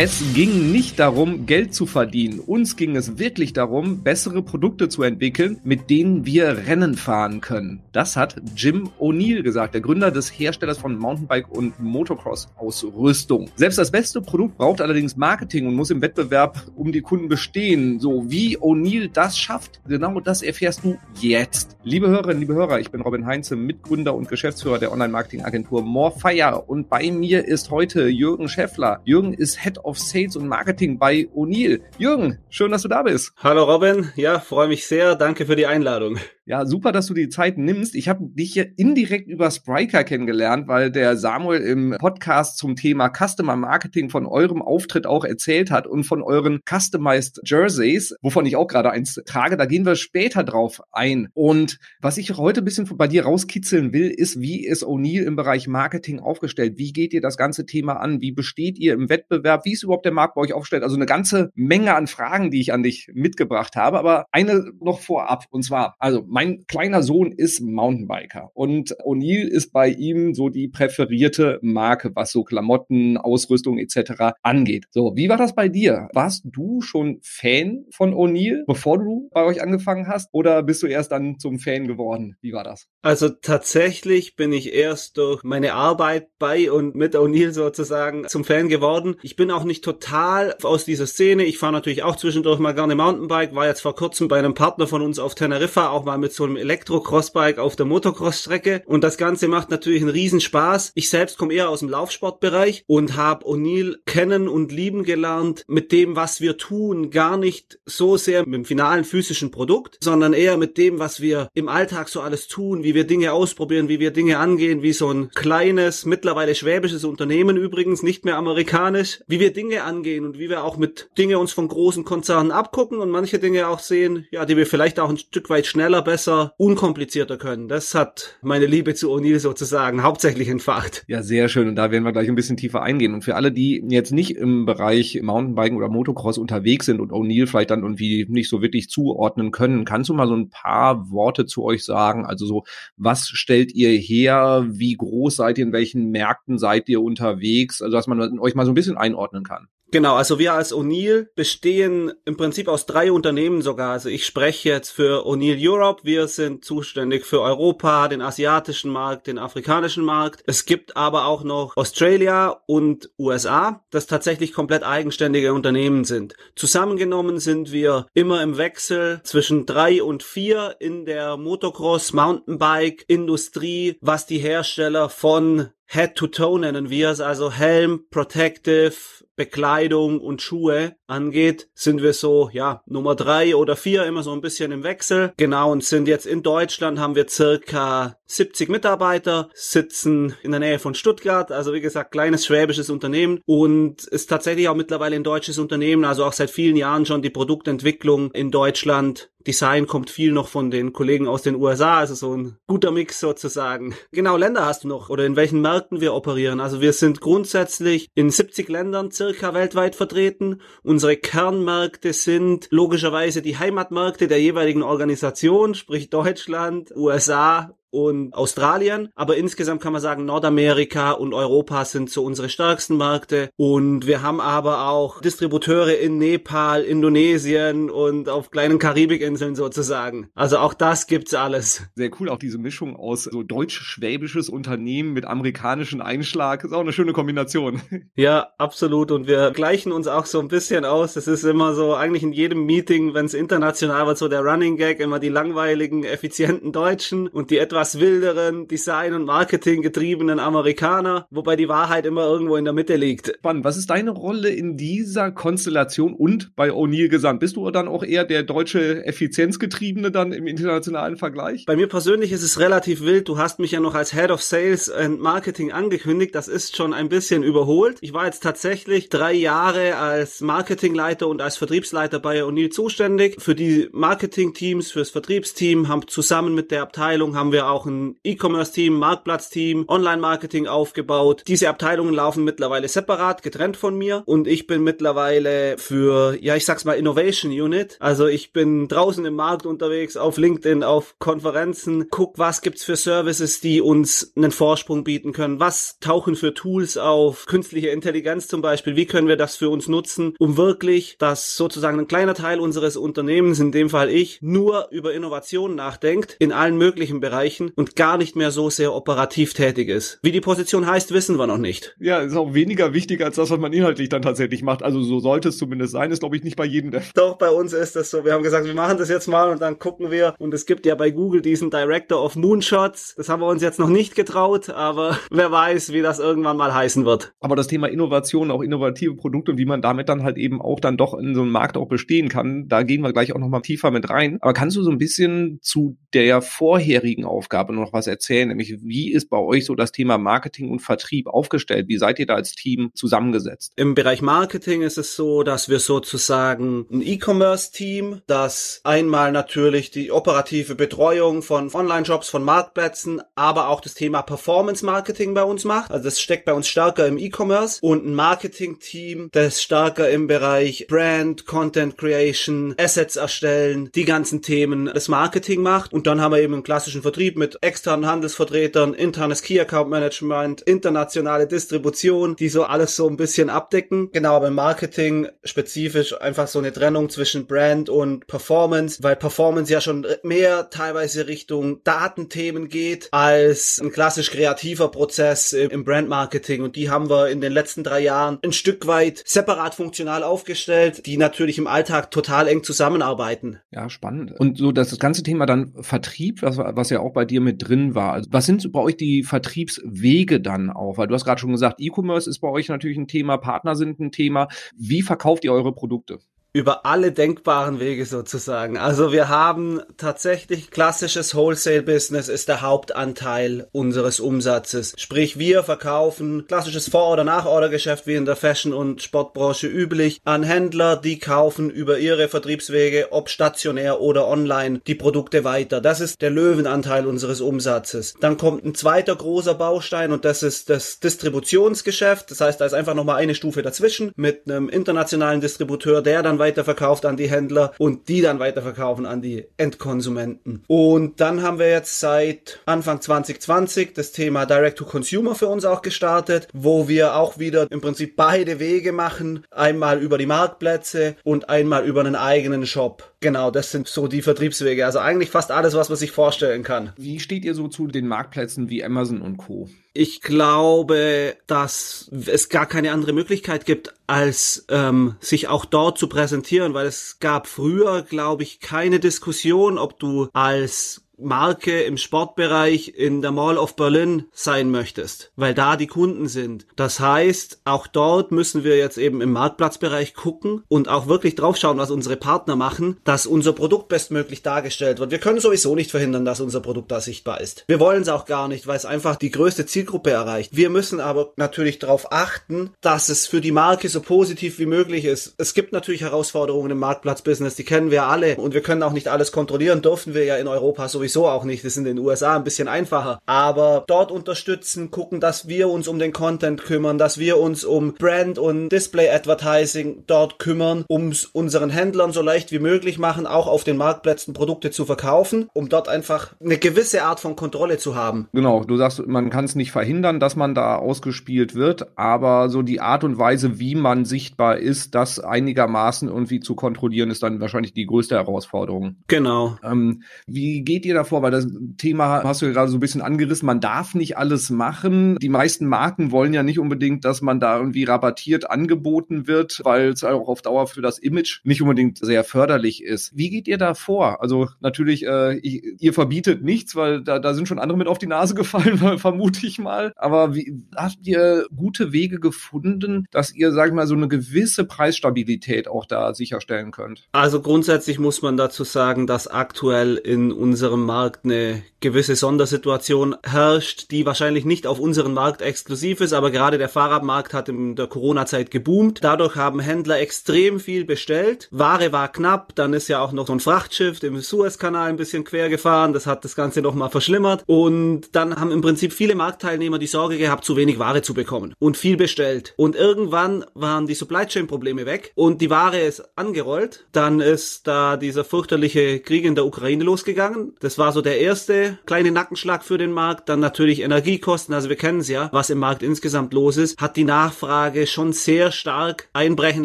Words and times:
Es 0.00 0.22
ging 0.32 0.70
nicht 0.70 1.00
darum, 1.00 1.44
Geld 1.44 1.74
zu 1.74 1.84
verdienen. 1.84 2.38
Uns 2.38 2.76
ging 2.76 2.94
es 2.94 3.18
wirklich 3.18 3.52
darum, 3.52 4.04
bessere 4.04 4.42
Produkte 4.42 4.88
zu 4.88 5.02
entwickeln, 5.02 5.58
mit 5.64 5.90
denen 5.90 6.24
wir 6.24 6.68
Rennen 6.68 6.94
fahren 6.94 7.40
können. 7.40 7.82
Das 7.90 8.14
hat 8.14 8.40
Jim 8.54 8.90
O'Neill 9.00 9.42
gesagt, 9.42 9.74
der 9.74 9.80
Gründer 9.80 10.12
des 10.12 10.30
Herstellers 10.30 10.78
von 10.78 10.96
Mountainbike 10.96 11.50
und 11.50 11.80
Motocross-Ausrüstung. 11.80 13.50
Selbst 13.56 13.76
das 13.76 13.90
beste 13.90 14.20
Produkt 14.20 14.56
braucht 14.56 14.80
allerdings 14.80 15.16
Marketing 15.16 15.66
und 15.66 15.74
muss 15.74 15.90
im 15.90 16.00
Wettbewerb 16.00 16.62
um 16.76 16.92
die 16.92 17.00
Kunden 17.00 17.28
bestehen. 17.28 17.98
So 17.98 18.30
wie 18.30 18.56
O'Neill 18.56 19.10
das 19.12 19.36
schafft, 19.36 19.80
genau 19.88 20.20
das 20.20 20.42
erfährst 20.42 20.84
du 20.84 20.96
jetzt. 21.18 21.76
Liebe 21.82 22.06
Hörerinnen, 22.06 22.38
liebe 22.38 22.54
Hörer, 22.54 22.78
ich 22.78 22.92
bin 22.92 23.00
Robin 23.00 23.26
Heinze, 23.26 23.56
Mitgründer 23.56 24.14
und 24.14 24.28
Geschäftsführer 24.28 24.78
der 24.78 24.92
Online-Marketing-Agentur 24.92 25.82
Morefire 25.82 26.62
und 26.68 26.88
bei 26.88 27.10
mir 27.10 27.44
ist 27.48 27.72
heute 27.72 28.06
Jürgen 28.06 28.48
Schäffler. 28.48 29.00
Jürgen 29.04 29.34
ist 29.34 29.60
Head 29.60 29.87
of 29.88 29.98
Sales 29.98 30.36
und 30.36 30.46
Marketing 30.46 30.98
bei 30.98 31.28
O'Neill. 31.34 31.80
Jürgen, 31.96 32.38
schön, 32.50 32.70
dass 32.70 32.82
du 32.82 32.88
da 32.88 33.02
bist. 33.02 33.32
Hallo 33.38 33.64
Robin, 33.64 34.10
ja, 34.16 34.38
freue 34.38 34.68
mich 34.68 34.86
sehr. 34.86 35.14
Danke 35.14 35.46
für 35.46 35.56
die 35.56 35.64
Einladung. 35.64 36.18
Ja, 36.48 36.64
super, 36.64 36.92
dass 36.92 37.06
du 37.06 37.12
die 37.12 37.28
Zeit 37.28 37.58
nimmst. 37.58 37.94
Ich 37.94 38.08
habe 38.08 38.24
dich 38.24 38.54
hier 38.54 38.72
indirekt 38.78 39.28
über 39.28 39.50
Spriker 39.50 40.02
kennengelernt, 40.02 40.66
weil 40.66 40.90
der 40.90 41.18
Samuel 41.18 41.60
im 41.60 41.96
Podcast 41.98 42.56
zum 42.56 42.74
Thema 42.74 43.10
Customer 43.10 43.54
Marketing 43.54 44.08
von 44.08 44.24
eurem 44.24 44.62
Auftritt 44.62 45.06
auch 45.06 45.26
erzählt 45.26 45.70
hat 45.70 45.86
und 45.86 46.04
von 46.04 46.22
euren 46.22 46.60
Customized 46.66 47.42
Jerseys, 47.44 48.14
wovon 48.22 48.46
ich 48.46 48.56
auch 48.56 48.66
gerade 48.66 48.90
eins 48.90 49.20
trage. 49.26 49.58
Da 49.58 49.66
gehen 49.66 49.84
wir 49.84 49.94
später 49.94 50.42
drauf 50.42 50.80
ein. 50.90 51.28
Und 51.34 51.78
was 52.00 52.16
ich 52.16 52.34
heute 52.38 52.62
ein 52.62 52.64
bisschen 52.64 52.88
bei 52.96 53.08
dir 53.08 53.24
rauskitzeln 53.24 53.92
will, 53.92 54.08
ist, 54.08 54.40
wie 54.40 54.64
ist 54.64 54.86
O'Neill 54.86 55.24
im 55.24 55.36
Bereich 55.36 55.68
Marketing 55.68 56.18
aufgestellt? 56.18 56.78
Wie 56.78 56.94
geht 56.94 57.12
ihr 57.12 57.20
das 57.20 57.36
ganze 57.36 57.66
Thema 57.66 58.00
an? 58.00 58.22
Wie 58.22 58.32
besteht 58.32 58.78
ihr 58.78 58.94
im 58.94 59.10
Wettbewerb? 59.10 59.66
Wie 59.68 59.72
ist 59.74 59.82
überhaupt 59.82 60.06
der 60.06 60.12
Markt 60.12 60.34
bei 60.34 60.40
euch 60.40 60.54
aufgestellt? 60.54 60.82
Also 60.82 60.96
eine 60.96 61.04
ganze 61.04 61.50
Menge 61.54 61.94
an 61.94 62.06
Fragen, 62.06 62.50
die 62.50 62.58
ich 62.62 62.72
an 62.72 62.82
dich 62.82 63.10
mitgebracht 63.12 63.76
habe. 63.76 63.98
Aber 63.98 64.24
eine 64.32 64.72
noch 64.80 65.00
vorab. 65.00 65.44
Und 65.50 65.62
zwar, 65.62 65.94
also 65.98 66.24
mein 66.26 66.64
kleiner 66.66 67.02
Sohn 67.02 67.32
ist 67.32 67.60
Mountainbiker 67.60 68.50
und 68.54 68.96
O'Neill 69.00 69.46
ist 69.46 69.74
bei 69.74 69.90
ihm 69.90 70.32
so 70.32 70.48
die 70.48 70.68
präferierte 70.68 71.58
Marke, 71.60 72.12
was 72.14 72.32
so 72.32 72.44
Klamotten, 72.44 73.18
Ausrüstung 73.18 73.76
etc. 73.76 74.32
angeht. 74.42 74.86
So, 74.90 75.12
wie 75.16 75.28
war 75.28 75.36
das 75.36 75.54
bei 75.54 75.68
dir? 75.68 76.08
Warst 76.14 76.46
du 76.46 76.80
schon 76.80 77.18
Fan 77.22 77.84
von 77.90 78.14
O'Neill, 78.14 78.64
bevor 78.66 78.96
du 78.96 79.28
bei 79.34 79.44
euch 79.44 79.60
angefangen 79.60 80.08
hast 80.08 80.30
oder 80.32 80.62
bist 80.62 80.82
du 80.82 80.86
erst 80.86 81.12
dann 81.12 81.38
zum 81.38 81.58
Fan 81.58 81.86
geworden? 81.86 82.36
Wie 82.40 82.54
war 82.54 82.64
das? 82.64 82.86
Also 83.02 83.28
tatsächlich 83.28 84.34
bin 84.34 84.50
ich 84.50 84.72
erst 84.72 85.18
durch 85.18 85.44
meine 85.44 85.74
Arbeit 85.74 86.28
bei 86.38 86.72
und 86.72 86.94
mit 86.94 87.14
O'Neill 87.14 87.50
sozusagen 87.50 88.26
zum 88.28 88.44
Fan 88.44 88.68
geworden. 88.68 89.16
Ich 89.22 89.36
bin 89.36 89.50
auch 89.50 89.57
nicht 89.64 89.84
total 89.84 90.56
aus 90.62 90.84
dieser 90.84 91.06
Szene. 91.06 91.44
Ich 91.44 91.58
fahre 91.58 91.72
natürlich 91.72 92.02
auch 92.02 92.16
zwischendurch 92.16 92.58
mal 92.58 92.72
gerne 92.72 92.94
Mountainbike, 92.94 93.54
war 93.54 93.66
jetzt 93.66 93.80
vor 93.80 93.94
kurzem 93.94 94.28
bei 94.28 94.38
einem 94.38 94.54
Partner 94.54 94.86
von 94.86 95.02
uns 95.02 95.18
auf 95.18 95.34
Teneriffa 95.34 95.88
auch 95.90 96.04
mal 96.04 96.18
mit 96.18 96.32
so 96.32 96.44
einem 96.44 96.56
Elektro-Crossbike 96.56 97.58
auf 97.58 97.76
der 97.76 97.86
Motocross-Strecke 97.86 98.82
und 98.86 99.04
das 99.04 99.18
Ganze 99.18 99.48
macht 99.48 99.70
natürlich 99.70 100.02
einen 100.02 100.10
Riesenspaß. 100.10 100.92
Ich 100.94 101.10
selbst 101.10 101.38
komme 101.38 101.54
eher 101.54 101.68
aus 101.68 101.80
dem 101.80 101.88
Laufsportbereich 101.88 102.84
und 102.86 103.16
habe 103.16 103.46
O'Neill 103.46 103.96
kennen 104.06 104.48
und 104.48 104.72
lieben 104.72 105.04
gelernt 105.04 105.64
mit 105.68 105.92
dem, 105.92 106.16
was 106.16 106.40
wir 106.40 106.56
tun, 106.56 107.10
gar 107.10 107.36
nicht 107.36 107.78
so 107.86 108.16
sehr 108.16 108.44
mit 108.44 108.54
dem 108.54 108.64
finalen 108.64 109.04
physischen 109.04 109.50
Produkt, 109.50 109.98
sondern 110.02 110.32
eher 110.32 110.56
mit 110.56 110.78
dem, 110.78 110.98
was 110.98 111.20
wir 111.20 111.48
im 111.54 111.68
Alltag 111.68 112.08
so 112.08 112.20
alles 112.20 112.48
tun, 112.48 112.82
wie 112.82 112.94
wir 112.94 113.04
Dinge 113.04 113.32
ausprobieren, 113.32 113.88
wie 113.88 114.00
wir 114.00 114.10
Dinge 114.10 114.38
angehen, 114.38 114.82
wie 114.82 114.92
so 114.92 115.10
ein 115.10 115.30
kleines, 115.30 116.04
mittlerweile 116.04 116.54
schwäbisches 116.54 117.04
Unternehmen 117.04 117.56
übrigens, 117.56 118.02
nicht 118.02 118.24
mehr 118.24 118.36
amerikanisch, 118.36 119.20
wie 119.26 119.40
wir 119.40 119.47
Dinge 119.52 119.84
angehen 119.84 120.24
und 120.24 120.38
wie 120.38 120.48
wir 120.48 120.64
auch 120.64 120.76
mit 120.76 121.10
Dinge 121.18 121.38
uns 121.38 121.52
von 121.52 121.68
großen 121.68 122.04
Konzernen 122.04 122.50
abgucken 122.50 122.98
und 122.98 123.10
manche 123.10 123.38
Dinge 123.38 123.68
auch 123.68 123.78
sehen, 123.78 124.26
ja, 124.30 124.44
die 124.44 124.56
wir 124.56 124.66
vielleicht 124.66 125.00
auch 125.00 125.08
ein 125.08 125.18
Stück 125.18 125.50
weit 125.50 125.66
schneller, 125.66 126.02
besser 126.02 126.54
unkomplizierter 126.58 127.36
können. 127.36 127.68
Das 127.68 127.94
hat 127.94 128.38
meine 128.42 128.66
Liebe 128.66 128.94
zu 128.94 129.12
O'Neill 129.12 129.38
sozusagen 129.38 130.02
hauptsächlich 130.02 130.48
entfacht. 130.48 131.04
Ja, 131.08 131.22
sehr 131.22 131.48
schön. 131.48 131.68
Und 131.68 131.76
da 131.76 131.90
werden 131.90 132.04
wir 132.04 132.12
gleich 132.12 132.28
ein 132.28 132.34
bisschen 132.34 132.56
tiefer 132.56 132.82
eingehen. 132.82 133.14
Und 133.14 133.22
für 133.22 133.34
alle, 133.34 133.52
die 133.52 133.84
jetzt 133.88 134.12
nicht 134.12 134.36
im 134.36 134.66
Bereich 134.66 135.20
Mountainbiken 135.22 135.76
oder 135.76 135.88
Motocross 135.88 136.38
unterwegs 136.38 136.86
sind 136.86 137.00
und 137.00 137.12
O'Neill 137.12 137.46
vielleicht 137.46 137.70
dann 137.70 137.82
irgendwie 137.82 138.26
nicht 138.28 138.48
so 138.48 138.62
wirklich 138.62 138.88
zuordnen 138.88 139.50
können, 139.50 139.84
kannst 139.84 140.08
du 140.10 140.14
mal 140.14 140.28
so 140.28 140.34
ein 140.34 140.50
paar 140.50 141.10
Worte 141.10 141.46
zu 141.46 141.64
euch 141.64 141.84
sagen? 141.84 142.26
Also 142.26 142.46
so, 142.46 142.64
was 142.96 143.28
stellt 143.28 143.72
ihr 143.74 143.90
her? 143.90 144.66
Wie 144.68 144.94
groß 144.94 145.36
seid 145.36 145.58
ihr? 145.58 145.64
In 145.64 145.72
welchen 145.72 146.10
Märkten 146.10 146.58
seid 146.58 146.88
ihr 146.88 147.02
unterwegs? 147.02 147.82
Also, 147.82 147.96
dass 147.96 148.06
man 148.06 148.38
euch 148.38 148.54
mal 148.54 148.64
so 148.64 148.72
ein 148.72 148.74
bisschen 148.74 148.96
einordnen 149.38 149.44
kann. 149.44 149.68
Genau, 149.90 150.16
also 150.16 150.38
wir 150.38 150.52
als 150.52 150.74
O'Neill 150.74 151.28
bestehen 151.34 152.12
im 152.26 152.36
Prinzip 152.36 152.68
aus 152.68 152.84
drei 152.84 153.10
Unternehmen 153.10 153.62
sogar. 153.62 153.92
Also 153.92 154.10
ich 154.10 154.26
spreche 154.26 154.68
jetzt 154.68 154.90
für 154.90 155.26
O'Neill 155.26 155.56
Europe. 155.58 156.02
Wir 156.04 156.28
sind 156.28 156.62
zuständig 156.62 157.24
für 157.24 157.40
Europa, 157.40 158.08
den 158.08 158.20
asiatischen 158.20 158.90
Markt, 158.90 159.28
den 159.28 159.38
afrikanischen 159.38 160.04
Markt. 160.04 160.42
Es 160.46 160.66
gibt 160.66 160.98
aber 160.98 161.24
auch 161.24 161.42
noch 161.42 161.74
Australia 161.74 162.60
und 162.66 163.10
USA, 163.18 163.82
das 163.88 164.06
tatsächlich 164.06 164.52
komplett 164.52 164.82
eigenständige 164.82 165.54
Unternehmen 165.54 166.04
sind. 166.04 166.34
Zusammengenommen 166.54 167.38
sind 167.38 167.72
wir 167.72 168.08
immer 168.12 168.42
im 168.42 168.58
Wechsel 168.58 169.22
zwischen 169.24 169.64
drei 169.64 170.02
und 170.02 170.22
vier 170.22 170.76
in 170.80 171.06
der 171.06 171.38
Motocross, 171.38 172.12
Mountainbike 172.12 173.06
Industrie, 173.08 173.96
was 174.02 174.26
die 174.26 174.38
Hersteller 174.38 175.08
von 175.08 175.70
Head 175.90 176.16
to 176.16 176.26
Toe 176.26 176.60
nennen 176.60 176.90
wir 176.90 177.08
es, 177.08 177.20
also 177.20 177.50
Helm, 177.50 178.04
Protective, 178.10 178.92
Bekleidung 179.36 180.20
und 180.20 180.42
Schuhe 180.42 180.96
angeht, 181.06 181.68
sind 181.72 182.02
wir 182.02 182.12
so, 182.12 182.50
ja, 182.52 182.82
Nummer 182.86 183.14
drei 183.14 183.56
oder 183.56 183.74
vier 183.76 184.04
immer 184.04 184.22
so 184.22 184.32
ein 184.32 184.42
bisschen 184.42 184.70
im 184.70 184.82
Wechsel. 184.82 185.32
Genau, 185.38 185.72
und 185.72 185.82
sind 185.82 186.08
jetzt 186.08 186.26
in 186.26 186.42
Deutschland 186.42 186.98
haben 186.98 187.14
wir 187.14 187.28
circa 187.28 188.18
70 188.26 188.68
Mitarbeiter, 188.68 189.48
sitzen 189.54 190.34
in 190.42 190.50
der 190.50 190.60
Nähe 190.60 190.78
von 190.78 190.94
Stuttgart, 190.94 191.52
also 191.52 191.72
wie 191.72 191.80
gesagt, 191.80 192.10
kleines 192.10 192.44
schwäbisches 192.44 192.90
Unternehmen 192.90 193.40
und 193.46 194.04
ist 194.04 194.26
tatsächlich 194.26 194.68
auch 194.68 194.74
mittlerweile 194.74 195.16
ein 195.16 195.24
deutsches 195.24 195.58
Unternehmen, 195.58 196.04
also 196.04 196.24
auch 196.24 196.34
seit 196.34 196.50
vielen 196.50 196.76
Jahren 196.76 197.06
schon 197.06 197.22
die 197.22 197.30
Produktentwicklung 197.30 198.32
in 198.32 198.50
Deutschland 198.50 199.30
Design 199.46 199.86
kommt 199.86 200.10
viel 200.10 200.32
noch 200.32 200.48
von 200.48 200.70
den 200.70 200.92
Kollegen 200.92 201.28
aus 201.28 201.42
den 201.42 201.54
USA, 201.54 201.98
also 201.98 202.14
so 202.14 202.36
ein 202.36 202.56
guter 202.66 202.90
Mix 202.90 203.20
sozusagen. 203.20 203.94
Genau, 204.10 204.36
Länder 204.36 204.66
hast 204.66 204.84
du 204.84 204.88
noch 204.88 205.10
oder 205.10 205.24
in 205.24 205.36
welchen 205.36 205.60
Märkten 205.60 206.00
wir 206.00 206.14
operieren. 206.14 206.60
Also 206.60 206.80
wir 206.80 206.92
sind 206.92 207.20
grundsätzlich 207.20 208.08
in 208.14 208.30
70 208.30 208.68
Ländern 208.68 209.10
circa 209.10 209.54
weltweit 209.54 209.94
vertreten. 209.94 210.60
Unsere 210.82 211.16
Kernmärkte 211.16 212.12
sind 212.12 212.68
logischerweise 212.70 213.40
die 213.40 213.58
Heimatmärkte 213.58 214.26
der 214.26 214.40
jeweiligen 214.40 214.82
Organisation, 214.82 215.74
sprich 215.74 216.10
Deutschland, 216.10 216.92
USA, 216.96 217.77
und 217.90 218.34
Australien. 218.34 219.08
Aber 219.14 219.36
insgesamt 219.36 219.82
kann 219.82 219.92
man 219.92 220.02
sagen, 220.02 220.24
Nordamerika 220.24 221.12
und 221.12 221.34
Europa 221.34 221.84
sind 221.84 222.10
so 222.10 222.24
unsere 222.24 222.48
stärksten 222.48 222.96
Märkte. 222.96 223.50
Und 223.56 224.06
wir 224.06 224.22
haben 224.22 224.40
aber 224.40 224.88
auch 224.88 225.20
Distributeure 225.20 225.98
in 225.98 226.18
Nepal, 226.18 226.82
Indonesien 226.82 227.90
und 227.90 228.28
auf 228.28 228.50
kleinen 228.50 228.78
Karibikinseln 228.78 229.54
sozusagen. 229.54 230.30
Also 230.34 230.58
auch 230.58 230.74
das 230.74 231.06
gibt's 231.06 231.34
alles. 231.34 231.82
Sehr 231.94 232.10
cool, 232.20 232.28
auch 232.28 232.38
diese 232.38 232.58
Mischung 232.58 232.96
aus 232.96 233.24
so 233.24 233.42
deutsch-schwäbisches 233.42 234.48
Unternehmen 234.48 235.12
mit 235.12 235.24
amerikanischen 235.24 236.00
Einschlag. 236.00 236.64
Ist 236.64 236.72
auch 236.72 236.80
eine 236.80 236.92
schöne 236.92 237.12
Kombination. 237.12 237.80
Ja, 238.14 238.48
absolut. 238.58 239.12
Und 239.12 239.28
wir 239.28 239.52
gleichen 239.52 239.92
uns 239.92 240.08
auch 240.08 240.26
so 240.26 240.40
ein 240.40 240.48
bisschen 240.48 240.84
aus. 240.84 241.14
Es 241.14 241.28
ist 241.28 241.44
immer 241.44 241.74
so, 241.74 241.94
eigentlich 241.94 242.22
in 242.22 242.32
jedem 242.32 242.64
Meeting, 242.64 243.14
wenn 243.14 243.26
es 243.26 243.34
international 243.34 244.06
wird, 244.06 244.18
so 244.18 244.28
der 244.28 244.40
Running 244.40 244.76
Gag, 244.76 244.98
immer 244.98 245.20
die 245.20 245.28
langweiligen, 245.28 246.04
effizienten 246.04 246.72
Deutschen 246.72 247.28
und 247.28 247.50
die 247.50 247.58
etwas 247.58 247.77
etwas 247.78 248.00
wilderen, 248.00 248.66
Design- 248.66 249.14
und 249.14 249.24
Marketing 249.24 249.82
getriebenen 249.82 250.40
Amerikaner, 250.40 251.28
wobei 251.30 251.54
die 251.54 251.68
Wahrheit 251.68 252.06
immer 252.06 252.24
irgendwo 252.24 252.56
in 252.56 252.64
der 252.64 252.74
Mitte 252.74 252.96
liegt. 252.96 253.28
Spannend. 253.36 253.62
Was 253.62 253.76
ist 253.76 253.88
deine 253.88 254.10
Rolle 254.10 254.48
in 254.48 254.76
dieser 254.76 255.30
Konstellation 255.30 256.12
und 256.12 256.56
bei 256.56 256.70
O'Neill 256.70 257.08
gesamt? 257.08 257.38
Bist 257.38 257.54
du 257.54 257.70
dann 257.70 257.86
auch 257.86 258.02
eher 258.02 258.24
der 258.24 258.42
deutsche 258.42 259.04
Effizienzgetriebene 259.06 260.10
dann 260.10 260.32
im 260.32 260.48
internationalen 260.48 261.16
Vergleich? 261.16 261.66
Bei 261.66 261.76
mir 261.76 261.86
persönlich 261.86 262.32
ist 262.32 262.42
es 262.42 262.58
relativ 262.58 263.02
wild. 263.02 263.28
Du 263.28 263.38
hast 263.38 263.60
mich 263.60 263.70
ja 263.70 263.78
noch 263.78 263.94
als 263.94 264.12
Head 264.12 264.32
of 264.32 264.42
Sales 264.42 264.90
and 264.90 265.20
Marketing 265.20 265.70
angekündigt. 265.70 266.34
Das 266.34 266.48
ist 266.48 266.76
schon 266.76 266.92
ein 266.92 267.08
bisschen 267.08 267.44
überholt. 267.44 267.98
Ich 268.00 268.12
war 268.12 268.24
jetzt 268.24 268.42
tatsächlich 268.42 269.08
drei 269.08 269.34
Jahre 269.34 269.98
als 269.98 270.40
Marketingleiter 270.40 271.28
und 271.28 271.40
als 271.40 271.56
Vertriebsleiter 271.56 272.18
bei 272.18 272.42
O'Neill 272.42 272.70
zuständig. 272.70 273.40
Für 273.40 273.54
die 273.54 273.88
Marketingteams, 273.92 274.90
fürs 274.90 275.10
Vertriebsteam 275.10 275.86
haben 275.86 276.08
zusammen 276.08 276.56
mit 276.56 276.72
der 276.72 276.82
Abteilung 276.82 277.36
haben 277.36 277.52
wir 277.52 277.58
wir 277.58 277.67
auch 277.68 277.86
ein 277.86 278.16
E-Commerce-Team, 278.24 278.94
Marktplatz-Team, 278.94 279.84
Online-Marketing 279.88 280.66
aufgebaut. 280.66 281.42
Diese 281.46 281.68
Abteilungen 281.68 282.14
laufen 282.14 282.44
mittlerweile 282.44 282.88
separat, 282.88 283.42
getrennt 283.42 283.76
von 283.76 283.96
mir 283.96 284.22
und 284.26 284.46
ich 284.46 284.66
bin 284.66 284.82
mittlerweile 284.82 285.78
für, 285.78 286.36
ja, 286.40 286.56
ich 286.56 286.64
sag's 286.64 286.84
mal 286.84 286.94
Innovation 286.94 287.52
Unit. 287.52 287.96
Also 288.00 288.26
ich 288.26 288.52
bin 288.52 288.88
draußen 288.88 289.24
im 289.24 289.34
Markt 289.34 289.66
unterwegs, 289.66 290.16
auf 290.16 290.38
LinkedIn, 290.38 290.82
auf 290.82 291.16
Konferenzen, 291.18 292.08
guck, 292.10 292.38
was 292.38 292.62
gibt's 292.62 292.84
für 292.84 292.96
Services, 292.96 293.60
die 293.60 293.80
uns 293.80 294.32
einen 294.36 294.50
Vorsprung 294.50 295.04
bieten 295.04 295.32
können. 295.32 295.60
Was 295.60 295.98
tauchen 296.00 296.34
für 296.34 296.54
Tools 296.54 296.96
auf? 296.96 297.46
Künstliche 297.46 297.88
Intelligenz 297.88 298.48
zum 298.48 298.62
Beispiel. 298.62 298.96
Wie 298.96 299.06
können 299.06 299.28
wir 299.28 299.36
das 299.36 299.56
für 299.56 299.70
uns 299.70 299.88
nutzen, 299.88 300.34
um 300.38 300.56
wirklich, 300.56 301.16
dass 301.18 301.56
sozusagen 301.56 301.98
ein 301.98 302.08
kleiner 302.08 302.34
Teil 302.34 302.60
unseres 302.60 302.96
Unternehmens, 302.96 303.60
in 303.60 303.72
dem 303.72 303.90
Fall 303.90 304.08
ich, 304.10 304.38
nur 304.40 304.88
über 304.90 305.12
Innovation 305.12 305.74
nachdenkt, 305.74 306.36
in 306.38 306.52
allen 306.52 306.76
möglichen 306.76 307.20
Bereichen 307.20 307.57
und 307.60 307.96
gar 307.96 308.18
nicht 308.18 308.36
mehr 308.36 308.50
so 308.50 308.70
sehr 308.70 308.94
operativ 308.94 309.54
tätig 309.54 309.88
ist. 309.88 310.18
Wie 310.22 310.32
die 310.32 310.40
Position 310.40 310.86
heißt, 310.86 311.12
wissen 311.12 311.38
wir 311.38 311.46
noch 311.46 311.58
nicht. 311.58 311.96
Ja, 312.00 312.18
ist 312.20 312.36
auch 312.36 312.54
weniger 312.54 312.94
wichtig 312.94 313.24
als 313.24 313.36
das, 313.36 313.50
was 313.50 313.58
man 313.58 313.72
inhaltlich 313.72 314.08
dann 314.08 314.22
tatsächlich 314.22 314.62
macht. 314.62 314.82
Also 314.82 315.02
so 315.02 315.20
sollte 315.20 315.48
es 315.48 315.58
zumindest 315.58 315.92
sein, 315.92 316.10
ist 316.10 316.20
glaube 316.20 316.36
ich 316.36 316.44
nicht 316.44 316.56
bei 316.56 316.64
jedem 316.64 316.90
der 316.90 317.02
Doch, 317.14 317.36
bei 317.38 317.50
uns 317.50 317.72
ist 317.72 317.96
das 317.96 318.10
so. 318.10 318.24
Wir 318.24 318.32
haben 318.32 318.42
gesagt, 318.42 318.66
wir 318.66 318.74
machen 318.74 318.98
das 318.98 319.08
jetzt 319.08 319.26
mal 319.26 319.50
und 319.50 319.60
dann 319.60 319.78
gucken 319.78 320.10
wir. 320.10 320.34
Und 320.38 320.54
es 320.54 320.66
gibt 320.66 320.86
ja 320.86 320.94
bei 320.94 321.10
Google 321.10 321.42
diesen 321.42 321.70
Director 321.70 322.22
of 322.24 322.36
Moonshots. 322.36 323.14
Das 323.16 323.28
haben 323.28 323.40
wir 323.40 323.48
uns 323.48 323.62
jetzt 323.62 323.78
noch 323.78 323.88
nicht 323.88 324.14
getraut, 324.14 324.70
aber 324.70 325.18
wer 325.30 325.50
weiß, 325.50 325.92
wie 325.92 326.02
das 326.02 326.18
irgendwann 326.18 326.56
mal 326.56 326.74
heißen 326.74 327.04
wird. 327.04 327.32
Aber 327.40 327.56
das 327.56 327.66
Thema 327.66 327.88
Innovation, 327.88 328.50
auch 328.50 328.62
innovative 328.62 329.16
Produkte 329.16 329.52
und 329.52 329.58
wie 329.58 329.66
man 329.66 329.82
damit 329.82 330.08
dann 330.08 330.22
halt 330.22 330.36
eben 330.36 330.60
auch 330.60 330.80
dann 330.80 330.96
doch 330.96 331.14
in 331.14 331.34
so 331.34 331.42
einem 331.42 331.50
Markt 331.50 331.76
auch 331.76 331.88
bestehen 331.88 332.28
kann, 332.28 332.68
da 332.68 332.82
gehen 332.82 333.02
wir 333.02 333.12
gleich 333.12 333.32
auch 333.32 333.38
nochmal 333.38 333.62
tiefer 333.62 333.90
mit 333.90 334.08
rein. 334.10 334.38
Aber 334.40 334.52
kannst 334.52 334.76
du 334.76 334.82
so 334.82 334.90
ein 334.90 334.98
bisschen 334.98 335.58
zu 335.62 335.96
der 336.14 336.42
vorherigen 336.42 337.24
Aufgabe 337.24 337.47
noch 337.50 337.92
was 337.92 338.06
erzählen? 338.06 338.48
Nämlich, 338.48 338.76
wie 338.82 339.12
ist 339.12 339.28
bei 339.30 339.38
euch 339.38 339.64
so 339.64 339.74
das 339.74 339.92
Thema 339.92 340.18
Marketing 340.18 340.70
und 340.70 340.80
Vertrieb 340.80 341.26
aufgestellt? 341.26 341.88
Wie 341.88 341.98
seid 341.98 342.18
ihr 342.18 342.26
da 342.26 342.34
als 342.34 342.54
Team 342.54 342.90
zusammengesetzt? 342.94 343.72
Im 343.76 343.94
Bereich 343.94 344.22
Marketing 344.22 344.82
ist 344.82 344.98
es 344.98 345.16
so, 345.16 345.42
dass 345.42 345.68
wir 345.68 345.80
sozusagen 345.80 346.86
ein 346.90 347.02
E-Commerce-Team, 347.02 348.22
das 348.26 348.80
einmal 348.84 349.32
natürlich 349.32 349.90
die 349.90 350.12
operative 350.12 350.74
Betreuung 350.74 351.42
von 351.42 351.72
Online-Shops, 351.72 352.28
von 352.28 352.44
Marktplätzen, 352.44 353.22
aber 353.34 353.68
auch 353.68 353.80
das 353.80 353.94
Thema 353.94 354.22
Performance-Marketing 354.22 355.34
bei 355.34 355.42
uns 355.42 355.64
macht. 355.64 355.90
Also 355.90 356.04
das 356.04 356.20
steckt 356.20 356.44
bei 356.44 356.52
uns 356.52 356.68
stärker 356.68 357.06
im 357.06 357.18
E-Commerce 357.18 357.78
und 357.80 358.06
ein 358.06 358.14
Marketing-Team, 358.14 359.30
das 359.32 359.62
stärker 359.62 360.10
im 360.10 360.26
Bereich 360.26 360.86
Brand, 360.88 361.46
Content 361.46 361.96
Creation, 361.96 362.74
Assets 362.78 363.16
erstellen, 363.16 363.90
die 363.94 364.04
ganzen 364.04 364.42
Themen 364.42 364.86
des 364.86 365.08
Marketing 365.08 365.62
macht. 365.62 365.92
Und 365.92 366.06
dann 366.06 366.20
haben 366.20 366.32
wir 366.32 366.42
eben 366.42 366.54
einen 366.54 366.62
klassischen 366.62 367.02
Vertrieb 367.02 367.36
mit 367.38 367.58
externen 367.62 368.06
Handelsvertretern, 368.06 368.94
internes 368.94 369.42
Key 369.42 369.60
Account 369.60 369.90
Management, 369.90 370.60
internationale 370.62 371.46
Distribution, 371.46 372.36
die 372.36 372.48
so 372.48 372.64
alles 372.64 372.96
so 372.96 373.08
ein 373.08 373.16
bisschen 373.16 373.48
abdecken. 373.48 374.10
Genau, 374.12 374.34
aber 374.36 374.48
im 374.48 374.54
Marketing 374.54 375.28
spezifisch 375.44 376.20
einfach 376.20 376.48
so 376.48 376.58
eine 376.58 376.72
Trennung 376.72 377.08
zwischen 377.08 377.46
Brand 377.46 377.88
und 377.88 378.26
Performance, 378.26 379.02
weil 379.02 379.16
Performance 379.16 379.72
ja 379.72 379.80
schon 379.80 380.06
mehr 380.22 380.70
teilweise 380.70 381.28
Richtung 381.28 381.82
Datenthemen 381.84 382.68
geht 382.68 383.08
als 383.12 383.80
ein 383.80 383.92
klassisch 383.92 384.30
kreativer 384.30 384.90
Prozess 384.90 385.52
im 385.52 385.84
Brandmarketing. 385.84 386.62
Und 386.62 386.76
die 386.76 386.90
haben 386.90 387.08
wir 387.08 387.28
in 387.28 387.40
den 387.40 387.52
letzten 387.52 387.84
drei 387.84 388.00
Jahren 388.00 388.38
ein 388.44 388.52
Stück 388.52 388.86
weit 388.86 389.22
separat 389.24 389.74
funktional 389.74 390.22
aufgestellt, 390.22 391.06
die 391.06 391.16
natürlich 391.16 391.58
im 391.58 391.66
Alltag 391.66 392.10
total 392.10 392.48
eng 392.48 392.62
zusammenarbeiten. 392.62 393.60
Ja, 393.70 393.88
spannend. 393.88 394.32
Und 394.38 394.58
so 394.58 394.72
das 394.72 394.98
ganze 394.98 395.22
Thema 395.22 395.46
dann 395.46 395.72
Vertrieb, 395.80 396.42
was, 396.42 396.58
was 396.58 396.90
ja 396.90 397.00
auch 397.00 397.12
bei 397.12 397.24
dir 397.30 397.40
mit 397.40 397.68
drin 397.68 397.94
war. 397.94 398.12
Also 398.12 398.28
was 398.32 398.46
sind 398.46 398.62
so 398.62 398.70
bei 398.70 398.80
euch 398.80 398.96
die 398.96 399.22
Vertriebswege 399.22 400.40
dann 400.40 400.70
auch? 400.70 400.98
Weil 400.98 401.06
du 401.06 401.14
hast 401.14 401.24
gerade 401.24 401.40
schon 401.40 401.52
gesagt, 401.52 401.80
E-Commerce 401.80 402.28
ist 402.28 402.40
bei 402.40 402.48
euch 402.48 402.68
natürlich 402.68 402.98
ein 402.98 403.08
Thema, 403.08 403.36
Partner 403.36 403.76
sind 403.76 404.00
ein 404.00 404.12
Thema. 404.12 404.48
Wie 404.76 405.02
verkauft 405.02 405.44
ihr 405.44 405.52
eure 405.52 405.72
Produkte? 405.72 406.18
Über 406.52 406.86
alle 406.86 407.12
denkbaren 407.12 407.78
Wege 407.78 408.06
sozusagen. 408.06 408.78
Also 408.78 409.12
wir 409.12 409.28
haben 409.28 409.82
tatsächlich 409.96 410.70
klassisches 410.70 411.34
Wholesale-Business 411.34 412.28
ist 412.28 412.48
der 412.48 412.62
Hauptanteil 412.62 413.68
unseres 413.72 414.18
Umsatzes. 414.18 414.94
Sprich, 414.96 415.38
wir 415.38 415.62
verkaufen 415.62 416.46
klassisches 416.46 416.88
Vor- 416.88 417.12
oder 417.12 417.24
Nachordergeschäft 417.24 418.06
wie 418.06 418.14
in 418.14 418.24
der 418.24 418.36
Fashion- 418.36 418.72
und 418.72 419.02
Sportbranche 419.02 419.66
üblich 419.66 420.20
an 420.24 420.42
Händler, 420.42 420.96
die 420.96 421.18
kaufen 421.18 421.68
über 421.70 421.98
ihre 421.98 422.28
Vertriebswege, 422.28 423.08
ob 423.10 423.28
stationär 423.28 424.00
oder 424.00 424.26
online, 424.26 424.80
die 424.86 424.94
Produkte 424.94 425.44
weiter. 425.44 425.80
Das 425.82 426.00
ist 426.00 426.22
der 426.22 426.30
Löwenanteil 426.30 427.06
unseres 427.06 427.42
Umsatzes. 427.42 428.14
Dann 428.20 428.38
kommt 428.38 428.64
ein 428.64 428.74
zweiter 428.74 429.14
großer 429.14 429.54
Baustein 429.54 430.12
und 430.12 430.24
das 430.24 430.42
ist 430.42 430.70
das 430.70 430.98
Distributionsgeschäft. 430.98 432.30
Das 432.30 432.40
heißt, 432.40 432.60
da 432.60 432.64
ist 432.64 432.74
einfach 432.74 432.94
nochmal 432.94 433.16
eine 433.16 433.34
Stufe 433.34 433.62
dazwischen 433.62 434.12
mit 434.16 434.42
einem 434.46 434.68
internationalen 434.70 435.42
Distributeur, 435.42 436.00
der 436.00 436.22
dann 436.22 436.38
weiterverkauft 436.48 437.04
an 437.04 437.18
die 437.18 437.28
Händler 437.28 437.72
und 437.78 438.08
die 438.08 438.22
dann 438.22 438.38
weiterverkaufen 438.38 439.04
an 439.04 439.20
die 439.20 439.46
Endkonsumenten. 439.58 440.64
Und 440.66 441.20
dann 441.20 441.42
haben 441.42 441.58
wir 441.58 441.68
jetzt 441.68 442.00
seit 442.00 442.60
Anfang 442.64 443.02
2020 443.02 443.92
das 443.92 444.12
Thema 444.12 444.46
Direct 444.46 444.78
to 444.78 444.86
Consumer 444.86 445.34
für 445.34 445.48
uns 445.48 445.66
auch 445.66 445.82
gestartet, 445.82 446.48
wo 446.54 446.88
wir 446.88 447.16
auch 447.16 447.38
wieder 447.38 447.70
im 447.70 447.82
Prinzip 447.82 448.16
beide 448.16 448.60
Wege 448.60 448.92
machen. 448.92 449.44
Einmal 449.50 450.00
über 450.00 450.16
die 450.16 450.26
Marktplätze 450.26 451.16
und 451.22 451.50
einmal 451.50 451.84
über 451.84 452.00
einen 452.00 452.16
eigenen 452.16 452.66
Shop. 452.66 453.12
Genau, 453.20 453.50
das 453.50 453.72
sind 453.72 453.88
so 453.88 454.06
die 454.06 454.22
Vertriebswege. 454.22 454.86
Also 454.86 455.00
eigentlich 455.00 455.30
fast 455.30 455.50
alles, 455.50 455.74
was 455.74 455.88
man 455.88 455.98
sich 455.98 456.12
vorstellen 456.12 456.62
kann. 456.62 456.92
Wie 456.96 457.18
steht 457.18 457.44
ihr 457.44 457.54
so 457.54 457.66
zu 457.66 457.88
den 457.88 458.06
Marktplätzen 458.06 458.70
wie 458.70 458.84
Amazon 458.84 459.22
und 459.22 459.38
Co? 459.38 459.68
Ich 459.92 460.20
glaube, 460.20 461.36
dass 461.48 462.08
es 462.26 462.48
gar 462.48 462.66
keine 462.66 462.92
andere 462.92 463.12
Möglichkeit 463.12 463.66
gibt, 463.66 463.92
als 464.06 464.64
ähm, 464.68 465.16
sich 465.18 465.48
auch 465.48 465.64
dort 465.64 465.98
zu 465.98 466.08
präsentieren, 466.08 466.74
weil 466.74 466.86
es 466.86 467.18
gab 467.18 467.48
früher, 467.48 468.02
glaube 468.02 468.44
ich, 468.44 468.60
keine 468.60 469.00
Diskussion, 469.00 469.78
ob 469.78 469.98
du 469.98 470.28
als 470.32 471.02
Marke 471.20 471.82
im 471.82 471.96
Sportbereich 471.96 472.94
in 472.96 473.22
der 473.22 473.32
Mall 473.32 473.58
of 473.58 473.74
Berlin 473.74 474.26
sein 474.32 474.70
möchtest, 474.70 475.32
weil 475.34 475.52
da 475.52 475.76
die 475.76 475.88
Kunden 475.88 476.28
sind. 476.28 476.66
Das 476.76 477.00
heißt, 477.00 477.62
auch 477.64 477.88
dort 477.88 478.30
müssen 478.30 478.62
wir 478.62 478.76
jetzt 478.76 478.98
eben 478.98 479.20
im 479.20 479.32
Marktplatzbereich 479.32 480.14
gucken 480.14 480.62
und 480.68 480.88
auch 480.88 481.08
wirklich 481.08 481.34
draufschauen, 481.34 481.78
was 481.78 481.90
unsere 481.90 482.16
Partner 482.16 482.54
machen, 482.54 482.98
dass 483.02 483.26
unser 483.26 483.52
Produkt 483.52 483.88
bestmöglich 483.88 484.42
dargestellt 484.42 485.00
wird. 485.00 485.10
Wir 485.10 485.18
können 485.18 485.40
sowieso 485.40 485.74
nicht 485.74 485.90
verhindern, 485.90 486.24
dass 486.24 486.40
unser 486.40 486.60
Produkt 486.60 486.92
da 486.92 487.00
sichtbar 487.00 487.40
ist. 487.40 487.64
Wir 487.66 487.80
wollen 487.80 488.02
es 488.02 488.08
auch 488.08 488.24
gar 488.24 488.46
nicht, 488.46 488.68
weil 488.68 488.76
es 488.76 488.84
einfach 488.84 489.16
die 489.16 489.32
größte 489.32 489.66
Zielgruppe 489.66 490.10
erreicht. 490.10 490.56
Wir 490.56 490.70
müssen 490.70 491.00
aber 491.00 491.32
natürlich 491.36 491.80
darauf 491.80 492.12
achten, 492.12 492.70
dass 492.80 493.08
es 493.08 493.26
für 493.26 493.40
die 493.40 493.52
Marke 493.52 493.88
so 493.88 494.00
positiv 494.00 494.60
wie 494.60 494.66
möglich 494.66 495.04
ist. 495.04 495.34
Es 495.38 495.54
gibt 495.54 495.72
natürlich 495.72 496.02
Herausforderungen 496.02 496.70
im 496.70 496.78
Marktplatzbusiness, 496.78 497.56
die 497.56 497.64
kennen 497.64 497.90
wir 497.90 498.04
alle 498.04 498.36
und 498.36 498.54
wir 498.54 498.62
können 498.62 498.84
auch 498.84 498.92
nicht 498.92 499.08
alles 499.08 499.32
kontrollieren, 499.32 499.82
dürfen 499.82 500.14
wir 500.14 500.24
ja 500.24 500.36
in 500.36 500.46
Europa 500.46 500.88
sowieso 500.88 501.07
sowieso 501.08 501.28
auch 501.28 501.44
nicht. 501.44 501.64
Das 501.64 501.72
ist 501.72 501.78
in 501.78 501.84
den 501.84 501.98
USA 501.98 502.36
ein 502.36 502.44
bisschen 502.44 502.68
einfacher. 502.68 503.18
Aber 503.26 503.84
dort 503.86 504.12
unterstützen, 504.12 504.90
gucken, 504.90 505.20
dass 505.20 505.48
wir 505.48 505.68
uns 505.68 505.88
um 505.88 505.98
den 505.98 506.12
Content 506.12 506.62
kümmern, 506.62 506.98
dass 506.98 507.18
wir 507.18 507.38
uns 507.38 507.64
um 507.64 507.94
Brand 507.94 508.38
und 508.38 508.68
Display 508.68 509.08
Advertising 509.10 510.04
dort 510.06 510.38
kümmern, 510.38 510.84
um 510.88 511.12
unseren 511.32 511.70
Händlern 511.70 512.12
so 512.12 512.22
leicht 512.22 512.52
wie 512.52 512.58
möglich 512.58 512.98
machen, 512.98 513.26
auch 513.26 513.46
auf 513.46 513.64
den 513.64 513.76
Marktplätzen 513.76 514.34
Produkte 514.34 514.70
zu 514.70 514.84
verkaufen, 514.84 515.48
um 515.54 515.68
dort 515.68 515.88
einfach 515.88 516.34
eine 516.40 516.58
gewisse 516.58 517.02
Art 517.02 517.20
von 517.20 517.36
Kontrolle 517.36 517.78
zu 517.78 517.94
haben. 517.94 518.28
Genau, 518.32 518.64
du 518.64 518.76
sagst, 518.76 519.06
man 519.06 519.30
kann 519.30 519.44
es 519.44 519.54
nicht 519.54 519.72
verhindern, 519.72 520.20
dass 520.20 520.36
man 520.36 520.54
da 520.54 520.76
ausgespielt 520.76 521.54
wird, 521.54 521.86
aber 521.96 522.48
so 522.50 522.62
die 522.62 522.80
Art 522.80 523.04
und 523.04 523.18
Weise, 523.18 523.58
wie 523.58 523.74
man 523.74 524.04
sichtbar 524.04 524.58
ist, 524.58 524.94
das 524.94 525.18
einigermaßen 525.18 526.08
irgendwie 526.08 526.40
zu 526.40 526.54
kontrollieren, 526.54 527.10
ist 527.10 527.22
dann 527.22 527.40
wahrscheinlich 527.40 527.72
die 527.72 527.86
größte 527.86 528.16
Herausforderung. 528.16 528.96
Genau. 529.06 529.56
Ähm, 529.62 530.02
wie 530.26 530.62
geht 530.62 530.84
ihr 530.84 530.94
davor? 530.98 531.22
Weil 531.22 531.30
das 531.30 531.46
Thema 531.78 532.22
hast 532.24 532.42
du 532.42 532.46
ja 532.46 532.52
gerade 532.52 532.70
so 532.70 532.76
ein 532.76 532.80
bisschen 532.80 533.00
angerissen. 533.00 533.46
Man 533.46 533.60
darf 533.60 533.94
nicht 533.94 534.18
alles 534.18 534.50
machen. 534.50 535.16
Die 535.18 535.28
meisten 535.28 535.66
Marken 535.66 536.12
wollen 536.12 536.34
ja 536.34 536.42
nicht 536.42 536.58
unbedingt, 536.58 537.04
dass 537.04 537.22
man 537.22 537.40
da 537.40 537.58
irgendwie 537.58 537.84
rabattiert 537.84 538.50
angeboten 538.50 539.26
wird, 539.26 539.60
weil 539.64 539.88
es 539.88 540.04
auch 540.04 540.28
auf 540.28 540.42
Dauer 540.42 540.66
für 540.66 540.82
das 540.82 540.98
Image 540.98 541.40
nicht 541.44 541.62
unbedingt 541.62 541.98
sehr 541.98 542.24
förderlich 542.24 542.82
ist. 542.82 543.16
Wie 543.16 543.30
geht 543.30 543.48
ihr 543.48 543.58
da 543.58 543.74
vor? 543.74 544.20
Also 544.22 544.48
natürlich, 544.60 545.06
äh, 545.06 545.38
ich, 545.38 545.62
ihr 545.78 545.92
verbietet 545.92 546.42
nichts, 546.42 546.76
weil 546.76 547.02
da, 547.02 547.18
da 547.18 547.34
sind 547.34 547.48
schon 547.48 547.58
andere 547.58 547.78
mit 547.78 547.88
auf 547.88 547.98
die 547.98 548.06
Nase 548.06 548.34
gefallen, 548.38 548.98
vermute 548.98 549.46
ich 549.46 549.58
mal. 549.58 549.92
Aber 549.96 550.34
wie, 550.34 550.54
habt 550.76 550.98
ihr 551.06 551.46
gute 551.54 551.92
Wege 551.92 552.20
gefunden, 552.20 553.06
dass 553.10 553.34
ihr, 553.34 553.52
sag 553.52 553.68
ich 553.68 553.74
mal, 553.74 553.86
so 553.86 553.94
eine 553.94 554.08
gewisse 554.08 554.64
Preisstabilität 554.64 555.68
auch 555.68 555.86
da 555.86 556.14
sicherstellen 556.14 556.70
könnt? 556.70 557.08
Also 557.12 557.40
grundsätzlich 557.40 557.98
muss 557.98 558.22
man 558.22 558.36
dazu 558.36 558.64
sagen, 558.64 559.06
dass 559.06 559.28
aktuell 559.28 559.96
in 559.96 560.32
unserem 560.32 560.84
Markt 560.88 561.24
eine 561.24 561.62
gewisse 561.80 562.16
Sondersituation 562.16 563.14
herrscht, 563.22 563.92
die 563.92 564.04
wahrscheinlich 564.04 564.44
nicht 564.44 564.66
auf 564.66 564.80
unseren 564.80 565.14
Markt 565.14 565.42
exklusiv 565.42 566.00
ist, 566.00 566.12
aber 566.12 566.30
gerade 566.30 566.58
der 566.58 566.68
Fahrradmarkt 566.68 567.34
hat 567.34 567.48
in 567.48 567.76
der 567.76 567.86
Corona-Zeit 567.86 568.50
geboomt. 568.50 569.04
Dadurch 569.04 569.36
haben 569.36 569.60
Händler 569.60 570.00
extrem 570.00 570.58
viel 570.58 570.84
bestellt. 570.84 571.48
Ware 571.52 571.92
war 571.92 572.10
knapp, 572.10 572.54
dann 572.56 572.72
ist 572.72 572.88
ja 572.88 573.00
auch 573.00 573.12
noch 573.12 573.28
so 573.28 573.34
ein 573.34 573.40
Frachtschiff 573.40 574.02
im 574.02 574.20
Suezkanal 574.20 574.88
ein 574.88 574.96
bisschen 574.96 575.24
quer 575.24 575.48
gefahren, 575.48 575.92
das 575.92 576.06
hat 576.06 576.24
das 576.24 576.34
Ganze 576.34 576.62
nochmal 576.62 576.90
verschlimmert 576.90 577.44
und 577.46 578.16
dann 578.16 578.40
haben 578.40 578.50
im 578.50 578.62
Prinzip 578.62 578.92
viele 578.92 579.14
Marktteilnehmer 579.14 579.78
die 579.78 579.86
Sorge 579.86 580.18
gehabt, 580.18 580.44
zu 580.44 580.56
wenig 580.56 580.78
Ware 580.78 581.02
zu 581.02 581.14
bekommen 581.14 581.54
und 581.58 581.76
viel 581.76 581.96
bestellt. 581.96 582.54
Und 582.56 582.74
irgendwann 582.74 583.44
waren 583.54 583.86
die 583.86 583.94
Supply 583.94 584.26
Chain 584.26 584.46
Probleme 584.46 584.86
weg 584.86 585.12
und 585.14 585.40
die 585.40 585.50
Ware 585.50 585.78
ist 585.78 586.02
angerollt. 586.16 586.86
Dann 586.92 587.20
ist 587.20 587.66
da 587.66 587.96
dieser 587.96 588.24
fürchterliche 588.24 589.00
Krieg 589.00 589.24
in 589.24 589.34
der 589.34 589.46
Ukraine 589.46 589.84
losgegangen. 589.84 590.54
Das 590.60 590.77
war 590.78 590.92
so 590.92 591.02
der 591.02 591.18
erste 591.20 591.78
kleine 591.86 592.10
Nackenschlag 592.10 592.64
für 592.64 592.78
den 592.78 592.92
Markt. 592.92 593.28
Dann 593.28 593.40
natürlich 593.40 593.82
Energiekosten. 593.82 594.54
Also 594.54 594.68
wir 594.68 594.76
kennen 594.76 595.00
es 595.00 595.08
ja, 595.08 595.28
was 595.32 595.50
im 595.50 595.58
Markt 595.58 595.82
insgesamt 595.82 596.32
los 596.32 596.56
ist. 596.56 596.80
Hat 596.80 596.96
die 596.96 597.04
Nachfrage 597.04 597.86
schon 597.86 598.12
sehr 598.12 598.52
stark 598.52 599.08
einbrechen 599.12 599.64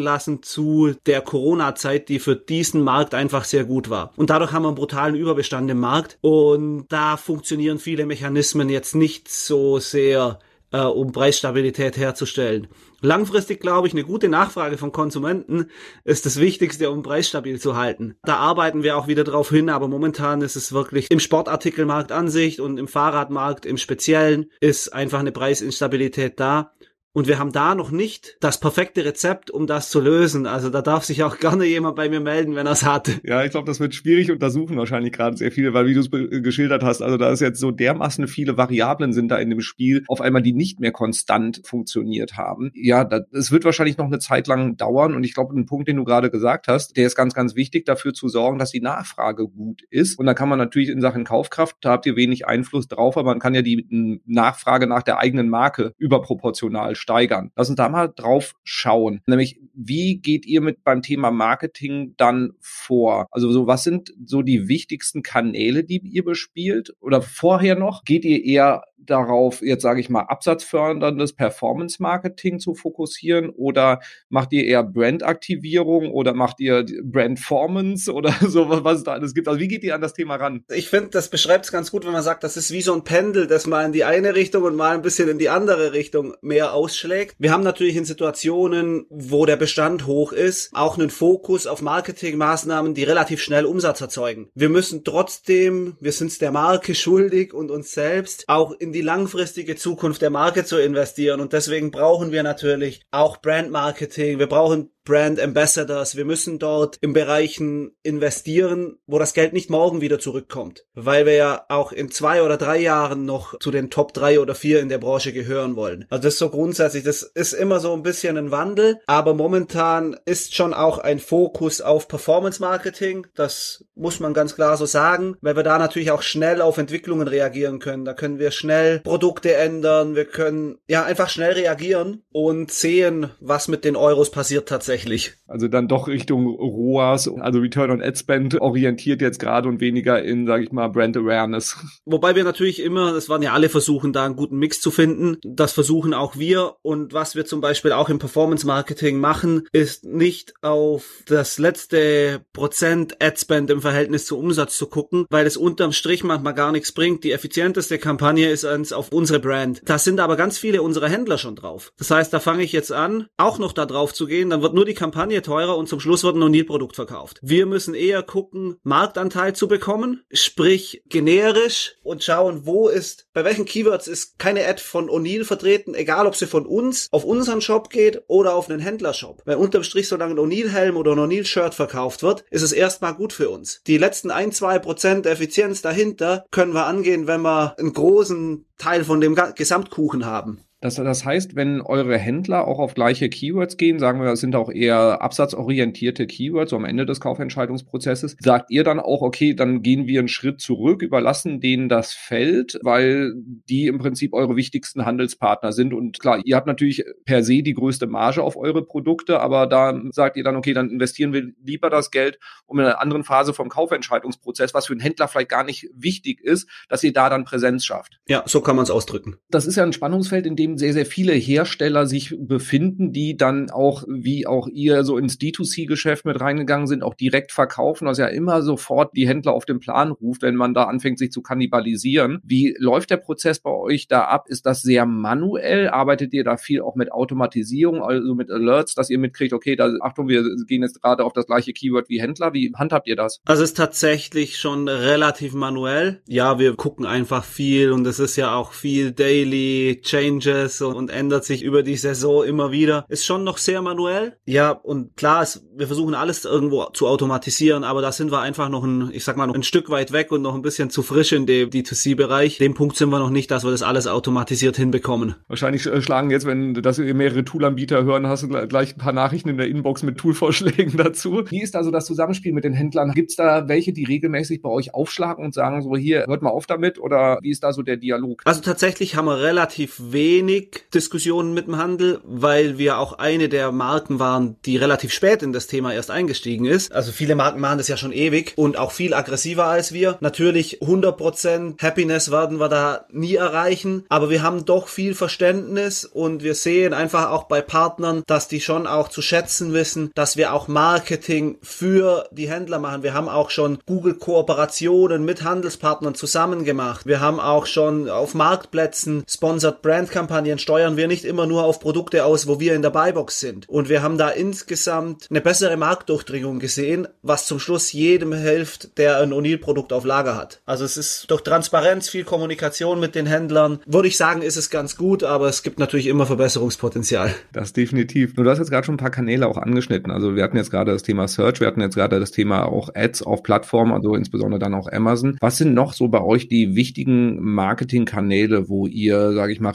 lassen 0.00 0.42
zu 0.42 0.94
der 1.06 1.20
Corona-Zeit, 1.20 2.08
die 2.08 2.18
für 2.18 2.36
diesen 2.36 2.82
Markt 2.82 3.14
einfach 3.14 3.44
sehr 3.44 3.64
gut 3.64 3.90
war. 3.90 4.12
Und 4.16 4.30
dadurch 4.30 4.52
haben 4.52 4.64
wir 4.64 4.68
einen 4.68 4.76
brutalen 4.76 5.14
Überbestand 5.14 5.70
im 5.70 5.80
Markt. 5.80 6.18
Und 6.20 6.86
da 6.88 7.16
funktionieren 7.16 7.78
viele 7.78 8.06
Mechanismen 8.06 8.68
jetzt 8.68 8.94
nicht 8.94 9.28
so 9.28 9.78
sehr 9.78 10.38
äh, 10.74 10.80
um 10.80 11.12
Preisstabilität 11.12 11.96
herzustellen. 11.96 12.66
Langfristig 13.00 13.60
glaube 13.60 13.86
ich, 13.86 13.94
eine 13.94 14.02
gute 14.02 14.28
Nachfrage 14.28 14.76
von 14.76 14.90
Konsumenten 14.90 15.66
ist 16.04 16.26
das 16.26 16.40
Wichtigste, 16.40 16.90
um 16.90 17.02
Preis 17.02 17.28
stabil 17.28 17.60
zu 17.60 17.76
halten. 17.76 18.16
Da 18.24 18.36
arbeiten 18.36 18.82
wir 18.82 18.96
auch 18.96 19.06
wieder 19.06 19.22
drauf 19.22 19.50
hin, 19.50 19.68
aber 19.68 19.86
momentan 19.86 20.42
ist 20.42 20.56
es 20.56 20.72
wirklich 20.72 21.10
im 21.10 21.20
Sportartikelmarkt 21.20 22.10
an 22.10 22.28
sich 22.28 22.60
und 22.60 22.78
im 22.78 22.88
Fahrradmarkt 22.88 23.66
im 23.66 23.76
Speziellen 23.76 24.50
ist 24.60 24.92
einfach 24.92 25.20
eine 25.20 25.32
Preisinstabilität 25.32 26.40
da. 26.40 26.72
Und 27.14 27.28
wir 27.28 27.38
haben 27.38 27.52
da 27.52 27.76
noch 27.76 27.92
nicht 27.92 28.36
das 28.40 28.58
perfekte 28.58 29.04
Rezept, 29.04 29.48
um 29.48 29.68
das 29.68 29.88
zu 29.88 30.00
lösen. 30.00 30.46
Also 30.46 30.68
da 30.68 30.82
darf 30.82 31.04
sich 31.04 31.22
auch 31.22 31.38
gerne 31.38 31.64
jemand 31.64 31.94
bei 31.94 32.08
mir 32.08 32.18
melden, 32.18 32.56
wenn 32.56 32.66
er 32.66 32.72
es 32.72 32.84
hat. 32.84 33.20
Ja, 33.22 33.44
ich 33.44 33.52
glaube, 33.52 33.66
das 33.66 33.78
wird 33.78 33.94
schwierig 33.94 34.32
untersuchen 34.32 34.76
wahrscheinlich 34.76 35.12
gerade 35.12 35.36
sehr 35.36 35.52
viele, 35.52 35.72
weil 35.74 35.86
wie 35.86 35.94
du 35.94 36.00
es 36.00 36.10
geschildert 36.10 36.82
hast, 36.82 37.02
also 37.02 37.16
da 37.16 37.30
ist 37.30 37.38
jetzt 37.38 37.60
so 37.60 37.70
dermaßen 37.70 38.26
viele 38.26 38.56
Variablen 38.56 39.12
sind 39.12 39.28
da 39.28 39.38
in 39.38 39.48
dem 39.48 39.60
Spiel 39.60 40.02
auf 40.08 40.20
einmal, 40.20 40.42
die 40.42 40.52
nicht 40.52 40.80
mehr 40.80 40.90
konstant 40.90 41.62
funktioniert 41.64 42.36
haben. 42.36 42.72
Ja, 42.74 43.08
es 43.32 43.52
wird 43.52 43.64
wahrscheinlich 43.64 43.96
noch 43.96 44.06
eine 44.06 44.18
Zeit 44.18 44.48
lang 44.48 44.76
dauern 44.76 45.14
und 45.14 45.22
ich 45.22 45.34
glaube, 45.34 45.56
ein 45.56 45.66
Punkt, 45.66 45.86
den 45.86 45.96
du 45.96 46.04
gerade 46.04 46.30
gesagt 46.30 46.66
hast, 46.66 46.96
der 46.96 47.06
ist 47.06 47.14
ganz, 47.14 47.32
ganz 47.32 47.54
wichtig, 47.54 47.84
dafür 47.84 48.12
zu 48.12 48.28
sorgen, 48.28 48.58
dass 48.58 48.72
die 48.72 48.80
Nachfrage 48.80 49.46
gut 49.46 49.82
ist. 49.90 50.18
Und 50.18 50.26
da 50.26 50.34
kann 50.34 50.48
man 50.48 50.58
natürlich 50.58 50.88
in 50.88 51.00
Sachen 51.00 51.22
Kaufkraft, 51.22 51.76
da 51.80 51.90
habt 51.90 52.06
ihr 52.06 52.16
wenig 52.16 52.48
Einfluss 52.48 52.88
drauf, 52.88 53.16
aber 53.16 53.30
man 53.30 53.38
kann 53.38 53.54
ja 53.54 53.62
die 53.62 54.20
Nachfrage 54.26 54.88
nach 54.88 55.04
der 55.04 55.18
eigenen 55.18 55.48
Marke 55.48 55.94
überproportional 55.98 56.96
steigern. 57.04 57.50
Lass 57.54 57.68
uns 57.68 57.76
da 57.76 57.90
mal 57.90 58.08
drauf 58.08 58.54
schauen. 58.64 59.20
Nämlich, 59.26 59.60
wie 59.74 60.16
geht 60.16 60.46
ihr 60.46 60.62
mit 60.62 60.84
beim 60.84 61.02
Thema 61.02 61.30
Marketing 61.30 62.14
dann 62.16 62.52
vor? 62.60 63.26
Also 63.30 63.52
so, 63.52 63.66
was 63.66 63.84
sind 63.84 64.14
so 64.24 64.40
die 64.40 64.68
wichtigsten 64.68 65.22
Kanäle, 65.22 65.84
die 65.84 65.98
ihr 65.98 66.24
bespielt? 66.24 66.94
Oder 67.00 67.20
vorher 67.20 67.76
noch? 67.76 68.04
Geht 68.04 68.24
ihr 68.24 68.42
eher 68.42 68.84
darauf, 69.06 69.62
jetzt 69.62 69.82
sage 69.82 70.00
ich 70.00 70.10
mal, 70.10 70.22
absatzförderndes 70.22 71.34
Performance-Marketing 71.34 72.58
zu 72.58 72.74
fokussieren 72.74 73.50
oder 73.50 74.00
macht 74.28 74.52
ihr 74.52 74.64
eher 74.64 74.82
Brandaktivierung 74.82 76.10
oder 76.10 76.34
macht 76.34 76.60
ihr 76.60 76.84
Brandformance 77.02 78.12
oder 78.12 78.34
so, 78.40 78.68
was 78.68 78.98
es 78.98 79.04
da 79.04 79.12
alles 79.12 79.34
gibt? 79.34 79.48
Also 79.48 79.60
wie 79.60 79.68
geht 79.68 79.84
ihr 79.84 79.94
an 79.94 80.00
das 80.00 80.14
Thema 80.14 80.36
ran? 80.36 80.64
Ich 80.70 80.88
finde, 80.88 81.10
das 81.10 81.28
beschreibt 81.28 81.64
es 81.66 81.72
ganz 81.72 81.90
gut, 81.90 82.04
wenn 82.04 82.12
man 82.12 82.22
sagt, 82.22 82.44
das 82.44 82.56
ist 82.56 82.72
wie 82.72 82.82
so 82.82 82.94
ein 82.94 83.04
Pendel, 83.04 83.46
das 83.46 83.66
mal 83.66 83.84
in 83.84 83.92
die 83.92 84.04
eine 84.04 84.34
Richtung 84.34 84.64
und 84.64 84.76
mal 84.76 84.94
ein 84.94 85.02
bisschen 85.02 85.28
in 85.28 85.38
die 85.38 85.48
andere 85.48 85.92
Richtung 85.92 86.34
mehr 86.40 86.74
ausschlägt. 86.74 87.36
Wir 87.38 87.52
haben 87.52 87.62
natürlich 87.62 87.96
in 87.96 88.04
Situationen, 88.04 89.06
wo 89.10 89.46
der 89.46 89.56
Bestand 89.56 90.06
hoch 90.06 90.32
ist, 90.32 90.70
auch 90.74 90.98
einen 90.98 91.10
Fokus 91.10 91.66
auf 91.66 91.82
Marketingmaßnahmen, 91.82 92.94
die 92.94 93.04
relativ 93.04 93.42
schnell 93.42 93.66
Umsatz 93.66 94.00
erzeugen. 94.00 94.50
Wir 94.54 94.68
müssen 94.68 95.04
trotzdem, 95.04 95.96
wir 96.00 96.12
sind 96.12 96.28
es 96.28 96.38
der 96.38 96.50
Marke 96.50 96.94
schuldig 97.04 97.52
und 97.52 97.70
uns 97.70 97.92
selbst, 97.92 98.44
auch 98.48 98.72
in 98.72 98.92
die 98.94 99.02
langfristige 99.02 99.76
Zukunft 99.76 100.22
der 100.22 100.30
Marke 100.30 100.64
zu 100.64 100.78
investieren. 100.78 101.40
Und 101.40 101.52
deswegen 101.52 101.90
brauchen 101.90 102.32
wir 102.32 102.42
natürlich 102.42 103.02
auch 103.10 103.42
Brand 103.42 103.70
Marketing. 103.70 104.38
Wir 104.38 104.46
brauchen 104.46 104.90
Brand 105.04 105.38
Ambassadors. 105.38 106.16
Wir 106.16 106.24
müssen 106.24 106.58
dort 106.58 106.96
in 106.96 107.12
Bereichen 107.12 107.94
investieren, 108.02 108.96
wo 109.06 109.18
das 109.18 109.34
Geld 109.34 109.52
nicht 109.52 109.68
morgen 109.68 110.00
wieder 110.00 110.18
zurückkommt. 110.18 110.86
Weil 110.94 111.26
wir 111.26 111.34
ja 111.34 111.64
auch 111.68 111.92
in 111.92 112.10
zwei 112.10 112.42
oder 112.42 112.56
drei 112.56 112.78
Jahren 112.78 113.26
noch 113.26 113.58
zu 113.58 113.70
den 113.70 113.90
Top 113.90 114.14
drei 114.14 114.40
oder 114.40 114.54
vier 114.54 114.80
in 114.80 114.88
der 114.88 114.96
Branche 114.98 115.34
gehören 115.34 115.76
wollen. 115.76 116.06
Also 116.08 116.22
das 116.22 116.34
ist 116.34 116.38
so 116.38 116.48
grundsätzlich, 116.48 117.04
das 117.04 117.22
ist 117.22 117.52
immer 117.52 117.80
so 117.80 117.92
ein 117.92 118.02
bisschen 118.02 118.38
ein 118.38 118.50
Wandel, 118.50 118.98
aber 119.06 119.34
momentan 119.34 120.16
ist 120.24 120.54
schon 120.54 120.72
auch 120.72 120.96
ein 120.98 121.18
Fokus 121.18 121.82
auf 121.82 122.08
Performance 122.08 122.62
Marketing. 122.62 123.26
Das 123.34 123.84
muss 123.94 124.20
man 124.20 124.32
ganz 124.32 124.54
klar 124.54 124.78
so 124.78 124.86
sagen, 124.86 125.36
weil 125.42 125.56
wir 125.56 125.62
da 125.64 125.78
natürlich 125.78 126.12
auch 126.12 126.22
schnell 126.22 126.62
auf 126.62 126.78
Entwicklungen 126.78 127.28
reagieren 127.28 127.78
können. 127.78 128.06
Da 128.06 128.14
können 128.14 128.38
wir 128.38 128.52
schnell 128.52 128.83
Produkte 129.04 129.54
ändern. 129.54 130.14
Wir 130.14 130.24
können 130.24 130.78
ja 130.88 131.04
einfach 131.04 131.28
schnell 131.28 131.52
reagieren 131.52 132.22
und 132.32 132.70
sehen, 132.70 133.30
was 133.40 133.68
mit 133.68 133.84
den 133.84 133.96
Euros 133.96 134.30
passiert 134.30 134.68
tatsächlich 134.68 134.94
tatsächlich. 134.94 135.32
Also 135.46 135.68
dann 135.68 135.88
doch 135.88 136.08
Richtung 136.08 136.46
ROAS, 136.46 137.28
also 137.40 137.58
Return 137.58 137.90
on 137.90 138.02
Ad 138.02 138.18
Spend 138.18 138.60
orientiert 138.60 139.20
jetzt 139.20 139.38
gerade 139.38 139.68
und 139.68 139.80
weniger 139.80 140.22
in, 140.22 140.46
sage 140.46 140.64
ich 140.64 140.72
mal, 140.72 140.88
Brand 140.88 141.16
Awareness. 141.16 141.76
Wobei 142.04 142.34
wir 142.34 142.44
natürlich 142.44 142.82
immer, 142.82 143.12
das 143.12 143.28
waren 143.28 143.42
ja 143.42 143.52
alle 143.52 143.68
versuchen, 143.68 144.12
da 144.12 144.24
einen 144.24 144.36
guten 144.36 144.58
Mix 144.58 144.80
zu 144.80 144.90
finden. 144.90 145.38
Das 145.44 145.72
versuchen 145.72 146.14
auch 146.14 146.36
wir. 146.36 146.76
Und 146.82 147.12
was 147.12 147.34
wir 147.34 147.44
zum 147.44 147.60
Beispiel 147.60 147.92
auch 147.92 148.08
im 148.08 148.18
Performance 148.18 148.66
Marketing 148.66 149.18
machen, 149.18 149.66
ist 149.72 150.04
nicht 150.04 150.54
auf 150.62 151.22
das 151.26 151.58
letzte 151.58 152.44
Prozent 152.52 153.22
Ad 153.22 153.38
Spend 153.38 153.70
im 153.70 153.80
Verhältnis 153.80 154.26
zu 154.26 154.38
Umsatz 154.38 154.76
zu 154.76 154.86
gucken, 154.86 155.26
weil 155.30 155.46
es 155.46 155.56
unterm 155.56 155.92
Strich 155.92 156.24
manchmal 156.24 156.54
gar 156.54 156.72
nichts 156.72 156.92
bringt. 156.92 157.24
Die 157.24 157.32
effizienteste 157.32 157.98
Kampagne 157.98 158.50
ist 158.50 158.63
eins 158.64 158.92
auf 158.92 159.12
unsere 159.12 159.40
Brand. 159.40 159.82
Da 159.84 159.98
sind 159.98 160.20
aber 160.20 160.36
ganz 160.36 160.58
viele 160.58 160.82
unserer 160.82 161.08
Händler 161.08 161.38
schon 161.38 161.56
drauf. 161.56 161.92
Das 161.98 162.10
heißt, 162.10 162.32
da 162.32 162.40
fange 162.40 162.62
ich 162.62 162.72
jetzt 162.72 162.92
an, 162.92 163.26
auch 163.36 163.58
noch 163.58 163.72
da 163.72 163.86
drauf 163.86 164.12
zu 164.12 164.26
gehen. 164.26 164.50
Dann 164.50 164.62
wird 164.62 164.74
nur 164.74 164.84
die 164.84 164.94
Kampagne 164.94 165.42
teurer 165.42 165.76
und 165.76 165.88
zum 165.88 166.00
Schluss 166.00 166.24
wird 166.24 166.36
ein 166.36 166.42
O'Neill-Produkt 166.42 166.96
verkauft. 166.96 167.38
Wir 167.42 167.66
müssen 167.66 167.94
eher 167.94 168.22
gucken, 168.22 168.76
Marktanteil 168.82 169.54
zu 169.54 169.68
bekommen, 169.68 170.22
sprich 170.32 171.02
generisch 171.08 171.96
und 172.02 172.22
schauen, 172.22 172.66
wo 172.66 172.88
ist, 172.88 173.26
bei 173.32 173.44
welchen 173.44 173.64
Keywords 173.64 174.08
ist 174.08 174.38
keine 174.38 174.66
Ad 174.66 174.80
von 174.80 175.08
O'Neill 175.08 175.44
vertreten, 175.44 175.94
egal 175.94 176.26
ob 176.26 176.36
sie 176.36 176.46
von 176.46 176.66
uns 176.66 177.08
auf 177.10 177.24
unseren 177.24 177.60
Shop 177.60 177.90
geht 177.90 178.22
oder 178.26 178.54
auf 178.54 178.70
einen 178.70 178.80
Händlershop. 178.80 179.42
Weil 179.44 179.56
unterm 179.56 179.82
Strich, 179.82 180.08
solange 180.08 180.34
ein 180.34 180.38
O'Neill-Helm 180.38 180.96
oder 180.96 181.12
ein 181.12 181.18
O'Neill-Shirt 181.18 181.74
verkauft 181.74 182.22
wird, 182.22 182.44
ist 182.50 182.62
es 182.62 182.72
erstmal 182.72 183.14
gut 183.14 183.32
für 183.32 183.50
uns. 183.50 183.82
Die 183.86 183.98
letzten 183.98 184.30
ein, 184.30 184.52
zwei 184.52 184.78
Prozent 184.78 185.26
Effizienz 185.26 185.82
dahinter 185.82 186.44
können 186.50 186.74
wir 186.74 186.86
angehen, 186.86 187.26
wenn 187.26 187.42
wir 187.42 187.78
einen 187.78 187.92
großen 187.92 188.53
Teil 188.78 189.04
von 189.04 189.20
dem 189.20 189.36
Gesamtkuchen 189.56 190.24
haben. 190.24 190.60
Das, 190.84 190.96
das 190.96 191.24
heißt, 191.24 191.56
wenn 191.56 191.80
eure 191.80 192.18
Händler 192.18 192.68
auch 192.68 192.78
auf 192.78 192.92
gleiche 192.92 193.30
Keywords 193.30 193.78
gehen, 193.78 193.98
sagen 193.98 194.20
wir, 194.20 194.26
das 194.26 194.40
sind 194.40 194.54
auch 194.54 194.70
eher 194.70 195.22
absatzorientierte 195.22 196.26
Keywords 196.26 196.72
so 196.72 196.76
am 196.76 196.84
Ende 196.84 197.06
des 197.06 197.20
Kaufentscheidungsprozesses, 197.20 198.36
sagt 198.38 198.70
ihr 198.70 198.84
dann 198.84 199.00
auch, 199.00 199.22
okay, 199.22 199.54
dann 199.54 199.80
gehen 199.80 200.06
wir 200.06 200.18
einen 200.18 200.28
Schritt 200.28 200.60
zurück, 200.60 201.00
überlassen 201.00 201.58
denen 201.58 201.88
das 201.88 202.12
Feld, 202.12 202.78
weil 202.82 203.32
die 203.34 203.86
im 203.86 203.96
Prinzip 203.96 204.34
eure 204.34 204.56
wichtigsten 204.56 205.06
Handelspartner 205.06 205.72
sind. 205.72 205.94
Und 205.94 206.20
klar, 206.20 206.42
ihr 206.44 206.54
habt 206.54 206.66
natürlich 206.66 207.02
per 207.24 207.42
se 207.42 207.62
die 207.62 207.72
größte 207.72 208.06
Marge 208.06 208.42
auf 208.42 208.54
eure 208.54 208.84
Produkte, 208.84 209.40
aber 209.40 209.66
da 209.66 209.98
sagt 210.10 210.36
ihr 210.36 210.44
dann, 210.44 210.56
okay, 210.56 210.74
dann 210.74 210.90
investieren 210.90 211.32
wir 211.32 211.50
lieber 211.64 211.88
das 211.88 212.10
Geld, 212.10 212.38
um 212.66 212.78
in 212.78 212.84
einer 212.84 213.00
anderen 213.00 213.24
Phase 213.24 213.54
vom 213.54 213.70
Kaufentscheidungsprozess, 213.70 214.74
was 214.74 214.88
für 214.88 214.92
einen 214.92 215.00
Händler 215.00 215.28
vielleicht 215.28 215.48
gar 215.48 215.64
nicht 215.64 215.88
wichtig 215.94 216.42
ist, 216.42 216.68
dass 216.90 217.02
ihr 217.02 217.14
da 217.14 217.30
dann 217.30 217.44
Präsenz 217.44 217.86
schafft. 217.86 218.20
Ja, 218.28 218.42
so 218.44 218.60
kann 218.60 218.76
man 218.76 218.82
es 218.82 218.90
ausdrücken. 218.90 219.38
Das 219.48 219.64
ist 219.64 219.76
ja 219.76 219.82
ein 219.82 219.94
Spannungsfeld, 219.94 220.44
in 220.44 220.56
dem 220.56 220.73
sehr, 220.76 220.92
sehr 220.92 221.06
viele 221.06 221.32
Hersteller 221.32 222.06
sich 222.06 222.34
befinden, 222.38 223.12
die 223.12 223.36
dann 223.36 223.70
auch, 223.70 224.04
wie 224.08 224.46
auch 224.46 224.68
ihr, 224.68 225.04
so 225.04 225.18
ins 225.18 225.38
D2C-Geschäft 225.38 226.24
mit 226.24 226.40
reingegangen 226.40 226.86
sind, 226.86 227.02
auch 227.02 227.14
direkt 227.14 227.52
verkaufen, 227.52 228.06
was 228.06 228.18
ja 228.18 228.26
immer 228.26 228.62
sofort 228.62 229.16
die 229.16 229.28
Händler 229.28 229.52
auf 229.52 229.64
den 229.64 229.80
Plan 229.80 230.10
ruft, 230.10 230.42
wenn 230.42 230.56
man 230.56 230.74
da 230.74 230.84
anfängt, 230.84 231.18
sich 231.18 231.30
zu 231.30 231.42
kannibalisieren. 231.42 232.40
Wie 232.44 232.74
läuft 232.78 233.10
der 233.10 233.16
Prozess 233.18 233.60
bei 233.60 233.70
euch 233.70 234.08
da 234.08 234.24
ab? 234.24 234.46
Ist 234.48 234.66
das 234.66 234.82
sehr 234.82 235.06
manuell? 235.06 235.88
Arbeitet 235.88 236.32
ihr 236.32 236.44
da 236.44 236.56
viel 236.56 236.80
auch 236.80 236.94
mit 236.94 237.12
Automatisierung, 237.12 238.02
also 238.02 238.34
mit 238.34 238.50
Alerts, 238.50 238.94
dass 238.94 239.10
ihr 239.10 239.18
mitkriegt, 239.18 239.52
okay, 239.52 239.76
da, 239.76 239.92
Achtung, 240.00 240.28
wir 240.28 240.44
gehen 240.66 240.82
jetzt 240.82 241.02
gerade 241.02 241.24
auf 241.24 241.32
das 241.32 241.46
gleiche 241.46 241.72
Keyword 241.72 242.08
wie 242.08 242.20
Händler. 242.20 242.52
Wie 242.52 242.72
handhabt 242.74 243.06
ihr 243.06 243.16
das? 243.16 243.40
Also 243.44 243.62
es 243.62 243.70
ist 243.70 243.76
tatsächlich 243.76 244.58
schon 244.58 244.88
relativ 244.88 245.54
manuell. 245.54 246.22
Ja, 246.26 246.58
wir 246.58 246.74
gucken 246.76 247.06
einfach 247.06 247.44
viel 247.44 247.92
und 247.92 248.06
es 248.06 248.18
ist 248.18 248.36
ja 248.36 248.54
auch 248.54 248.72
viel 248.72 249.12
Daily 249.12 250.00
Changes 250.02 250.53
Changes 250.54 250.80
und, 250.80 250.94
und 250.94 251.10
ändert 251.10 251.44
sich 251.44 251.62
über 251.62 251.82
die 251.82 251.96
Saison 251.96 252.44
immer 252.44 252.72
wieder. 252.72 253.04
Ist 253.08 253.24
schon 253.24 253.44
noch 253.44 253.58
sehr 253.58 253.82
manuell. 253.82 254.36
Ja, 254.46 254.70
und 254.70 255.16
klar, 255.16 255.42
ist, 255.42 255.64
wir 255.76 255.86
versuchen 255.86 256.14
alles 256.14 256.44
irgendwo 256.44 256.84
zu 256.92 257.06
automatisieren, 257.06 257.84
aber 257.84 258.02
da 258.02 258.12
sind 258.12 258.30
wir 258.30 258.40
einfach 258.40 258.68
noch 258.68 258.84
ein, 258.84 259.10
ich 259.12 259.24
sag 259.24 259.36
mal, 259.36 259.46
noch 259.46 259.54
ein 259.54 259.62
Stück 259.62 259.90
weit 259.90 260.12
weg 260.12 260.32
und 260.32 260.42
noch 260.42 260.54
ein 260.54 260.62
bisschen 260.62 260.90
zu 260.90 261.02
frisch 261.02 261.32
in 261.32 261.46
dem 261.46 261.70
D2C-Bereich. 261.70 262.58
Dem 262.58 262.74
Punkt 262.74 262.96
sind 262.96 263.10
wir 263.10 263.18
noch 263.18 263.30
nicht, 263.30 263.50
dass 263.50 263.64
wir 263.64 263.70
das 263.70 263.82
alles 263.82 264.06
automatisiert 264.06 264.76
hinbekommen. 264.76 265.34
Wahrscheinlich 265.48 265.86
äh, 265.86 266.00
schlagen 266.02 266.30
jetzt, 266.30 266.46
wenn 266.46 266.74
das 266.74 266.98
mehrere 266.98 267.44
Toolanbieter 267.44 268.04
hören, 268.04 268.26
hast 268.26 268.44
du 268.44 268.48
gleich 268.48 268.94
ein 268.94 268.98
paar 268.98 269.12
Nachrichten 269.12 269.48
in 269.48 269.56
der 269.56 269.68
Inbox 269.68 270.02
mit 270.02 270.18
Toolvorschlägen 270.18 270.96
dazu. 270.96 271.44
Wie 271.48 271.62
ist 271.62 271.76
also 271.76 271.90
das 271.90 272.06
Zusammenspiel 272.06 272.52
mit 272.52 272.64
den 272.64 272.74
Händlern? 272.74 273.12
Gibt 273.12 273.30
es 273.30 273.36
da 273.36 273.68
welche, 273.68 273.92
die 273.92 274.04
regelmäßig 274.04 274.62
bei 274.62 274.68
euch 274.68 274.94
aufschlagen 274.94 275.44
und 275.44 275.54
sagen 275.54 275.82
so, 275.82 275.96
hier, 275.96 276.24
hört 276.26 276.42
mal 276.42 276.50
auf 276.50 276.66
damit 276.66 276.98
oder 276.98 277.38
wie 277.42 277.50
ist 277.50 277.62
da 277.62 277.72
so 277.72 277.82
der 277.82 277.96
Dialog? 277.96 278.42
Also 278.44 278.60
tatsächlich 278.60 279.16
haben 279.16 279.26
wir 279.26 279.40
relativ 279.40 280.00
wenig 280.12 280.43
Diskussionen 280.46 281.54
mit 281.54 281.66
dem 281.66 281.78
Handel, 281.78 282.20
weil 282.24 282.78
wir 282.78 282.98
auch 282.98 283.14
eine 283.14 283.48
der 283.48 283.72
Marken 283.72 284.18
waren, 284.18 284.56
die 284.64 284.76
relativ 284.76 285.12
spät 285.12 285.42
in 285.42 285.52
das 285.52 285.66
Thema 285.66 285.92
erst 285.92 286.10
eingestiegen 286.10 286.64
ist. 286.64 286.92
Also 286.92 287.12
viele 287.12 287.34
Marken 287.34 287.60
machen 287.60 287.78
das 287.78 287.88
ja 287.88 287.96
schon 287.96 288.12
ewig 288.12 288.52
und 288.56 288.78
auch 288.78 288.92
viel 288.92 289.14
aggressiver 289.14 289.64
als 289.66 289.92
wir. 289.92 290.18
Natürlich 290.20 290.80
100% 290.80 291.82
Happiness 291.82 292.30
werden 292.30 292.58
wir 292.58 292.68
da 292.68 293.06
nie 293.10 293.34
erreichen, 293.34 294.04
aber 294.08 294.30
wir 294.30 294.42
haben 294.42 294.64
doch 294.64 294.88
viel 294.88 295.14
Verständnis 295.14 296.04
und 296.04 296.42
wir 296.42 296.54
sehen 296.54 296.92
einfach 296.92 297.30
auch 297.30 297.44
bei 297.44 297.60
Partnern, 297.60 298.22
dass 298.26 298.48
die 298.48 298.60
schon 298.60 298.86
auch 298.86 299.08
zu 299.08 299.22
schätzen 299.22 299.72
wissen, 299.72 300.10
dass 300.14 300.36
wir 300.36 300.52
auch 300.52 300.68
Marketing 300.68 301.58
für 301.62 302.28
die 302.30 302.48
Händler 302.48 302.78
machen. 302.78 303.02
Wir 303.02 303.14
haben 303.14 303.28
auch 303.28 303.50
schon 303.50 303.78
Google-Kooperationen 303.86 305.24
mit 305.24 305.42
Handelspartnern 305.42 306.14
zusammen 306.14 306.64
gemacht. 306.64 307.06
Wir 307.06 307.20
haben 307.20 307.40
auch 307.40 307.66
schon 307.66 308.08
auf 308.08 308.34
Marktplätzen 308.34 309.24
Sponsored 309.28 309.82
Brand 309.82 310.10
Kampagnen 310.34 310.58
steuern 310.58 310.96
wir 310.96 311.06
nicht 311.06 311.24
immer 311.24 311.46
nur 311.46 311.62
auf 311.62 311.78
Produkte 311.78 312.24
aus, 312.24 312.48
wo 312.48 312.58
wir 312.58 312.74
in 312.74 312.82
der 312.82 312.90
Buybox 312.90 313.38
sind. 313.38 313.68
Und 313.68 313.88
wir 313.88 314.02
haben 314.02 314.18
da 314.18 314.30
insgesamt 314.30 315.28
eine 315.30 315.40
bessere 315.40 315.76
Marktdurchdringung 315.76 316.58
gesehen, 316.58 317.06
was 317.22 317.46
zum 317.46 317.60
Schluss 317.60 317.92
jedem 317.92 318.32
hilft, 318.32 318.98
der 318.98 319.20
ein 319.20 319.32
O'Neill 319.32 319.58
Produkt 319.58 319.92
auf 319.92 320.04
Lager 320.04 320.36
hat. 320.36 320.60
Also 320.66 320.84
es 320.84 320.96
ist 320.96 321.30
durch 321.30 321.42
Transparenz, 321.42 322.08
viel 322.08 322.24
Kommunikation 322.24 322.98
mit 322.98 323.14
den 323.14 323.26
Händlern, 323.26 323.78
würde 323.86 324.08
ich 324.08 324.16
sagen, 324.16 324.42
ist 324.42 324.56
es 324.56 324.70
ganz 324.70 324.96
gut, 324.96 325.22
aber 325.22 325.46
es 325.46 325.62
gibt 325.62 325.78
natürlich 325.78 326.08
immer 326.08 326.26
Verbesserungspotenzial. 326.26 327.32
Das 327.52 327.72
definitiv. 327.72 328.34
Du 328.34 328.44
hast 328.50 328.58
jetzt 328.58 328.70
gerade 328.70 328.84
schon 328.84 328.96
ein 328.96 328.98
paar 328.98 329.10
Kanäle 329.10 329.46
auch 329.46 329.56
angeschnitten. 329.56 330.10
Also 330.10 330.34
wir 330.34 330.42
hatten 330.42 330.56
jetzt 330.56 330.72
gerade 330.72 330.90
das 330.90 331.04
Thema 331.04 331.28
Search, 331.28 331.60
wir 331.60 331.68
hatten 331.68 331.80
jetzt 331.80 331.94
gerade 331.94 332.18
das 332.18 332.32
Thema 332.32 332.66
auch 332.66 332.88
Ads 332.92 333.22
auf 333.22 333.44
Plattformen, 333.44 333.92
also 333.92 334.16
insbesondere 334.16 334.58
dann 334.58 334.74
auch 334.74 334.90
Amazon. 334.90 335.36
Was 335.40 335.58
sind 335.58 335.74
noch 335.74 335.92
so 335.92 336.08
bei 336.08 336.20
euch 336.20 336.48
die 336.48 336.74
wichtigen 336.74 337.40
Marketingkanäle, 337.40 338.68
wo 338.68 338.88
ihr, 338.88 339.32
sage 339.32 339.52
ich 339.52 339.60
mal, 339.60 339.72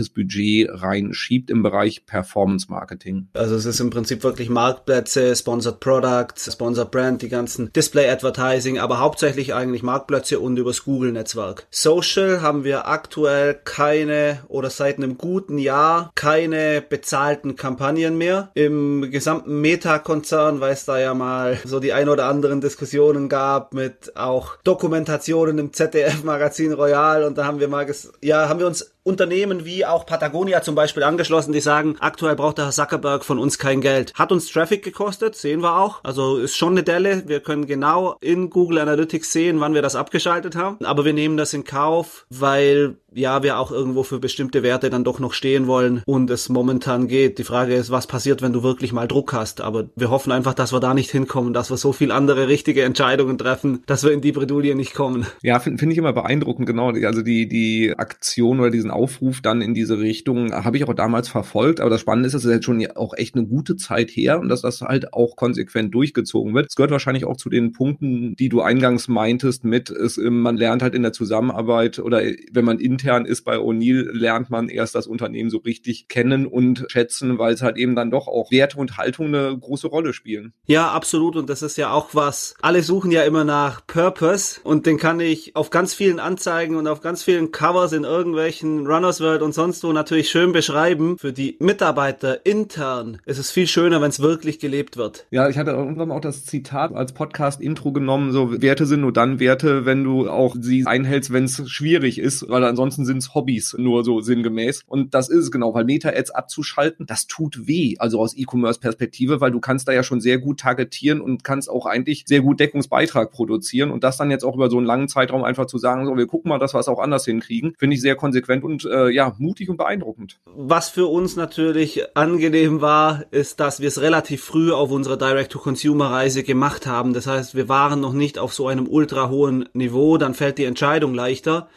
relevantes 0.00 0.10
Budget 0.10 0.68
reinschiebt 0.70 1.50
im 1.50 1.62
Bereich 1.62 2.06
Performance 2.06 2.66
Marketing? 2.68 3.28
Also 3.34 3.54
es 3.54 3.66
ist 3.66 3.80
im 3.80 3.90
Prinzip 3.90 4.22
wirklich 4.24 4.48
Marktplätze, 4.48 5.34
Sponsored 5.36 5.80
Products, 5.80 6.50
Sponsored 6.52 6.90
Brand, 6.90 7.22
die 7.22 7.28
ganzen 7.28 7.72
Display 7.72 8.08
Advertising, 8.08 8.78
aber 8.78 8.98
hauptsächlich 8.98 9.54
eigentlich 9.54 9.82
Marktplätze 9.82 10.40
und 10.40 10.56
übers 10.56 10.84
Google 10.84 11.12
Netzwerk. 11.12 11.66
Social 11.70 12.40
haben 12.40 12.64
wir 12.64 12.88
aktuell 12.88 13.54
keine 13.64 14.40
oder 14.48 14.70
seit 14.70 14.96
einem 14.96 15.18
guten 15.18 15.58
Jahr 15.58 16.10
keine 16.14 16.82
bezahlten 16.82 17.56
Kampagnen 17.56 18.16
mehr. 18.16 18.50
Im 18.54 19.10
gesamten 19.10 19.60
Meta-Konzern, 19.60 20.60
weil 20.60 20.72
es 20.72 20.84
da 20.84 20.98
ja 20.98 21.14
mal 21.14 21.58
so 21.64 21.80
die 21.80 21.92
ein 21.92 22.08
oder 22.08 22.26
anderen 22.26 22.60
Diskussionen 22.60 23.28
gab 23.28 23.74
mit 23.74 24.16
auch 24.16 24.56
Dokumentationen 24.64 25.58
im 25.58 25.72
ZDF-Magazin 25.72 26.72
Royal 26.72 27.24
und 27.24 27.36
da 27.38 27.44
haben 27.44 27.60
wir 27.60 27.68
mal, 27.68 27.86
ja, 28.22 28.48
haben 28.48 28.60
wir 28.60 28.66
uns 28.66 28.92
Unternehmen 29.02 29.64
wie 29.64 29.86
auch 29.86 30.06
Patagonia 30.06 30.62
zum 30.62 30.74
Beispiel 30.74 31.02
angeschlossen, 31.02 31.52
die 31.52 31.60
sagen, 31.60 31.96
aktuell 32.00 32.36
braucht 32.36 32.58
der 32.58 32.66
Herr 32.66 32.72
Zuckerberg 32.72 33.24
von 33.24 33.38
uns 33.38 33.58
kein 33.58 33.80
Geld. 33.80 34.14
Hat 34.14 34.32
uns 34.32 34.50
Traffic 34.50 34.82
gekostet, 34.82 35.36
sehen 35.36 35.60
wir 35.60 35.78
auch. 35.78 36.00
Also 36.04 36.38
ist 36.38 36.56
schon 36.56 36.72
eine 36.72 36.82
Delle. 36.82 37.28
Wir 37.28 37.40
können 37.40 37.66
genau 37.66 38.16
in 38.20 38.50
Google 38.50 38.78
Analytics 38.78 39.32
sehen, 39.32 39.60
wann 39.60 39.74
wir 39.74 39.82
das 39.82 39.96
abgeschaltet 39.96 40.56
haben. 40.56 40.84
Aber 40.84 41.04
wir 41.04 41.12
nehmen 41.12 41.36
das 41.36 41.54
in 41.54 41.64
Kauf, 41.64 42.26
weil 42.30 42.96
ja, 43.14 43.42
wir 43.42 43.58
auch 43.58 43.72
irgendwo 43.72 44.02
für 44.02 44.18
bestimmte 44.18 44.62
Werte 44.62 44.90
dann 44.90 45.04
doch 45.04 45.18
noch 45.18 45.32
stehen 45.32 45.66
wollen 45.66 46.02
und 46.06 46.30
es 46.30 46.48
momentan 46.48 47.08
geht. 47.08 47.38
Die 47.38 47.44
Frage 47.44 47.74
ist, 47.74 47.90
was 47.90 48.06
passiert, 48.06 48.42
wenn 48.42 48.52
du 48.52 48.62
wirklich 48.62 48.92
mal 48.92 49.08
Druck 49.08 49.32
hast? 49.32 49.60
Aber 49.60 49.88
wir 49.96 50.10
hoffen 50.10 50.32
einfach, 50.32 50.54
dass 50.54 50.72
wir 50.72 50.80
da 50.80 50.94
nicht 50.94 51.10
hinkommen, 51.10 51.52
dass 51.52 51.70
wir 51.70 51.76
so 51.76 51.92
viel 51.92 52.12
andere 52.12 52.48
richtige 52.48 52.82
Entscheidungen 52.82 53.38
treffen, 53.38 53.82
dass 53.86 54.04
wir 54.04 54.12
in 54.12 54.20
die 54.20 54.32
Bredouille 54.32 54.74
nicht 54.74 54.94
kommen. 54.94 55.26
Ja, 55.42 55.58
finde 55.58 55.78
find 55.78 55.92
ich 55.92 55.98
immer 55.98 56.12
beeindruckend, 56.12 56.66
genau. 56.66 56.90
Also 56.90 57.22
die, 57.22 57.48
die 57.48 57.94
Aktion 57.96 58.60
oder 58.60 58.70
diesen 58.70 58.90
Aufruf 58.90 59.40
dann 59.40 59.62
in 59.62 59.74
diese 59.74 59.98
Richtung 59.98 60.52
habe 60.52 60.76
ich 60.76 60.84
auch 60.84 60.94
damals 60.94 61.28
verfolgt. 61.28 61.80
Aber 61.80 61.90
das 61.90 62.00
Spannende 62.00 62.28
ist, 62.28 62.34
es 62.34 62.44
ist 62.44 62.52
jetzt 62.52 62.64
schon 62.64 62.86
auch 62.94 63.14
echt 63.14 63.34
eine 63.34 63.46
gute 63.46 63.76
Zeit 63.76 64.10
her 64.10 64.40
und 64.40 64.48
dass 64.48 64.62
das 64.62 64.80
halt 64.82 65.12
auch 65.12 65.36
konsequent 65.36 65.94
durchgezogen 65.94 66.54
wird. 66.54 66.66
Es 66.68 66.76
gehört 66.76 66.90
wahrscheinlich 66.90 67.24
auch 67.24 67.36
zu 67.36 67.48
den 67.48 67.72
Punkten, 67.72 68.36
die 68.36 68.48
du 68.48 68.60
eingangs 68.60 69.08
meintest 69.08 69.64
mit, 69.64 69.90
es, 69.90 70.16
man 70.16 70.56
lernt 70.56 70.82
halt 70.82 70.94
in 70.94 71.02
der 71.02 71.12
Zusammenarbeit 71.12 71.98
oder 71.98 72.22
wenn 72.52 72.64
man 72.64 72.78
in 72.78 72.99
intern 73.00 73.24
ist 73.24 73.42
bei 73.42 73.56
O'Neill, 73.56 74.10
lernt 74.12 74.50
man 74.50 74.68
erst 74.68 74.94
das 74.94 75.06
Unternehmen 75.06 75.48
so 75.50 75.58
richtig 75.58 76.08
kennen 76.08 76.46
und 76.46 76.84
schätzen, 76.88 77.38
weil 77.38 77.54
es 77.54 77.62
halt 77.62 77.78
eben 77.78 77.96
dann 77.96 78.10
doch 78.10 78.28
auch 78.28 78.50
Werte 78.50 78.78
und 78.78 78.98
Haltung 78.98 79.28
eine 79.28 79.56
große 79.58 79.88
Rolle 79.88 80.12
spielen. 80.12 80.52
Ja, 80.66 80.90
absolut. 80.90 81.36
Und 81.36 81.48
das 81.48 81.62
ist 81.62 81.78
ja 81.78 81.92
auch 81.92 82.10
was. 82.12 82.54
Alle 82.60 82.82
suchen 82.82 83.10
ja 83.10 83.22
immer 83.22 83.44
nach 83.44 83.86
Purpose 83.86 84.60
und 84.64 84.86
den 84.86 84.98
kann 84.98 85.20
ich 85.20 85.56
auf 85.56 85.70
ganz 85.70 85.94
vielen 85.94 86.20
Anzeigen 86.20 86.76
und 86.76 86.86
auf 86.86 87.00
ganz 87.00 87.22
vielen 87.22 87.52
Covers 87.52 87.92
in 87.92 88.04
irgendwelchen 88.04 88.86
Runners 88.86 89.20
World 89.20 89.42
und 89.42 89.54
sonst 89.54 89.82
wo 89.82 89.92
natürlich 89.92 90.28
schön 90.28 90.52
beschreiben. 90.52 91.16
Für 91.18 91.32
die 91.32 91.56
Mitarbeiter 91.58 92.44
intern 92.44 93.18
ist 93.24 93.38
es 93.38 93.50
viel 93.50 93.66
schöner, 93.66 94.02
wenn 94.02 94.10
es 94.10 94.20
wirklich 94.20 94.58
gelebt 94.58 94.96
wird. 94.96 95.26
Ja, 95.30 95.48
ich 95.48 95.56
hatte 95.56 95.70
irgendwann 95.70 96.10
auch 96.10 96.20
das 96.20 96.44
Zitat 96.44 96.92
als 96.92 97.12
Podcast-Intro 97.12 97.92
genommen, 97.92 98.32
so 98.32 98.60
Werte 98.60 98.84
sind 98.84 99.00
nur 99.00 99.12
dann 99.12 99.40
Werte, 99.40 99.86
wenn 99.86 100.04
du 100.04 100.28
auch 100.28 100.56
sie 100.60 100.84
einhältst, 100.86 101.32
wenn 101.32 101.44
es 101.44 101.68
schwierig 101.70 102.18
ist, 102.18 102.48
weil 102.48 102.64
ansonsten 102.64 102.89
ansonsten 102.90 103.04
sind 103.04 103.18
es 103.18 103.34
Hobbys, 103.34 103.76
nur 103.78 104.02
so 104.02 104.20
sinngemäß. 104.20 104.82
Und 104.88 105.14
das 105.14 105.28
ist 105.28 105.44
es 105.44 105.50
genau, 105.52 105.74
weil 105.74 105.84
Meta-Ads 105.84 106.32
abzuschalten, 106.32 107.06
das 107.06 107.28
tut 107.28 107.68
weh, 107.68 107.94
also 107.98 108.20
aus 108.20 108.36
E-Commerce-Perspektive, 108.36 109.40
weil 109.40 109.52
du 109.52 109.60
kannst 109.60 109.86
da 109.86 109.92
ja 109.92 110.02
schon 110.02 110.20
sehr 110.20 110.38
gut 110.38 110.58
targetieren 110.58 111.20
und 111.20 111.44
kannst 111.44 111.70
auch 111.70 111.86
eigentlich 111.86 112.24
sehr 112.26 112.40
gut 112.40 112.58
Deckungsbeitrag 112.58 113.30
produzieren 113.30 113.92
und 113.92 114.02
das 114.02 114.16
dann 114.16 114.32
jetzt 114.32 114.44
auch 114.44 114.56
über 114.56 114.68
so 114.70 114.78
einen 114.78 114.86
langen 114.86 115.06
Zeitraum 115.06 115.44
einfach 115.44 115.66
zu 115.66 115.78
sagen, 115.78 116.04
so, 116.04 116.16
wir 116.16 116.26
gucken 116.26 116.48
mal, 116.48 116.58
dass 116.58 116.74
wir 116.74 116.80
es 116.80 116.88
auch 116.88 116.98
anders 116.98 117.24
hinkriegen, 117.24 117.74
finde 117.78 117.94
ich 117.94 118.02
sehr 118.02 118.16
konsequent 118.16 118.64
und 118.64 118.84
äh, 118.84 119.10
ja, 119.10 119.36
mutig 119.38 119.70
und 119.70 119.76
beeindruckend. 119.76 120.40
Was 120.46 120.88
für 120.88 121.06
uns 121.06 121.36
natürlich 121.36 122.16
angenehm 122.16 122.80
war, 122.80 123.24
ist, 123.30 123.60
dass 123.60 123.78
wir 123.78 123.88
es 123.88 124.00
relativ 124.00 124.42
früh 124.42 124.72
auf 124.72 124.90
unserer 124.90 125.16
Direct-to-Consumer-Reise 125.16 126.42
gemacht 126.42 126.88
haben. 126.88 127.12
Das 127.12 127.28
heißt, 127.28 127.54
wir 127.54 127.68
waren 127.68 128.00
noch 128.00 128.14
nicht 128.14 128.38
auf 128.38 128.52
so 128.52 128.66
einem 128.66 128.88
ultra 128.88 129.28
hohen 129.28 129.68
Niveau, 129.74 130.18
dann 130.18 130.34
fällt 130.34 130.58
die 130.58 130.64
Entscheidung 130.64 131.14
leichter 131.14 131.68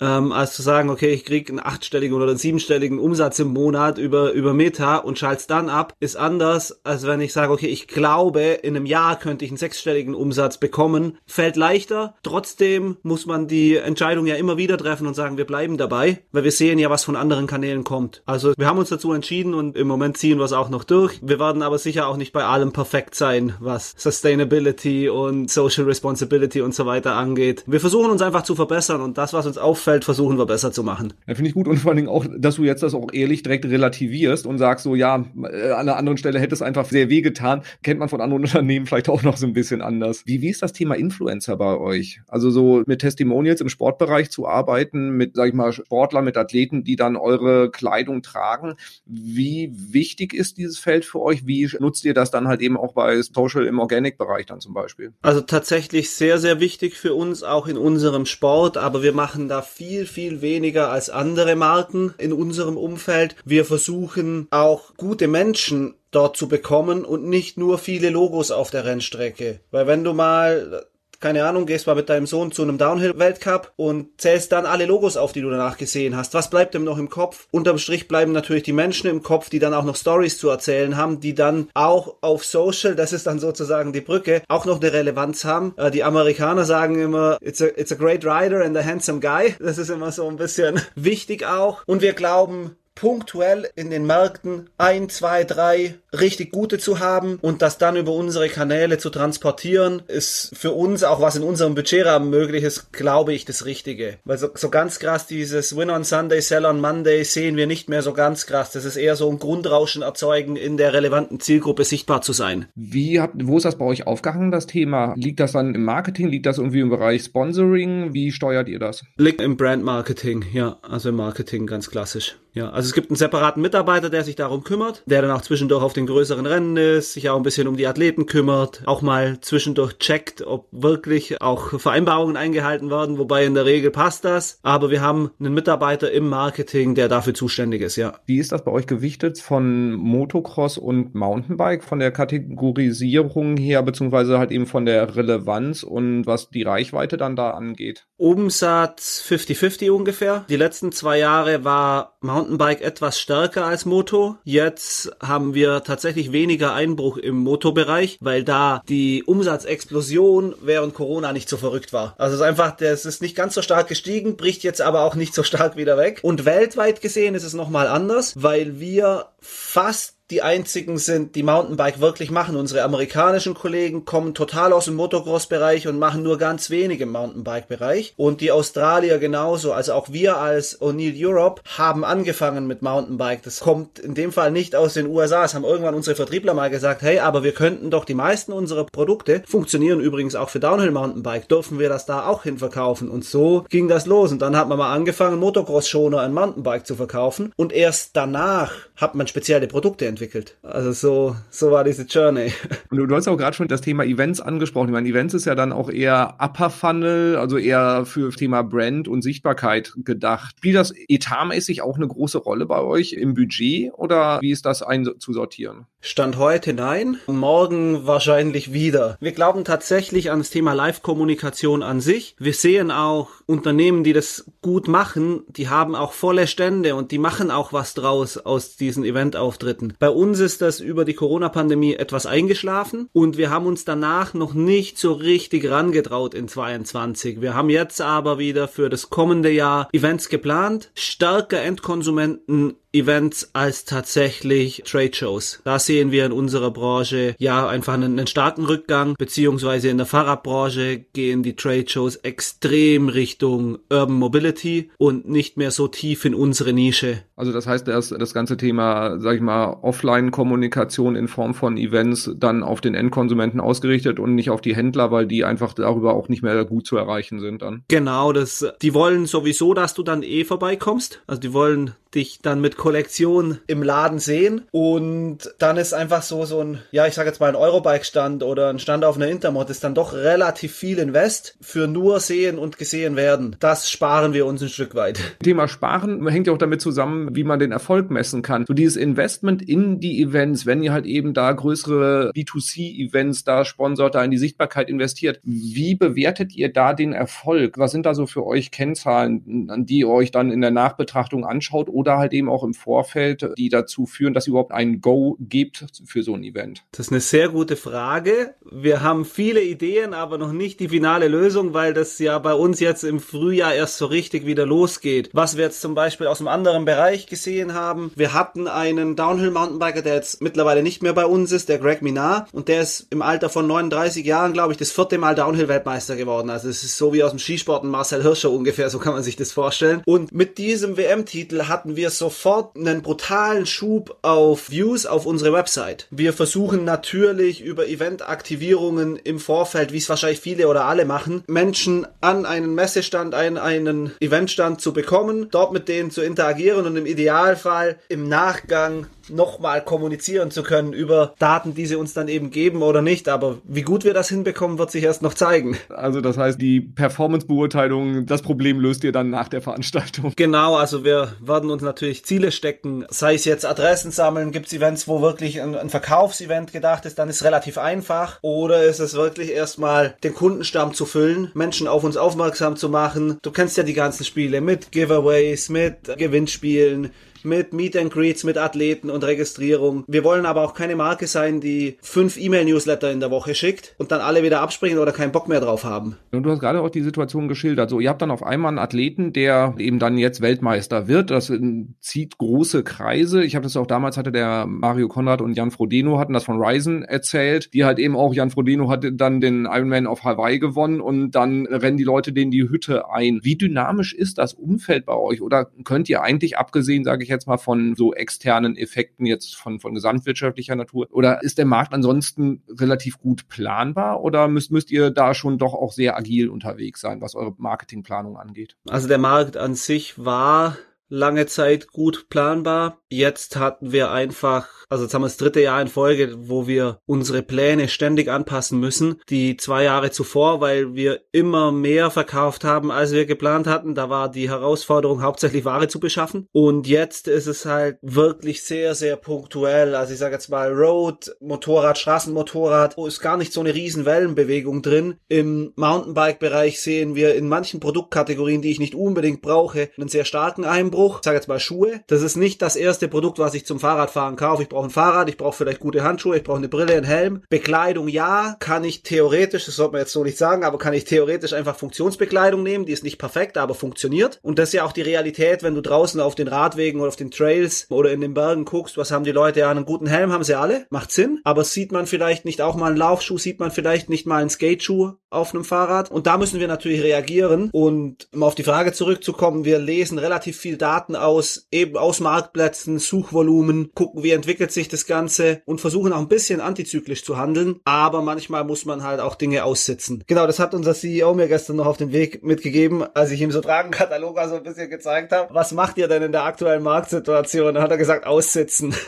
ähm, 0.00 0.32
als 0.32 0.54
zu 0.54 0.62
sagen, 0.62 0.90
okay, 0.90 1.12
ich 1.12 1.24
krieg 1.24 1.48
einen 1.48 1.60
achtstelligen 1.60 2.16
oder 2.16 2.28
einen 2.28 2.38
siebenstelligen 2.38 2.98
Umsatz 2.98 3.38
im 3.38 3.48
Monat 3.48 3.98
über, 3.98 4.32
über 4.32 4.52
Meta 4.52 4.96
und 4.96 5.18
schalt's 5.18 5.46
dann 5.46 5.68
ab, 5.68 5.94
ist 6.00 6.16
anders, 6.16 6.84
als 6.84 7.06
wenn 7.06 7.20
ich 7.20 7.32
sage, 7.32 7.52
okay, 7.52 7.66
ich 7.66 7.86
glaube, 7.86 8.40
in 8.40 8.76
einem 8.76 8.86
Jahr 8.86 9.18
könnte 9.18 9.44
ich 9.44 9.50
einen 9.50 9.58
sechsstelligen 9.58 10.14
Umsatz 10.14 10.58
bekommen. 10.58 11.18
Fällt 11.26 11.56
leichter. 11.56 12.14
Trotzdem 12.22 12.96
muss 13.02 13.26
man 13.26 13.48
die 13.48 13.76
Entscheidung 13.76 14.26
ja 14.26 14.34
immer 14.34 14.56
wieder 14.56 14.78
treffen 14.78 15.06
und 15.06 15.14
sagen, 15.14 15.36
wir 15.36 15.46
bleiben 15.46 15.78
dabei, 15.78 16.22
weil 16.32 16.44
wir 16.44 16.52
sehen 16.52 16.78
ja, 16.78 16.90
was 16.90 17.04
von 17.04 17.16
anderen 17.16 17.46
Kanälen 17.46 17.84
kommt. 17.84 18.22
Also 18.26 18.52
wir 18.56 18.66
haben 18.66 18.78
uns 18.78 18.88
dazu 18.88 19.12
entschieden 19.12 19.54
und 19.54 19.76
im 19.76 19.86
Moment 19.86 20.16
ziehen 20.18 20.38
wir 20.38 20.44
es 20.44 20.52
auch 20.52 20.68
noch 20.68 20.84
durch. 20.84 21.20
Wir 21.22 21.38
werden 21.38 21.62
aber 21.62 21.78
sicher 21.78 22.08
auch 22.08 22.16
nicht 22.16 22.32
bei 22.32 22.44
allem 22.44 22.72
perfekt 22.72 23.14
sein, 23.14 23.54
was 23.60 23.94
Sustainability 23.96 25.08
und 25.08 25.50
Social 25.50 25.84
Responsibility 25.84 26.60
und 26.60 26.74
so 26.74 26.86
weiter 26.86 27.14
angeht. 27.14 27.64
Wir 27.66 27.80
versuchen 27.80 28.10
uns 28.10 28.22
einfach 28.22 28.42
zu 28.42 28.54
verbessern 28.54 29.00
und 29.00 29.18
das, 29.18 29.32
was 29.32 29.46
uns 29.46 29.58
auffällt, 29.58 29.83
Umfeld 29.84 30.06
versuchen 30.06 30.38
wir 30.38 30.46
besser 30.46 30.72
zu 30.72 30.82
machen. 30.82 31.12
Ja, 31.26 31.34
finde 31.34 31.50
ich 31.50 31.54
gut 31.54 31.68
und 31.68 31.76
vor 31.76 31.90
allen 31.90 31.98
Dingen 31.98 32.08
auch, 32.08 32.24
dass 32.38 32.54
du 32.54 32.64
jetzt 32.64 32.82
das 32.82 32.94
auch 32.94 33.12
ehrlich 33.12 33.42
direkt 33.42 33.66
relativierst 33.66 34.46
und 34.46 34.56
sagst 34.56 34.82
so, 34.82 34.94
ja, 34.94 35.16
äh, 35.16 35.72
an 35.72 35.80
einer 35.80 35.96
anderen 35.98 36.16
Stelle 36.16 36.40
hätte 36.40 36.54
es 36.54 36.62
einfach 36.62 36.86
sehr 36.86 37.10
weh 37.10 37.20
getan. 37.20 37.60
Kennt 37.82 38.00
man 38.00 38.08
von 38.08 38.22
anderen 38.22 38.42
Unternehmen 38.44 38.86
vielleicht 38.86 39.10
auch 39.10 39.22
noch 39.22 39.36
so 39.36 39.46
ein 39.46 39.52
bisschen 39.52 39.82
anders. 39.82 40.22
Wie, 40.24 40.40
wie 40.40 40.48
ist 40.48 40.62
das 40.62 40.72
Thema 40.72 40.94
Influencer 40.94 41.58
bei 41.58 41.76
euch? 41.76 42.22
Also 42.28 42.50
so 42.50 42.82
mit 42.86 43.02
Testimonials 43.02 43.60
im 43.60 43.68
Sportbereich 43.68 44.30
zu 44.30 44.48
arbeiten, 44.48 45.10
mit, 45.10 45.36
sag 45.36 45.48
ich 45.48 45.54
mal, 45.54 45.70
Sportlern, 45.70 46.24
mit 46.24 46.38
Athleten, 46.38 46.82
die 46.82 46.96
dann 46.96 47.16
eure 47.16 47.70
Kleidung 47.70 48.22
tragen. 48.22 48.76
Wie 49.04 49.70
wichtig 49.74 50.32
ist 50.32 50.56
dieses 50.56 50.78
Feld 50.78 51.04
für 51.04 51.20
euch? 51.20 51.46
Wie 51.46 51.68
nutzt 51.78 52.06
ihr 52.06 52.14
das 52.14 52.30
dann 52.30 52.48
halt 52.48 52.62
eben 52.62 52.78
auch 52.78 52.94
bei 52.94 53.20
Social 53.20 53.66
im 53.66 53.78
Organic-Bereich 53.78 54.46
dann 54.46 54.60
zum 54.60 54.72
Beispiel? 54.72 55.12
Also 55.20 55.42
tatsächlich 55.42 56.10
sehr, 56.10 56.38
sehr 56.38 56.58
wichtig 56.58 56.94
für 56.94 57.12
uns, 57.12 57.42
auch 57.42 57.66
in 57.66 57.76
unserem 57.76 58.24
Sport, 58.24 58.78
aber 58.78 59.02
wir 59.02 59.12
machen 59.12 59.48
da 59.50 59.60
viel, 59.74 60.06
viel 60.06 60.40
weniger 60.40 60.90
als 60.90 61.10
andere 61.10 61.56
Marken 61.56 62.14
in 62.18 62.32
unserem 62.32 62.76
Umfeld. 62.76 63.34
Wir 63.44 63.64
versuchen 63.64 64.46
auch 64.50 64.94
gute 64.96 65.26
Menschen 65.26 65.94
dort 66.12 66.36
zu 66.36 66.46
bekommen 66.46 67.04
und 67.04 67.24
nicht 67.24 67.58
nur 67.58 67.78
viele 67.78 68.10
Logos 68.10 68.52
auf 68.52 68.70
der 68.70 68.84
Rennstrecke. 68.84 69.58
Weil 69.72 69.88
wenn 69.88 70.04
du 70.04 70.12
mal 70.12 70.86
keine 71.20 71.44
Ahnung, 71.44 71.66
gehst 71.66 71.86
mal 71.86 71.94
mit 71.94 72.08
deinem 72.08 72.26
Sohn 72.26 72.52
zu 72.52 72.62
einem 72.62 72.78
Downhill-Weltcup 72.78 73.72
und 73.76 74.20
zählst 74.20 74.52
dann 74.52 74.66
alle 74.66 74.86
Logos 74.86 75.16
auf, 75.16 75.32
die 75.32 75.40
du 75.40 75.50
danach 75.50 75.76
gesehen 75.76 76.16
hast. 76.16 76.34
Was 76.34 76.50
bleibt 76.50 76.74
dem 76.74 76.84
noch 76.84 76.98
im 76.98 77.08
Kopf? 77.08 77.48
Unterm 77.50 77.78
Strich 77.78 78.08
bleiben 78.08 78.32
natürlich 78.32 78.62
die 78.62 78.72
Menschen 78.72 79.08
im 79.08 79.22
Kopf, 79.22 79.50
die 79.50 79.58
dann 79.58 79.74
auch 79.74 79.84
noch 79.84 79.96
Stories 79.96 80.38
zu 80.38 80.48
erzählen 80.48 80.96
haben, 80.96 81.20
die 81.20 81.34
dann 81.34 81.68
auch 81.74 82.16
auf 82.20 82.44
Social, 82.44 82.94
das 82.94 83.12
ist 83.12 83.26
dann 83.26 83.38
sozusagen 83.38 83.92
die 83.92 84.00
Brücke, 84.00 84.42
auch 84.48 84.64
noch 84.64 84.80
eine 84.80 84.92
Relevanz 84.92 85.44
haben. 85.44 85.74
Äh, 85.76 85.90
die 85.90 86.04
Amerikaner 86.04 86.64
sagen 86.64 87.00
immer, 87.00 87.38
it's 87.40 87.60
a, 87.62 87.66
it's 87.66 87.92
a 87.92 87.96
great 87.96 88.24
rider 88.24 88.64
and 88.64 88.76
a 88.76 88.84
handsome 88.84 89.20
guy. 89.20 89.54
Das 89.58 89.78
ist 89.78 89.90
immer 89.90 90.12
so 90.12 90.28
ein 90.28 90.36
bisschen 90.36 90.80
wichtig 90.94 91.46
auch. 91.46 91.82
Und 91.86 92.02
wir 92.02 92.12
glauben, 92.12 92.76
punktuell 92.94 93.68
in 93.74 93.90
den 93.90 94.06
Märkten 94.06 94.70
ein, 94.78 95.08
zwei, 95.08 95.44
drei 95.44 95.96
richtig 96.12 96.52
gute 96.52 96.78
zu 96.78 97.00
haben 97.00 97.38
und 97.40 97.62
das 97.62 97.78
dann 97.78 97.96
über 97.96 98.12
unsere 98.12 98.48
Kanäle 98.48 98.98
zu 98.98 99.10
transportieren, 99.10 100.02
ist 100.06 100.52
für 100.54 100.72
uns, 100.72 101.02
auch 101.02 101.20
was 101.20 101.36
in 101.36 101.42
unserem 101.42 101.74
Budgetrahmen 101.74 102.30
möglich 102.30 102.64
ist, 102.64 102.92
glaube 102.92 103.32
ich, 103.32 103.44
das 103.44 103.64
Richtige. 103.64 104.18
Weil 104.24 104.38
so, 104.38 104.48
so 104.54 104.70
ganz 104.70 104.98
krass 104.98 105.26
dieses 105.26 105.76
Win 105.76 105.90
on 105.90 106.04
Sunday, 106.04 106.40
Sell 106.40 106.64
on 106.64 106.80
Monday 106.80 107.24
sehen 107.24 107.56
wir 107.56 107.66
nicht 107.66 107.88
mehr 107.88 108.02
so 108.02 108.12
ganz 108.12 108.46
krass. 108.46 108.72
Das 108.72 108.84
ist 108.84 108.96
eher 108.96 109.16
so 109.16 109.30
ein 109.30 109.38
Grundrauschen 109.38 110.02
erzeugen, 110.02 110.56
in 110.56 110.76
der 110.76 110.92
relevanten 110.92 111.40
Zielgruppe 111.40 111.84
sichtbar 111.84 112.22
zu 112.22 112.32
sein. 112.32 112.66
Wie 112.74 113.20
habt, 113.20 113.34
wo 113.46 113.56
ist 113.56 113.64
das 113.64 113.78
bei 113.78 113.84
euch 113.84 114.06
aufgehangen, 114.06 114.50
das 114.50 114.66
Thema? 114.66 115.14
Liegt 115.16 115.40
das 115.40 115.52
dann 115.52 115.74
im 115.74 115.84
Marketing? 115.84 116.28
Liegt 116.28 116.46
das 116.46 116.58
irgendwie 116.58 116.80
im 116.80 116.90
Bereich 116.90 117.24
Sponsoring? 117.24 118.14
Wie 118.14 118.30
steuert 118.32 118.68
ihr 118.68 118.78
das? 118.78 119.04
Liegt 119.16 119.40
im 119.40 119.56
Brand 119.56 119.84
Marketing, 119.84 120.44
ja, 120.52 120.78
also 120.82 121.08
im 121.08 121.16
Marketing 121.16 121.66
ganz 121.66 121.90
klassisch. 121.90 122.36
Ja, 122.54 122.70
also 122.70 122.86
es 122.86 122.94
gibt 122.94 123.10
einen 123.10 123.16
separaten 123.16 123.60
Mitarbeiter, 123.60 124.10
der 124.10 124.22
sich 124.22 124.36
darum 124.36 124.62
kümmert, 124.62 125.02
der 125.06 125.22
dann 125.22 125.32
auch 125.32 125.42
zwischendurch 125.42 125.82
auf 125.82 125.92
den 125.92 126.06
größeren 126.06 126.46
Rennen 126.46 126.76
ist, 126.76 127.14
sich 127.14 127.28
auch 127.28 127.36
ein 127.36 127.42
bisschen 127.42 127.66
um 127.66 127.76
die 127.76 127.86
Athleten 127.88 128.26
kümmert, 128.26 128.82
auch 128.86 129.02
mal 129.02 129.40
zwischendurch 129.40 129.98
checkt, 129.98 130.46
ob 130.46 130.68
wirklich 130.70 131.40
auch 131.42 131.80
Vereinbarungen 131.80 132.36
eingehalten 132.36 132.90
werden, 132.90 133.18
wobei 133.18 133.44
in 133.44 133.54
der 133.54 133.64
Regel 133.64 133.90
passt 133.90 134.24
das. 134.24 134.60
Aber 134.62 134.90
wir 134.90 135.00
haben 135.00 135.32
einen 135.40 135.52
Mitarbeiter 135.52 136.12
im 136.12 136.28
Marketing, 136.28 136.94
der 136.94 137.08
dafür 137.08 137.34
zuständig 137.34 137.82
ist, 137.82 137.96
ja. 137.96 138.20
Wie 138.24 138.38
ist 138.38 138.52
das 138.52 138.64
bei 138.64 138.70
euch 138.70 138.86
gewichtet 138.86 139.40
von 139.40 139.92
Motocross 139.92 140.78
und 140.78 141.14
Mountainbike, 141.14 141.82
von 141.82 141.98
der 141.98 142.12
Kategorisierung 142.12 143.56
her, 143.56 143.82
beziehungsweise 143.82 144.38
halt 144.38 144.52
eben 144.52 144.66
von 144.66 144.86
der 144.86 145.16
Relevanz 145.16 145.82
und 145.82 146.24
was 146.26 146.50
die 146.50 146.62
Reichweite 146.62 147.16
dann 147.16 147.34
da 147.34 147.50
angeht? 147.50 148.06
Umsatz 148.16 149.24
50-50 149.28 149.90
ungefähr. 149.90 150.44
Die 150.48 150.56
letzten 150.56 150.92
zwei 150.92 151.18
Jahre 151.18 151.64
war 151.64 152.16
Mountainbike 152.44 152.82
etwas 152.82 153.18
stärker 153.18 153.64
als 153.64 153.84
Moto. 153.84 154.36
Jetzt 154.44 155.10
haben 155.20 155.54
wir 155.54 155.82
tatsächlich 155.82 156.32
weniger 156.32 156.74
Einbruch 156.74 157.16
im 157.16 157.36
Motobereich, 157.36 158.18
weil 158.20 158.44
da 158.44 158.82
die 158.88 159.24
Umsatzexplosion 159.24 160.54
während 160.60 160.94
Corona 160.94 161.32
nicht 161.32 161.48
so 161.48 161.56
verrückt 161.56 161.92
war. 161.92 162.14
Also 162.18 162.34
es 162.34 162.40
ist 162.40 162.46
einfach, 162.46 162.76
das 162.76 163.06
ist 163.06 163.22
nicht 163.22 163.36
ganz 163.36 163.54
so 163.54 163.62
stark 163.62 163.88
gestiegen, 163.88 164.36
bricht 164.36 164.62
jetzt 164.62 164.82
aber 164.82 165.02
auch 165.02 165.14
nicht 165.14 165.34
so 165.34 165.42
stark 165.42 165.76
wieder 165.76 165.96
weg. 165.96 166.20
Und 166.22 166.44
weltweit 166.44 167.00
gesehen 167.00 167.34
ist 167.34 167.44
es 167.44 167.54
nochmal 167.54 167.86
anders, 167.86 168.34
weil 168.36 168.78
wir 168.78 169.26
fast 169.40 170.14
die 170.30 170.40
einzigen 170.40 170.96
sind, 170.96 171.34
die 171.34 171.42
Mountainbike 171.42 172.00
wirklich 172.00 172.30
machen. 172.30 172.56
Unsere 172.56 172.82
amerikanischen 172.82 173.52
Kollegen 173.52 174.06
kommen 174.06 174.34
total 174.34 174.72
aus 174.72 174.86
dem 174.86 174.94
Motocross-Bereich 174.94 175.86
und 175.86 175.98
machen 175.98 176.22
nur 176.22 176.38
ganz 176.38 176.70
wenig 176.70 177.00
im 177.00 177.12
Mountainbike-Bereich. 177.12 178.14
Und 178.16 178.40
die 178.40 178.50
Australier 178.50 179.18
genauso. 179.18 179.72
Also 179.72 179.92
auch 179.92 180.10
wir 180.10 180.38
als 180.38 180.80
O'Neill 180.80 181.14
Europe 181.14 181.60
haben 181.76 182.04
angefangen 182.04 182.66
mit 182.66 182.80
Mountainbike. 182.80 183.42
Das 183.42 183.60
kommt 183.60 183.98
in 183.98 184.14
dem 184.14 184.32
Fall 184.32 184.50
nicht 184.50 184.74
aus 184.74 184.94
den 184.94 185.08
USA. 185.08 185.44
Es 185.44 185.54
haben 185.54 185.64
irgendwann 185.64 185.94
unsere 185.94 186.16
Vertriebler 186.16 186.54
mal 186.54 186.70
gesagt, 186.70 187.02
hey, 187.02 187.18
aber 187.18 187.44
wir 187.44 187.52
könnten 187.52 187.90
doch 187.90 188.06
die 188.06 188.14
meisten 188.14 188.52
unserer 188.52 188.84
Produkte, 188.84 189.42
funktionieren 189.46 190.00
übrigens 190.00 190.34
auch 190.34 190.48
für 190.48 190.60
Downhill 190.60 190.90
Mountainbike, 190.90 191.48
dürfen 191.48 191.78
wir 191.78 191.88
das 191.90 192.06
da 192.06 192.26
auch 192.26 192.44
hin 192.44 192.58
verkaufen. 192.58 193.10
Und 193.10 193.24
so 193.24 193.66
ging 193.68 193.88
das 193.88 194.06
los. 194.06 194.32
Und 194.32 194.40
dann 194.40 194.56
hat 194.56 194.68
man 194.68 194.78
mal 194.78 194.92
angefangen, 194.92 195.38
Motocross-Schoner 195.38 196.24
in 196.24 196.32
Mountainbike 196.32 196.86
zu 196.86 196.96
verkaufen. 196.96 197.52
Und 197.56 197.74
erst 197.74 198.16
danach 198.16 198.72
hat 198.96 199.14
man 199.14 199.26
spezielle 199.26 199.66
Produkte 199.66 200.06
entwickelt. 200.06 200.23
Also 200.62 200.92
so, 200.92 201.36
so 201.50 201.70
war 201.70 201.84
diese 201.84 202.02
Journey. 202.02 202.52
Und 202.90 202.98
du, 202.98 203.06
du 203.06 203.14
hast 203.14 203.28
auch 203.28 203.36
gerade 203.36 203.56
schon 203.56 203.68
das 203.68 203.80
Thema 203.80 204.04
Events 204.04 204.40
angesprochen. 204.40 204.88
Ich 204.88 204.92
meine, 204.92 205.08
Events 205.08 205.34
ist 205.34 205.44
ja 205.44 205.54
dann 205.54 205.72
auch 205.72 205.90
eher 205.90 206.36
Upper 206.40 206.70
Funnel, 206.70 207.36
also 207.36 207.58
eher 207.58 208.04
für 208.06 208.30
Thema 208.30 208.62
Brand 208.62 209.08
und 209.08 209.22
Sichtbarkeit 209.22 209.94
gedacht. 210.04 210.56
Spielt 210.58 210.76
das 210.76 210.92
etatmäßig 211.08 211.82
auch 211.82 211.96
eine 211.96 212.08
große 212.08 212.38
Rolle 212.38 212.66
bei 212.66 212.80
euch 212.80 213.12
im 213.12 213.34
Budget 213.34 213.92
oder 213.94 214.40
wie 214.40 214.50
ist 214.50 214.66
das 214.66 214.82
einzusortieren? 214.82 215.86
Stand 216.06 216.36
heute 216.36 216.74
nein, 216.74 217.16
morgen 217.26 218.06
wahrscheinlich 218.06 218.74
wieder. 218.74 219.16
Wir 219.20 219.32
glauben 219.32 219.64
tatsächlich 219.64 220.30
an 220.30 220.40
das 220.40 220.50
Thema 220.50 220.74
Live-Kommunikation 220.74 221.82
an 221.82 222.02
sich. 222.02 222.36
Wir 222.38 222.52
sehen 222.52 222.90
auch 222.90 223.30
Unternehmen, 223.46 224.04
die 224.04 224.12
das 224.12 224.44
gut 224.60 224.86
machen, 224.86 225.44
die 225.48 225.70
haben 225.70 225.94
auch 225.94 226.12
volle 226.12 226.46
Stände 226.46 226.94
und 226.94 227.10
die 227.10 227.16
machen 227.16 227.50
auch 227.50 227.72
was 227.72 227.94
draus 227.94 228.36
aus 228.36 228.76
diesen 228.76 229.02
Eventauftritten. 229.02 229.94
Bei 229.98 230.10
uns 230.10 230.40
ist 230.40 230.60
das 230.60 230.78
über 230.78 231.06
die 231.06 231.14
Corona-Pandemie 231.14 231.94
etwas 231.94 232.26
eingeschlafen 232.26 233.08
und 233.14 233.38
wir 233.38 233.48
haben 233.48 233.64
uns 233.64 233.86
danach 233.86 234.34
noch 234.34 234.52
nicht 234.52 234.98
so 234.98 235.14
richtig 235.14 235.70
rangetraut 235.70 236.34
in 236.34 236.48
22. 236.48 237.40
Wir 237.40 237.54
haben 237.54 237.70
jetzt 237.70 238.02
aber 238.02 238.38
wieder 238.38 238.68
für 238.68 238.90
das 238.90 239.08
kommende 239.08 239.50
Jahr 239.50 239.88
Events 239.92 240.28
geplant, 240.28 240.90
stärker 240.94 241.62
Endkonsumenten 241.62 242.74
Events 242.94 243.50
als 243.52 243.84
tatsächlich 243.84 244.82
Trade 244.86 245.12
Shows. 245.12 245.60
Da 245.64 245.78
sehen 245.78 246.12
wir 246.12 246.26
in 246.26 246.32
unserer 246.32 246.70
Branche 246.70 247.34
ja 247.38 247.66
einfach 247.66 247.94
einen, 247.94 248.18
einen 248.18 248.26
starken 248.26 248.64
Rückgang, 248.64 249.14
beziehungsweise 249.18 249.88
in 249.88 249.96
der 249.96 250.06
Fahrradbranche 250.06 251.04
gehen 251.12 251.42
die 251.42 251.56
Trade 251.56 251.88
Shows 251.88 252.16
extrem 252.16 253.08
Richtung 253.08 253.78
Urban 253.90 254.16
Mobility 254.16 254.90
und 254.96 255.28
nicht 255.28 255.56
mehr 255.56 255.70
so 255.70 255.88
tief 255.88 256.24
in 256.24 256.34
unsere 256.34 256.72
Nische. 256.72 257.22
Also 257.36 257.52
das 257.52 257.66
heißt, 257.66 257.88
dass 257.88 258.10
das 258.10 258.32
ganze 258.32 258.56
Thema, 258.56 259.18
sag 259.18 259.34
ich 259.34 259.40
mal, 259.40 259.78
Offline-Kommunikation 259.82 261.16
in 261.16 261.26
Form 261.26 261.54
von 261.54 261.76
Events 261.76 262.30
dann 262.36 262.62
auf 262.62 262.80
den 262.80 262.94
Endkonsumenten 262.94 263.60
ausgerichtet 263.60 264.20
und 264.20 264.36
nicht 264.36 264.50
auf 264.50 264.60
die 264.60 264.76
Händler, 264.76 265.10
weil 265.10 265.26
die 265.26 265.44
einfach 265.44 265.72
darüber 265.72 266.14
auch 266.14 266.28
nicht 266.28 266.42
mehr 266.42 266.64
gut 266.64 266.86
zu 266.86 266.96
erreichen 266.96 267.40
sind 267.40 267.62
dann. 267.62 267.82
Genau, 267.88 268.32
das, 268.32 268.64
die 268.82 268.94
wollen 268.94 269.26
sowieso, 269.26 269.74
dass 269.74 269.94
du 269.94 270.04
dann 270.04 270.22
eh 270.22 270.44
vorbeikommst. 270.44 271.22
Also 271.26 271.40
die 271.40 271.52
wollen 271.52 271.94
dich 272.14 272.40
dann 272.42 272.60
mit 272.60 272.76
Kollektion 272.76 273.58
im 273.66 273.82
Laden 273.82 274.18
sehen 274.18 274.62
und 274.70 275.54
dann 275.58 275.76
ist 275.76 275.92
einfach 275.92 276.22
so 276.22 276.44
so 276.44 276.60
ein, 276.60 276.78
ja, 276.90 277.06
ich 277.06 277.14
sage 277.14 277.28
jetzt 277.28 277.40
mal 277.40 277.48
ein 277.48 277.56
Eurobike-Stand 277.56 278.42
oder 278.42 278.68
ein 278.70 278.78
Stand 278.78 279.04
auf 279.04 279.16
einer 279.16 279.28
Intermod 279.28 279.70
ist 279.70 279.84
dann 279.84 279.94
doch 279.94 280.12
relativ 280.12 280.74
viel 280.74 280.98
Invest 280.98 281.56
für 281.60 281.86
nur 281.86 282.20
sehen 282.20 282.58
und 282.58 282.78
gesehen 282.78 283.16
werden. 283.16 283.56
Das 283.60 283.90
sparen 283.90 284.32
wir 284.32 284.46
uns 284.46 284.62
ein 284.62 284.68
Stück 284.68 284.94
weit. 284.94 285.20
Thema 285.42 285.68
Sparen 285.68 286.26
hängt 286.28 286.46
ja 286.46 286.52
auch 286.52 286.58
damit 286.58 286.80
zusammen, 286.80 287.34
wie 287.34 287.44
man 287.44 287.58
den 287.58 287.72
Erfolg 287.72 288.10
messen 288.10 288.42
kann. 288.42 288.64
So 288.66 288.74
dieses 288.74 288.96
Investment 288.96 289.62
in 289.62 290.00
die 290.00 290.22
Events, 290.22 290.66
wenn 290.66 290.82
ihr 290.82 290.92
halt 290.92 291.06
eben 291.06 291.34
da 291.34 291.50
größere 291.52 292.30
B2C-Events 292.34 293.44
da 293.44 293.64
sponsort, 293.64 294.14
da 294.14 294.24
in 294.24 294.30
die 294.30 294.38
Sichtbarkeit 294.38 294.88
investiert, 294.88 295.40
wie 295.42 295.94
bewertet 295.94 296.54
ihr 296.54 296.72
da 296.72 296.92
den 296.92 297.12
Erfolg? 297.12 297.78
Was 297.78 297.92
sind 297.92 298.06
da 298.06 298.14
so 298.14 298.26
für 298.26 298.46
euch 298.46 298.70
Kennzahlen, 298.70 299.68
an 299.70 299.86
die 299.86 300.00
ihr 300.00 300.08
euch 300.08 300.30
dann 300.30 300.50
in 300.50 300.60
der 300.60 300.70
Nachbetrachtung 300.70 301.44
anschaut 301.44 301.88
oder 301.88 302.03
halt 302.06 302.32
eben 302.32 302.48
auch 302.48 302.62
im 302.62 302.74
Vorfeld, 302.74 303.48
die 303.58 303.68
dazu 303.68 304.06
führen, 304.06 304.34
dass 304.34 304.46
überhaupt 304.46 304.72
ein 304.72 305.00
Go 305.00 305.36
gibt 305.40 305.86
für 306.04 306.22
so 306.22 306.34
ein 306.34 306.44
Event? 306.44 306.84
Das 306.92 307.06
ist 307.06 307.12
eine 307.12 307.20
sehr 307.20 307.48
gute 307.48 307.76
Frage. 307.76 308.54
Wir 308.70 309.02
haben 309.02 309.24
viele 309.24 309.62
Ideen, 309.62 310.14
aber 310.14 310.38
noch 310.38 310.52
nicht 310.52 310.80
die 310.80 310.88
finale 310.88 311.28
Lösung, 311.28 311.74
weil 311.74 311.94
das 311.94 312.18
ja 312.18 312.38
bei 312.38 312.54
uns 312.54 312.80
jetzt 312.80 313.04
im 313.04 313.20
Frühjahr 313.20 313.74
erst 313.74 313.98
so 313.98 314.06
richtig 314.06 314.46
wieder 314.46 314.66
losgeht. 314.66 315.30
Was 315.32 315.56
wir 315.56 315.64
jetzt 315.64 315.80
zum 315.80 315.94
Beispiel 315.94 316.26
aus 316.26 316.40
einem 316.40 316.48
anderen 316.48 316.84
Bereich 316.84 317.26
gesehen 317.26 317.74
haben, 317.74 318.12
wir 318.14 318.32
hatten 318.32 318.68
einen 318.68 319.16
Downhill 319.16 319.50
Mountainbiker, 319.50 320.02
der 320.02 320.14
jetzt 320.14 320.42
mittlerweile 320.42 320.82
nicht 320.82 321.02
mehr 321.02 321.12
bei 321.12 321.26
uns 321.26 321.52
ist, 321.52 321.68
der 321.68 321.78
Greg 321.78 322.02
Minar, 322.02 322.46
und 322.52 322.68
der 322.68 322.82
ist 322.82 323.06
im 323.10 323.22
Alter 323.22 323.48
von 323.48 323.66
39 323.66 324.24
Jahren, 324.24 324.52
glaube 324.52 324.72
ich, 324.72 324.78
das 324.78 324.92
vierte 324.92 325.18
Mal 325.18 325.34
Downhill 325.34 325.68
Weltmeister 325.68 326.16
geworden. 326.16 326.50
Also 326.50 326.68
es 326.68 326.84
ist 326.84 326.96
so 326.96 327.12
wie 327.12 327.22
aus 327.22 327.30
dem 327.30 327.38
Skisport 327.38 327.84
Marcel 327.84 328.22
Hirscher 328.22 328.50
ungefähr, 328.50 328.90
so 328.90 328.98
kann 328.98 329.14
man 329.14 329.22
sich 329.22 329.36
das 329.36 329.52
vorstellen. 329.52 330.02
Und 330.06 330.32
mit 330.32 330.58
diesem 330.58 330.96
WM-Titel 330.96 331.64
hatten 331.64 331.93
wir 331.96 332.10
sofort 332.10 332.76
einen 332.76 333.02
brutalen 333.02 333.66
Schub 333.66 334.18
auf 334.22 334.70
Views 334.70 335.06
auf 335.06 335.26
unsere 335.26 335.52
Website. 335.52 336.06
Wir 336.10 336.32
versuchen 336.32 336.84
natürlich 336.84 337.62
über 337.62 337.86
Eventaktivierungen 337.86 339.16
im 339.16 339.38
Vorfeld, 339.38 339.92
wie 339.92 339.98
es 339.98 340.08
wahrscheinlich 340.08 340.40
viele 340.40 340.68
oder 340.68 340.84
alle 340.86 341.04
machen, 341.04 341.44
Menschen 341.46 342.06
an 342.20 342.46
einen 342.46 342.74
Messestand, 342.74 343.34
einen, 343.34 343.58
einen 343.58 344.12
Eventstand 344.20 344.80
zu 344.80 344.92
bekommen, 344.92 345.48
dort 345.50 345.72
mit 345.72 345.88
denen 345.88 346.10
zu 346.10 346.22
interagieren 346.22 346.86
und 346.86 346.96
im 346.96 347.06
Idealfall 347.06 347.98
im 348.08 348.28
Nachgang 348.28 349.06
nochmal 349.28 349.82
kommunizieren 349.82 350.50
zu 350.50 350.62
können 350.62 350.92
über 350.92 351.34
Daten, 351.38 351.74
die 351.74 351.86
sie 351.86 351.96
uns 351.96 352.14
dann 352.14 352.28
eben 352.28 352.50
geben 352.50 352.82
oder 352.82 353.02
nicht. 353.02 353.28
Aber 353.28 353.58
wie 353.64 353.82
gut 353.82 354.04
wir 354.04 354.14
das 354.14 354.28
hinbekommen, 354.28 354.78
wird 354.78 354.90
sich 354.90 355.04
erst 355.04 355.22
noch 355.22 355.34
zeigen. 355.34 355.76
Also 355.88 356.20
das 356.20 356.36
heißt, 356.36 356.60
die 356.60 356.80
Performance-Beurteilung, 356.80 358.26
das 358.26 358.42
Problem 358.42 358.80
löst 358.80 359.04
ihr 359.04 359.12
dann 359.12 359.30
nach 359.30 359.48
der 359.48 359.62
Veranstaltung. 359.62 360.32
Genau, 360.36 360.76
also 360.76 361.04
wir 361.04 361.34
werden 361.40 361.70
uns 361.70 361.82
natürlich 361.82 362.24
Ziele 362.24 362.52
stecken, 362.52 363.04
sei 363.08 363.34
es 363.34 363.44
jetzt 363.44 363.66
Adressen 363.66 364.10
sammeln, 364.10 364.52
gibt 364.52 364.66
es 364.66 364.72
Events, 364.72 365.08
wo 365.08 365.22
wirklich 365.22 365.60
ein, 365.60 365.74
ein 365.74 365.90
Verkaufsevent 365.90 366.72
gedacht 366.72 367.04
ist, 367.06 367.18
dann 367.18 367.28
ist 367.28 367.36
es 367.36 367.44
relativ 367.44 367.78
einfach. 367.78 368.38
Oder 368.42 368.84
ist 368.84 369.00
es 369.00 369.14
wirklich 369.14 369.50
erstmal 369.50 370.16
den 370.22 370.34
Kundenstamm 370.34 370.94
zu 370.94 371.06
füllen, 371.06 371.50
Menschen 371.54 371.88
auf 371.88 372.04
uns 372.04 372.16
aufmerksam 372.16 372.76
zu 372.76 372.88
machen. 372.88 373.38
Du 373.42 373.50
kennst 373.50 373.76
ja 373.76 373.82
die 373.82 373.94
ganzen 373.94 374.24
Spiele 374.24 374.60
mit 374.60 374.92
Giveaways, 374.92 375.68
mit 375.68 376.16
Gewinnspielen, 376.18 377.10
mit 377.44 377.72
Meet 377.72 377.96
and 377.96 378.12
Greets, 378.12 378.44
mit 378.44 378.58
Athleten 378.58 379.10
und 379.10 379.24
Registrierung. 379.24 380.04
Wir 380.06 380.24
wollen 380.24 380.46
aber 380.46 380.62
auch 380.62 380.74
keine 380.74 380.96
Marke 380.96 381.26
sein, 381.26 381.60
die 381.60 381.98
fünf 382.02 382.36
E-Mail-Newsletter 382.36 383.10
in 383.10 383.20
der 383.20 383.30
Woche 383.30 383.54
schickt 383.54 383.94
und 383.98 384.12
dann 384.12 384.20
alle 384.20 384.42
wieder 384.42 384.60
abspringen 384.60 384.98
oder 384.98 385.12
keinen 385.12 385.32
Bock 385.32 385.48
mehr 385.48 385.60
drauf 385.60 385.84
haben. 385.84 386.16
Und 386.32 386.42
du 386.42 386.50
hast 386.50 386.60
gerade 386.60 386.80
auch 386.80 386.90
die 386.90 387.02
Situation 387.02 387.48
geschildert. 387.48 387.90
So, 387.90 388.00
ihr 388.00 388.08
habt 388.08 388.22
dann 388.22 388.30
auf 388.30 388.42
einmal 388.42 388.70
einen 388.70 388.78
Athleten, 388.78 389.32
der 389.32 389.74
eben 389.78 389.98
dann 389.98 390.18
jetzt 390.18 390.40
Weltmeister 390.40 391.08
wird. 391.08 391.30
Das 391.30 391.52
zieht 392.00 392.38
große 392.38 392.82
Kreise. 392.82 393.44
Ich 393.44 393.54
habe 393.54 393.64
das 393.64 393.76
auch 393.76 393.86
damals 393.86 394.16
hatte 394.16 394.32
der 394.32 394.66
Mario 394.66 395.08
Konrad 395.08 395.40
und 395.40 395.54
Jan 395.54 395.70
Frodeno 395.70 396.18
hatten 396.18 396.32
das 396.32 396.44
von 396.44 396.60
Ryzen 396.60 397.02
erzählt, 397.02 397.72
die 397.74 397.84
halt 397.84 397.98
eben 397.98 398.16
auch 398.16 398.34
Jan 398.34 398.50
Frodeno 398.50 398.88
hatte 398.88 399.12
dann 399.12 399.40
den 399.40 399.66
Ironman 399.66 400.06
auf 400.06 400.24
Hawaii 400.24 400.58
gewonnen 400.58 401.00
und 401.00 401.32
dann 401.32 401.66
rennen 401.66 401.96
die 401.96 402.04
Leute 402.04 402.32
denen 402.32 402.50
die 402.50 402.68
Hütte 402.68 403.10
ein. 403.10 403.40
Wie 403.42 403.56
dynamisch 403.56 404.14
ist 404.14 404.38
das 404.38 404.54
Umfeld 404.54 405.06
bei 405.06 405.14
euch? 405.14 405.42
Oder 405.42 405.70
könnt 405.84 406.08
ihr 406.08 406.22
eigentlich 406.22 406.56
abgesehen, 406.58 407.04
sage 407.04 407.22
ich 407.24 407.30
jetzt 407.34 407.46
mal 407.46 407.58
von 407.58 407.94
so 407.94 408.14
externen 408.14 408.76
Effekten 408.76 409.26
jetzt 409.26 409.56
von, 409.56 409.80
von 409.80 409.94
gesamtwirtschaftlicher 409.94 410.76
Natur? 410.76 411.08
Oder 411.10 411.42
ist 411.42 411.58
der 411.58 411.66
Markt 411.66 411.92
ansonsten 411.92 412.62
relativ 412.68 413.18
gut 413.18 413.48
planbar 413.48 414.22
oder 414.22 414.48
müsst, 414.48 414.70
müsst 414.70 414.90
ihr 414.90 415.10
da 415.10 415.34
schon 415.34 415.58
doch 415.58 415.74
auch 415.74 415.92
sehr 415.92 416.16
agil 416.16 416.48
unterwegs 416.48 417.00
sein, 417.00 417.20
was 417.20 417.34
eure 417.34 417.54
Marketingplanung 417.58 418.36
angeht? 418.36 418.76
Also 418.88 419.08
der 419.08 419.18
Markt 419.18 419.56
an 419.56 419.74
sich 419.74 420.24
war 420.24 420.76
lange 421.08 421.46
Zeit 421.46 421.88
gut 421.88 422.28
planbar. 422.28 422.98
Jetzt 423.08 423.56
hatten 423.56 423.92
wir 423.92 424.10
einfach, 424.10 424.68
also 424.88 425.04
jetzt 425.04 425.14
haben 425.14 425.22
wir 425.22 425.26
das 425.26 425.36
dritte 425.36 425.60
Jahr 425.60 425.80
in 425.80 425.88
Folge, 425.88 426.34
wo 426.48 426.66
wir 426.66 426.98
unsere 427.06 427.42
Pläne 427.42 427.88
ständig 427.88 428.28
anpassen 428.28 428.80
müssen. 428.80 429.20
Die 429.28 429.56
zwei 429.56 429.84
Jahre 429.84 430.10
zuvor, 430.10 430.60
weil 430.60 430.94
wir 430.94 431.20
immer 431.30 431.70
mehr 431.70 432.10
verkauft 432.10 432.64
haben, 432.64 432.90
als 432.90 433.12
wir 433.12 433.26
geplant 433.26 433.66
hatten. 433.66 433.94
Da 433.94 434.10
war 434.10 434.30
die 434.30 434.48
Herausforderung 434.48 435.22
hauptsächlich 435.22 435.64
Ware 435.64 435.86
zu 435.86 436.00
beschaffen. 436.00 436.48
Und 436.50 436.88
jetzt 436.88 437.28
ist 437.28 437.46
es 437.46 437.66
halt 437.66 437.98
wirklich 438.02 438.64
sehr, 438.64 438.94
sehr 438.94 439.16
punktuell. 439.16 439.94
Also 439.94 440.14
ich 440.14 440.18
sage 440.18 440.34
jetzt 440.34 440.48
mal 440.48 440.72
Road, 440.72 441.36
Motorrad, 441.40 441.98
Straßenmotorrad, 441.98 442.96
wo 442.96 443.06
ist 443.06 443.20
gar 443.20 443.36
nicht 443.36 443.52
so 443.52 443.60
eine 443.60 443.74
riesen 443.74 444.04
Wellenbewegung 444.04 444.82
drin. 444.82 445.16
Im 445.28 445.72
Mountainbike-Bereich 445.76 446.80
sehen 446.80 447.14
wir 447.14 447.36
in 447.36 447.48
manchen 447.48 447.78
Produktkategorien, 447.78 448.62
die 448.62 448.72
ich 448.72 448.80
nicht 448.80 448.96
unbedingt 448.96 449.42
brauche, 449.42 449.90
einen 449.96 450.08
sehr 450.08 450.24
starken 450.24 450.64
Einbruch. 450.64 450.93
Ich 451.18 451.24
sage 451.24 451.36
jetzt 451.36 451.48
mal 451.48 451.60
Schuhe. 451.60 452.00
Das 452.06 452.22
ist 452.22 452.36
nicht 452.36 452.62
das 452.62 452.76
erste 452.76 453.08
Produkt, 453.08 453.38
was 453.38 453.54
ich 453.54 453.66
zum 453.66 453.80
Fahrradfahren 453.80 454.36
kaufe. 454.36 454.62
Ich 454.62 454.68
brauche 454.68 454.86
ein 454.86 454.90
Fahrrad, 454.90 455.28
ich 455.28 455.36
brauche 455.36 455.56
vielleicht 455.56 455.80
gute 455.80 456.02
Handschuhe, 456.02 456.36
ich 456.36 456.44
brauche 456.44 456.58
eine 456.58 456.68
Brille, 456.68 456.94
einen 456.94 457.04
Helm. 457.04 457.42
Bekleidung 457.48 458.08
ja, 458.08 458.56
kann 458.60 458.84
ich 458.84 459.02
theoretisch, 459.02 459.66
das 459.66 459.76
sollte 459.76 459.92
man 459.92 460.00
jetzt 460.02 460.12
so 460.12 460.24
nicht 460.24 460.38
sagen, 460.38 460.64
aber 460.64 460.78
kann 460.78 460.94
ich 460.94 461.04
theoretisch 461.04 461.52
einfach 461.52 461.76
Funktionsbekleidung 461.76 462.62
nehmen. 462.62 462.86
Die 462.86 462.92
ist 462.92 463.04
nicht 463.04 463.18
perfekt, 463.18 463.58
aber 463.58 463.74
funktioniert. 463.74 464.38
Und 464.42 464.58
das 464.58 464.70
ist 464.70 464.74
ja 464.74 464.84
auch 464.84 464.92
die 464.92 465.02
Realität, 465.02 465.62
wenn 465.62 465.74
du 465.74 465.80
draußen 465.80 466.20
auf 466.20 466.34
den 466.34 466.48
Radwegen 466.48 467.00
oder 467.00 467.08
auf 467.08 467.16
den 467.16 467.30
Trails 467.30 467.86
oder 467.90 468.12
in 468.12 468.20
den 468.20 468.34
Bergen 468.34 468.64
guckst, 468.64 468.96
was 468.96 469.10
haben 469.10 469.24
die 469.24 469.32
Leute 469.32 469.60
ja, 469.60 469.70
einen 469.70 469.84
guten 469.84 470.06
Helm 470.06 470.32
haben 470.32 470.44
sie 470.44 470.54
alle, 470.54 470.86
macht 470.90 471.12
Sinn. 471.12 471.40
Aber 471.44 471.64
sieht 471.64 471.92
man 471.92 472.06
vielleicht 472.06 472.44
nicht 472.44 472.60
auch 472.60 472.76
mal 472.76 472.88
einen 472.88 472.96
Laufschuh, 472.96 473.38
sieht 473.38 473.60
man 473.60 473.70
vielleicht 473.70 474.08
nicht 474.08 474.26
mal 474.26 474.40
einen 474.40 474.50
Skateschuh 474.50 475.14
auf 475.34 475.54
einem 475.54 475.64
Fahrrad. 475.64 476.10
Und 476.10 476.26
da 476.26 476.38
müssen 476.38 476.60
wir 476.60 476.68
natürlich 476.68 477.02
reagieren. 477.02 477.70
Und 477.72 478.28
um 478.32 478.42
auf 478.42 478.54
die 478.54 478.62
Frage 478.62 478.92
zurückzukommen, 478.92 479.64
wir 479.64 479.78
lesen 479.78 480.18
relativ 480.18 480.56
viel 480.56 480.76
Daten 480.76 481.16
aus, 481.16 481.66
eben 481.70 481.96
aus 481.96 482.20
Marktplätzen, 482.20 482.98
Suchvolumen, 482.98 483.90
gucken, 483.94 484.22
wie 484.22 484.30
entwickelt 484.30 484.72
sich 484.72 484.88
das 484.88 485.06
Ganze 485.06 485.62
und 485.64 485.80
versuchen 485.80 486.12
auch 486.12 486.18
ein 486.18 486.28
bisschen 486.28 486.60
antizyklisch 486.60 487.24
zu 487.24 487.36
handeln. 487.36 487.80
Aber 487.84 488.22
manchmal 488.22 488.64
muss 488.64 488.84
man 488.84 489.02
halt 489.02 489.20
auch 489.20 489.34
Dinge 489.34 489.64
aussitzen. 489.64 490.24
Genau, 490.26 490.46
das 490.46 490.58
hat 490.58 490.74
unser 490.74 490.94
CEO 490.94 491.34
mir 491.34 491.48
gestern 491.48 491.76
noch 491.76 491.86
auf 491.86 491.96
den 491.96 492.12
Weg 492.12 492.42
mitgegeben, 492.42 493.04
als 493.14 493.30
ich 493.30 493.40
ihm 493.40 493.50
so 493.50 493.60
Tragenkatalog 493.60 494.38
so 494.48 494.56
ein 494.56 494.62
bisschen 494.62 494.90
gezeigt 494.90 495.32
habe. 495.32 495.54
Was 495.54 495.72
macht 495.72 495.96
ihr 495.98 496.08
denn 496.08 496.22
in 496.22 496.32
der 496.32 496.44
aktuellen 496.44 496.82
Marktsituation? 496.82 497.74
Dann 497.74 497.82
hat 497.82 497.90
er 497.90 497.98
gesagt, 497.98 498.26
aussitzen. 498.26 498.94